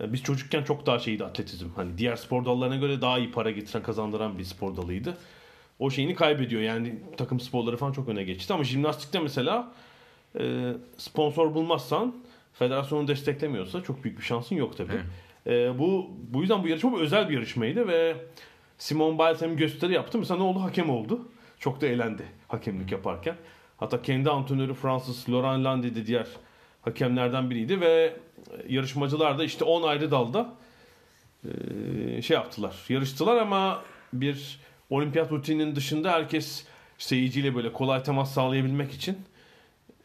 E, 0.01 0.13
Biz 0.13 0.23
çocukken 0.23 0.63
çok 0.65 0.87
daha 0.87 0.99
şeydi 0.99 1.25
atletizm. 1.25 1.69
Hani 1.77 1.99
diğer 1.99 2.17
spor 2.17 2.45
dallarına 2.45 2.77
göre 2.77 3.01
daha 3.01 3.19
iyi 3.19 3.31
para 3.31 3.51
getiren, 3.51 3.83
kazandıran 3.83 4.39
bir 4.39 4.45
spor 4.45 4.77
dalıydı. 4.77 5.17
O 5.83 5.91
şeyini 5.91 6.15
kaybediyor. 6.15 6.63
Yani 6.63 6.95
takım 7.17 7.41
sporları 7.41 7.77
falan 7.77 7.93
çok 7.93 8.09
öne 8.09 8.23
geçti 8.23 8.53
ama 8.53 8.65
jimnastikte 8.65 9.19
mesela 9.19 9.73
e, 10.41 10.73
sponsor 10.97 11.55
bulmazsan 11.55 12.15
federasyonu 12.53 13.09
desteklemiyorsa 13.09 13.83
çok 13.83 14.05
büyük 14.05 14.19
bir 14.19 14.25
şansın 14.25 14.57
yok 14.57 14.77
tabii. 14.77 15.01
E, 15.47 15.79
bu 15.79 16.11
bu 16.29 16.41
yüzden 16.41 16.63
bu 16.63 16.69
yarışma 16.69 16.99
özel 16.99 17.29
bir 17.29 17.35
yarışmaydı 17.35 17.89
ve 17.89 18.17
Simon 18.79 19.19
Biles 19.19 19.43
hem 19.43 19.57
gösteri 19.57 19.93
yaptı. 19.93 20.19
Mesela 20.19 20.39
ne 20.39 20.45
oldu? 20.45 20.63
Hakem 20.63 20.91
oldu. 20.91 21.29
Çok 21.59 21.81
da 21.81 21.87
eğlendi 21.87 22.23
hakemlik 22.49 22.93
yaparken. 22.93 23.37
Hatta 23.77 24.03
kendi 24.03 24.31
antrenörü 24.31 24.75
Fransız 24.75 25.31
Laurent 25.31 25.65
Landy 25.65 25.95
de 25.95 26.07
diğer 26.07 26.27
hakemlerden 26.83 27.51
biriydi 27.51 27.81
ve 27.81 28.17
yarışmacılar 28.69 29.39
da 29.39 29.45
işte 29.45 29.65
10 29.65 29.83
ayrı 29.83 30.11
dalda 30.11 30.55
e, 31.45 32.23
şey 32.23 32.35
yaptılar. 32.35 32.77
Yarıştılar 32.89 33.37
ama 33.37 33.83
bir 34.13 34.61
olimpiyat 34.93 35.33
rutininin 35.33 35.77
dışında 35.77 36.13
herkes 36.13 36.65
seyirciyle 36.99 37.55
böyle 37.55 37.73
kolay 37.73 38.03
temas 38.03 38.35
sağlayabilmek 38.35 38.93
için 38.93 39.19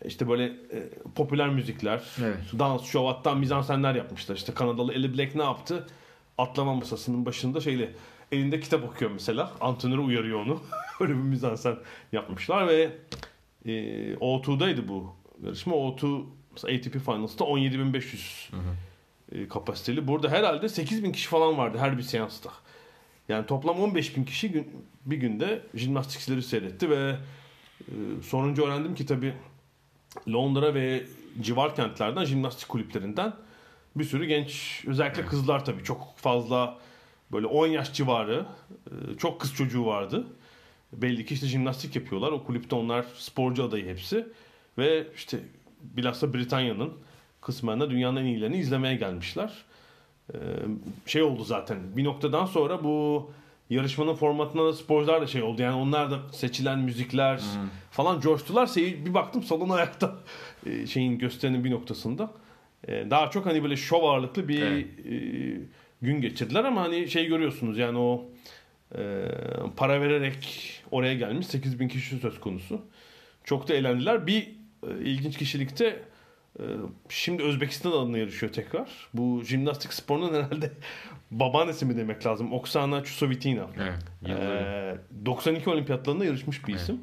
işte 0.05 0.29
böyle 0.29 0.45
e, 0.45 0.89
popüler 1.15 1.49
müzikler, 1.49 2.01
Evet. 2.21 2.37
dans, 2.59 2.83
şov 2.85 3.07
hatta 3.07 3.35
mizansenler 3.35 3.95
yapmışlar. 3.95 4.35
İşte 4.35 4.53
Kanadalı 4.53 4.93
Ellie 4.93 5.17
Black 5.17 5.35
ne 5.35 5.43
yaptı? 5.43 5.87
Atlama 6.37 6.73
masasının 6.73 7.25
başında 7.25 7.61
şeyle 7.61 7.91
elinde 8.31 8.59
kitap 8.59 8.83
okuyor 8.83 9.11
mesela. 9.11 9.51
Antrenörü 9.61 10.01
uyarıyor 10.01 10.39
onu. 10.45 10.61
Öyle 10.99 11.13
bir 11.13 11.17
mizansen 11.17 11.75
yapmışlar 12.11 12.67
ve 12.67 12.91
e, 13.65 13.71
O2'daydı 14.13 14.87
bu 14.87 15.15
yarışma. 15.43 15.75
O2 15.75 16.23
mesela 16.51 16.77
ATP 16.77 17.05
Finals'ta 17.05 17.45
17.500 17.45 18.51
e, 19.31 19.47
kapasiteli. 19.47 20.07
Burada 20.07 20.29
herhalde 20.29 20.69
8000 20.69 21.11
kişi 21.11 21.29
falan 21.29 21.57
vardı 21.57 21.77
her 21.77 21.97
bir 21.97 22.03
seansta. 22.03 22.49
Yani 23.29 23.45
toplam 23.45 23.79
15 23.79 24.17
bin 24.17 24.23
kişi 24.23 24.51
gün, 24.51 24.67
bir 25.05 25.17
günde 25.17 25.61
jimnastikçileri 25.75 26.43
seyretti 26.43 26.89
ve 26.89 27.15
e, 27.81 27.93
sonuncu 28.23 28.65
öğrendim 28.65 28.95
ki 28.95 29.05
tabii 29.05 29.33
Londra 30.29 30.73
ve 30.73 31.03
civar 31.41 31.75
kentlerden 31.75 32.25
jimnastik 32.25 32.69
kulüplerinden 32.69 33.33
bir 33.95 34.03
sürü 34.03 34.25
genç 34.25 34.83
özellikle 34.87 35.25
kızlar 35.25 35.65
tabii 35.65 35.83
çok 35.83 36.17
fazla 36.17 36.77
böyle 37.31 37.45
10 37.45 37.67
yaş 37.67 37.93
civarı 37.93 38.45
e, 38.87 39.17
çok 39.17 39.41
kız 39.41 39.53
çocuğu 39.55 39.85
vardı. 39.85 40.27
Belli 40.93 41.25
ki 41.25 41.33
işte 41.33 41.47
jimnastik 41.47 41.95
yapıyorlar. 41.95 42.31
O 42.31 42.43
kulüpte 42.43 42.75
onlar 42.75 43.05
sporcu 43.15 43.63
adayı 43.63 43.87
hepsi. 43.87 44.27
Ve 44.77 45.07
işte 45.15 45.39
bilhassa 45.81 46.33
Britanya'nın 46.33 46.93
kısmen 47.41 47.81
de 47.81 47.89
dünyanın 47.89 48.21
en 48.21 48.25
iyilerini 48.25 48.57
izlemeye 48.57 48.95
gelmişler. 48.95 49.53
Ee, 50.33 50.37
şey 51.05 51.23
oldu 51.23 51.43
zaten 51.43 51.77
bir 51.97 52.03
noktadan 52.03 52.45
sonra 52.45 52.83
bu 52.83 53.31
yarışmanın 53.69 54.13
formatına 54.13 54.65
da 54.65 54.73
sporcular 54.73 55.21
da 55.21 55.27
şey 55.27 55.43
oldu. 55.43 55.61
Yani 55.61 55.75
onlar 55.75 56.11
da 56.11 56.19
seçilen 56.31 56.79
müzikler 56.79 57.41
falan 57.91 58.19
coştular. 58.19 58.65
Seyir, 58.65 59.05
bir 59.05 59.13
baktım 59.13 59.43
salon 59.43 59.69
ayakta 59.77 60.15
e, 60.65 60.87
şeyin 60.87 61.19
gösterinin 61.19 61.63
bir 61.63 61.71
noktasında. 61.71 62.31
E, 62.87 63.09
daha 63.09 63.29
çok 63.31 63.45
hani 63.45 63.63
böyle 63.63 63.75
şov 63.77 64.03
ağırlıklı 64.03 64.47
bir 64.47 64.61
Evet. 64.61 64.85
e, 65.05 65.13
gün 66.01 66.21
geçirdiler 66.21 66.63
ama 66.63 66.81
hani 66.81 67.07
şey 67.07 67.25
görüyorsunuz 67.25 67.77
yani 67.77 67.97
o 67.97 68.25
para 69.75 70.01
vererek 70.01 70.37
oraya 70.91 71.13
gelmiş 71.13 71.47
8000 71.47 71.87
kişi 71.87 72.17
söz 72.19 72.39
konusu. 72.39 72.81
Çok 73.43 73.67
da 73.67 73.73
eğlendiler. 73.73 74.27
Bir 74.27 74.49
ilginç 75.03 75.37
kişilikte 75.37 76.03
şimdi 77.09 77.43
Özbekistan 77.43 77.91
adına 77.91 78.17
yarışıyor 78.17 78.53
tekrar. 78.53 78.89
Bu 79.13 79.43
jimnastik 79.43 79.93
sporunun 79.93 80.33
herhalde 80.33 80.71
babaannesi 81.31 81.85
mi 81.85 81.97
demek 81.97 82.25
lazım? 82.25 82.53
Oksana 82.53 83.03
Chusovitina. 83.03 83.67
Evet. 83.81 84.39
Ee, 84.39 84.95
92 85.25 85.69
olimpiyatlarında 85.69 86.25
yarışmış 86.25 86.67
bir 86.67 86.73
isim. 86.75 86.99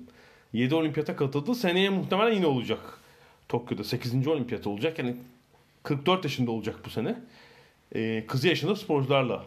7 0.53 0.75
olimpiyata 0.75 1.17
katıldı. 1.17 1.55
Seneye 1.55 1.89
muhtemelen 1.91 2.35
yine 2.35 2.47
olacak. 2.47 2.81
Tokyo'da 3.49 3.85
8. 3.85 4.29
olimpiyat 4.29 4.67
olacak. 4.67 4.99
Yani 4.99 5.17
44 5.83 6.25
yaşında 6.25 6.51
olacak 6.51 6.77
bu 6.87 6.91
sene. 6.91 7.17
Ee, 7.95 8.25
kızı 8.29 8.49
yaşında 8.49 8.77
sporcularla. 8.77 9.45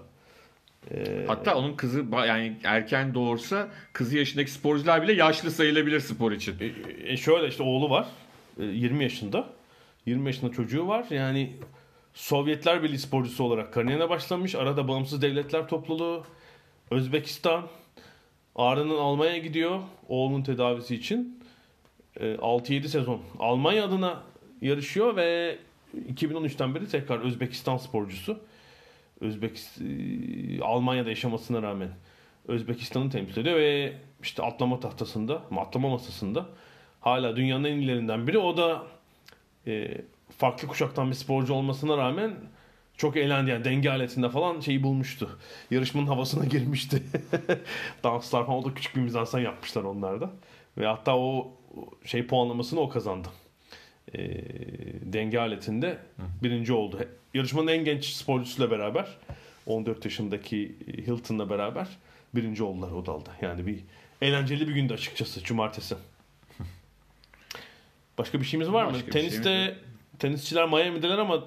Ee, 0.91 1.24
Hatta 1.28 1.55
onun 1.55 1.76
kızı 1.76 2.05
yani 2.12 2.58
erken 2.64 3.14
doğursa 3.14 3.68
kızı 3.93 4.18
yaşındaki 4.18 4.51
sporcular 4.51 5.01
bile 5.01 5.14
yaşlı 5.14 5.51
sayılabilir 5.51 5.99
spor 5.99 6.32
için. 6.32 6.55
e, 7.03 7.18
şöyle 7.18 7.47
işte 7.47 7.64
oğlu 7.64 7.89
var. 7.89 8.08
e, 8.60 8.64
20 8.66 9.03
yaşında. 9.03 9.57
20 10.08 10.28
yaşında 10.28 10.51
çocuğu 10.51 10.88
var. 10.88 11.05
Yani 11.10 11.53
Sovyetler 12.14 12.84
Birliği 12.84 12.97
sporcusu 12.97 13.43
olarak 13.43 13.74
kariyerine 13.74 14.10
başlamış. 14.10 14.55
Arada 14.55 14.88
bağımsız 14.88 15.22
devletler 15.22 15.68
topluluğu. 15.68 16.24
Özbekistan. 16.91 17.68
Ardından 18.55 18.97
Almanya'ya 18.97 19.38
gidiyor. 19.38 19.80
Oğlunun 20.10 20.43
tedavisi 20.43 20.95
için. 20.95 21.43
E, 22.20 22.36
6-7 22.36 22.88
sezon 22.88 23.22
Almanya 23.39 23.86
adına 23.86 24.24
yarışıyor 24.62 25.16
ve 25.16 25.58
2013'ten 26.14 26.76
beri 26.76 26.88
tekrar 26.88 27.20
Özbekistan 27.20 27.78
sporcusu. 27.78 28.39
Özbek 29.22 29.51
e, 29.58 30.62
Almanya'da 30.62 31.10
yaşamasına 31.10 31.62
rağmen 31.62 31.89
Özbekistan'ı 32.47 33.10
temsil 33.10 33.41
ediyor 33.41 33.55
ve 33.55 33.93
işte 34.24 34.43
atlama 34.43 34.80
tahtasında, 34.80 35.41
atlama 35.58 35.89
masasında 35.89 36.45
hala 36.99 37.36
dünyanın 37.36 37.64
en 37.64 37.78
ilerinden 37.78 38.28
biri. 38.28 38.38
O 38.38 38.58
da 38.58 38.84
e, 39.68 40.01
farklı 40.38 40.68
kuşaktan 40.68 41.09
bir 41.09 41.15
sporcu 41.15 41.53
olmasına 41.53 41.97
rağmen 41.97 42.36
çok 42.97 43.18
eğlendi 43.18 43.49
yani 43.49 43.65
denge 43.65 43.89
aletinde 43.89 44.30
falan 44.30 44.59
şeyi 44.59 44.84
bulmuştu. 44.84 45.38
Yarışmanın 45.72 46.07
havasına 46.07 46.45
girmişti. 46.49 47.03
Danslar 48.03 48.45
falan 48.45 48.59
o 48.59 48.65
da 48.65 48.74
küçük 48.74 48.95
bir 48.95 49.01
mizansen 49.01 49.39
yapmışlar 49.39 49.84
onlarda. 49.84 50.32
Ve 50.78 50.86
hatta 50.86 51.18
o 51.18 51.51
şey 52.05 52.28
puanlamasını 52.28 52.80
o 52.80 52.89
kazandı. 52.89 53.28
E, 54.13 54.20
denge 55.01 55.39
aletinde 55.39 55.97
birinci 56.43 56.74
oldu. 56.74 56.99
Yarışmanın 57.34 57.68
en 57.68 57.86
genç 57.86 58.05
sporcusuyla 58.05 58.72
beraber 58.72 59.18
14 59.65 60.05
yaşındaki 60.05 60.76
Hilton'la 61.07 61.49
beraber 61.49 61.88
birinci 62.36 62.63
oldular 62.63 62.91
o 62.91 63.05
dalda. 63.05 63.30
Yani 63.41 63.68
bir 63.68 63.80
eğlenceli 64.22 64.68
bir 64.68 64.74
gündü 64.74 64.93
açıkçası 64.93 65.43
cumartesi. 65.43 65.95
Başka 68.18 68.39
bir 68.39 68.45
şeyimiz 68.45 68.72
var 68.72 68.86
mı? 68.86 68.93
Başka 68.93 69.07
bir 69.07 69.11
Teniste 69.11 69.43
şeyimiz 69.43 69.78
tenisçiler 70.20 70.70
Miami'deler 70.70 71.18
ama 71.18 71.43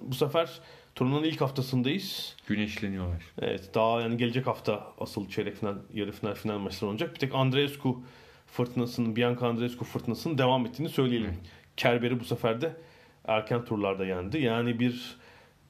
bu 0.00 0.14
sefer 0.14 0.60
turnuvanın 0.94 1.24
ilk 1.24 1.40
haftasındayız. 1.40 2.36
Güneşleniyorlar. 2.46 3.22
Evet 3.42 3.70
daha 3.74 4.00
yani 4.00 4.16
gelecek 4.16 4.46
hafta 4.46 4.92
asıl 4.98 5.28
çeyrek 5.28 5.56
final, 5.56 5.74
yarı 5.94 6.12
final, 6.12 6.34
final 6.34 6.58
maçları 6.58 6.90
olacak. 6.90 7.14
Bir 7.14 7.18
tek 7.18 7.34
Andreescu 7.34 8.02
fırtınasının, 8.46 9.16
Bianca 9.16 9.46
Andreescu 9.46 9.84
fırtınasının 9.84 10.38
devam 10.38 10.66
ettiğini 10.66 10.88
söyleyelim. 10.88 11.36
Kerber'i 11.76 12.20
bu 12.20 12.24
sefer 12.24 12.60
de 12.60 12.76
erken 13.24 13.64
turlarda 13.64 14.06
yendi. 14.06 14.42
Yani 14.42 14.80
bir 14.80 15.16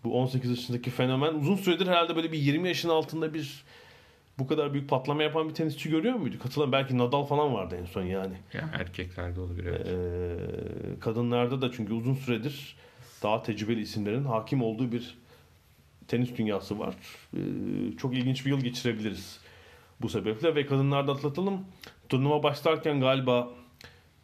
bu 0.05 0.21
18 0.21 0.51
yaşındaki 0.51 0.91
fenomen 0.91 1.35
uzun 1.35 1.57
süredir 1.57 1.87
herhalde 1.87 2.17
böyle 2.17 2.33
bir 2.33 2.39
20 2.39 2.69
yaşın 2.69 2.89
altında 2.89 3.35
bir 3.35 3.65
bu 4.39 4.47
kadar 4.47 4.73
büyük 4.73 4.89
patlama 4.89 5.23
yapan 5.23 5.49
bir 5.49 5.55
tenisçi 5.55 5.91
görüyor 5.91 6.15
muyduk? 6.15 6.45
Hatırlamıyorum 6.45 6.73
belki 6.73 6.99
Nadal 6.99 7.25
falan 7.25 7.55
vardı 7.55 7.77
en 7.81 7.85
son 7.85 8.03
yani. 8.03 8.35
Yani 8.53 8.71
erkeklerde 8.75 9.41
olabilir 9.41 9.67
evet. 9.67 9.87
Ee, 9.87 11.01
kadınlarda 11.01 11.63
da 11.63 11.73
çünkü 11.73 11.93
uzun 11.93 12.15
süredir 12.15 12.77
daha 13.23 13.43
tecrübeli 13.43 13.81
isimlerin 13.81 14.25
hakim 14.25 14.63
olduğu 14.63 14.93
bir 14.93 15.19
tenis 16.09 16.37
dünyası 16.37 16.79
var. 16.79 16.95
Ee, 17.35 17.39
çok 17.99 18.15
ilginç 18.15 18.47
bir 18.47 18.51
yıl 18.51 18.61
geçirebiliriz 18.61 19.41
bu 20.01 20.09
sebeple 20.09 20.55
ve 20.55 20.67
kadınlarda 20.67 21.13
atlatalım. 21.13 21.65
Turnuva 22.09 22.43
başlarken 22.43 23.01
galiba 23.01 23.49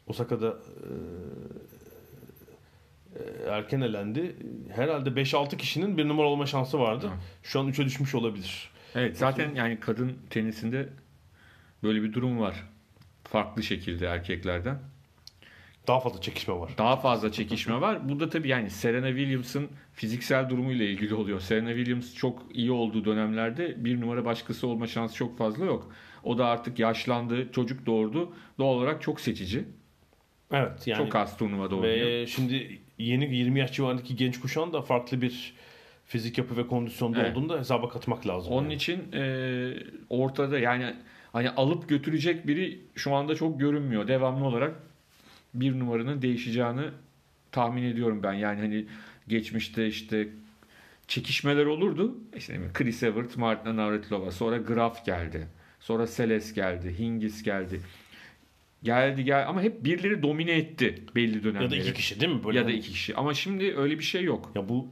Osaka'da 0.06 0.56
e, 3.14 3.48
erken 3.50 3.80
elendi. 3.80 4.36
Herhalde 4.74 5.10
5-6 5.10 5.56
kişinin 5.56 5.98
bir 5.98 6.08
numara 6.08 6.26
olma 6.26 6.46
şansı 6.46 6.78
vardı. 6.80 7.06
Evet. 7.08 7.22
Şu 7.42 7.60
an 7.60 7.68
3'e 7.68 7.84
düşmüş 7.84 8.14
olabilir. 8.14 8.73
Evet 8.94 9.18
zaten 9.18 9.54
yani 9.54 9.80
kadın 9.80 10.12
tenisinde 10.30 10.88
böyle 11.82 12.02
bir 12.02 12.12
durum 12.12 12.40
var. 12.40 12.64
Farklı 13.24 13.62
şekilde 13.62 14.06
erkeklerden. 14.06 14.78
Daha 15.86 16.00
fazla 16.00 16.20
çekişme 16.20 16.54
var. 16.54 16.74
Daha 16.78 16.96
fazla 16.96 17.32
çekişme 17.32 17.80
var. 17.80 18.08
Bu 18.08 18.20
da 18.20 18.28
tabii 18.28 18.48
yani 18.48 18.70
Serena 18.70 19.08
Williams'ın 19.08 19.68
fiziksel 19.92 20.50
durumuyla 20.50 20.84
ilgili 20.84 21.14
oluyor. 21.14 21.40
Serena 21.40 21.74
Williams 21.74 22.14
çok 22.14 22.42
iyi 22.52 22.70
olduğu 22.70 23.04
dönemlerde 23.04 23.84
bir 23.84 24.00
numara 24.00 24.24
başkası 24.24 24.66
olma 24.66 24.86
şansı 24.86 25.14
çok 25.14 25.38
fazla 25.38 25.64
yok. 25.64 25.92
O 26.22 26.38
da 26.38 26.46
artık 26.46 26.78
yaşlandı, 26.78 27.52
çocuk 27.52 27.86
doğurdu. 27.86 28.32
Doğal 28.58 28.74
olarak 28.74 29.02
çok 29.02 29.20
seçici. 29.20 29.64
Evet 30.52 30.86
yani 30.86 31.04
çok 31.04 31.16
az 31.16 31.36
turnuvada 31.36 31.76
oynuyor. 31.76 32.06
Ve 32.06 32.26
şimdi 32.26 32.78
yeni 32.98 33.36
20 33.36 33.60
yaş 33.60 33.72
civarındaki 33.72 34.16
genç 34.16 34.40
kuşağın 34.40 34.72
da 34.72 34.82
farklı 34.82 35.22
bir 35.22 35.54
fizik 36.06 36.38
yapı 36.38 36.56
ve 36.56 36.66
kondisyonda 36.66 37.20
Evet. 37.20 37.36
olduğunu 37.36 37.48
da 37.48 37.58
hesaba 37.58 37.88
katmak 37.88 38.26
lazım. 38.26 38.52
Onun 38.52 38.62
yani. 38.62 38.74
için 38.74 39.12
e, 39.12 39.74
ortada 40.10 40.58
yani 40.58 40.94
hani 41.32 41.50
alıp 41.50 41.88
götürecek 41.88 42.46
biri 42.46 42.80
şu 42.94 43.14
anda 43.14 43.34
çok 43.34 43.60
görünmüyor. 43.60 44.08
Devamlı 44.08 44.44
olarak 44.44 44.74
bir 45.54 45.78
numaranın 45.78 46.22
değişeceğini 46.22 46.82
tahmin 47.52 47.82
ediyorum 47.82 48.20
ben. 48.22 48.32
Yani 48.32 48.60
hani 48.60 48.86
geçmişte 49.28 49.86
işte 49.86 50.28
çekişmeler 51.08 51.66
olurdu. 51.66 52.16
İşte 52.36 52.60
Chris 52.74 53.02
Evert, 53.02 53.36
Martina 53.36 53.76
Navratilova. 53.76 54.30
Sonra 54.30 54.56
Graf 54.56 55.04
geldi. 55.06 55.48
Sonra 55.80 56.06
Seles 56.06 56.52
geldi. 56.52 56.94
Hingis 56.98 57.42
geldi. 57.42 57.80
Geldi 58.82 59.24
gel 59.24 59.48
ama 59.48 59.62
hep 59.62 59.84
birileri 59.84 60.22
domine 60.22 60.52
etti 60.52 61.02
belli 61.14 61.44
dönemleri. 61.44 61.64
ya 61.64 61.70
da 61.70 61.76
iki 61.76 61.92
kişi 61.94 62.20
değil 62.20 62.32
mi? 62.32 62.44
Böyle 62.44 62.58
Ya 62.58 62.64
da 62.64 62.68
hani- 62.68 62.76
iki 62.78 62.90
kişi. 62.90 63.16
Ama 63.16 63.34
şimdi 63.34 63.74
öyle 63.76 63.98
bir 63.98 64.04
şey 64.04 64.22
yok. 64.22 64.52
Ya 64.54 64.68
bu 64.68 64.88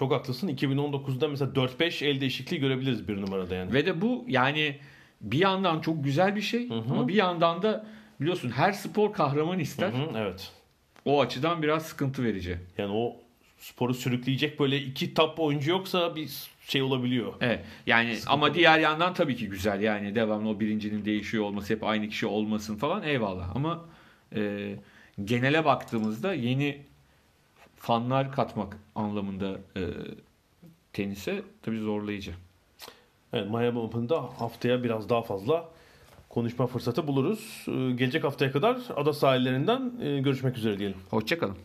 çok 0.00 0.12
haklısın. 0.12 0.48
2019'da 0.48 1.28
mesela 1.28 1.52
4-5 1.52 2.04
el 2.04 2.20
değişikliği 2.20 2.60
görebiliriz 2.60 3.08
bir 3.08 3.20
numarada 3.22 3.54
yani. 3.54 3.72
Ve 3.72 3.86
de 3.86 4.00
bu 4.00 4.24
yani 4.28 4.78
bir 5.20 5.38
yandan 5.38 5.80
çok 5.80 6.04
güzel 6.04 6.36
bir 6.36 6.40
şey 6.40 6.68
hı. 6.68 6.74
ama 6.74 7.08
bir 7.08 7.14
yandan 7.14 7.62
da 7.62 7.86
biliyorsun 8.20 8.50
her 8.50 8.72
spor 8.72 9.12
kahraman 9.12 9.58
ister. 9.58 9.88
hı, 9.88 10.06
evet. 10.16 10.52
O 11.04 11.20
açıdan 11.20 11.62
biraz 11.62 11.86
sıkıntı 11.86 12.24
verici. 12.24 12.58
Yani 12.78 12.92
o 12.92 13.16
sporu 13.58 13.94
sürükleyecek 13.94 14.60
böyle 14.60 14.78
iki 14.78 15.14
top 15.14 15.40
oyuncu 15.40 15.70
yoksa 15.70 16.16
bir 16.16 16.30
şey 16.68 16.82
olabiliyor. 16.82 17.32
Evet. 17.40 17.64
Yani 17.86 18.16
ama 18.26 18.54
diğer 18.54 18.78
yandan 18.78 19.14
tabii 19.14 19.36
ki 19.36 19.48
güzel. 19.48 19.80
Yani 19.80 20.14
devamlı 20.14 20.48
o 20.48 20.60
birincinin 20.60 21.04
değişiyor 21.04 21.44
olması, 21.44 21.74
hep 21.74 21.84
aynı 21.84 22.08
kişi 22.08 22.26
olmasın 22.26 22.76
falan 22.76 23.02
eyvallah. 23.02 23.56
Ama 23.56 23.84
e, 24.36 24.74
genele 25.24 25.64
baktığımızda 25.64 26.34
yeni 26.34 26.89
fanlar 27.80 28.32
katmak 28.32 28.76
anlamında 28.94 29.58
e, 29.76 29.82
tenise 30.92 31.42
tabii 31.62 31.78
zorlayıcı. 31.80 32.34
Evet 33.32 33.50
Miami 33.50 33.78
Open'da 33.78 34.22
haftaya 34.22 34.82
biraz 34.84 35.08
daha 35.08 35.22
fazla 35.22 35.68
konuşma 36.28 36.66
fırsatı 36.66 37.06
buluruz. 37.06 37.64
Ee, 37.68 37.72
Gelecek 37.72 38.24
haftaya 38.24 38.52
kadar 38.52 38.78
ada 38.96 39.12
sahillerinden 39.12 39.92
e, 40.00 40.20
görüşmek 40.20 40.56
üzere 40.56 40.78
diyelim. 40.78 40.96
Hoşçakalın. 41.10 41.56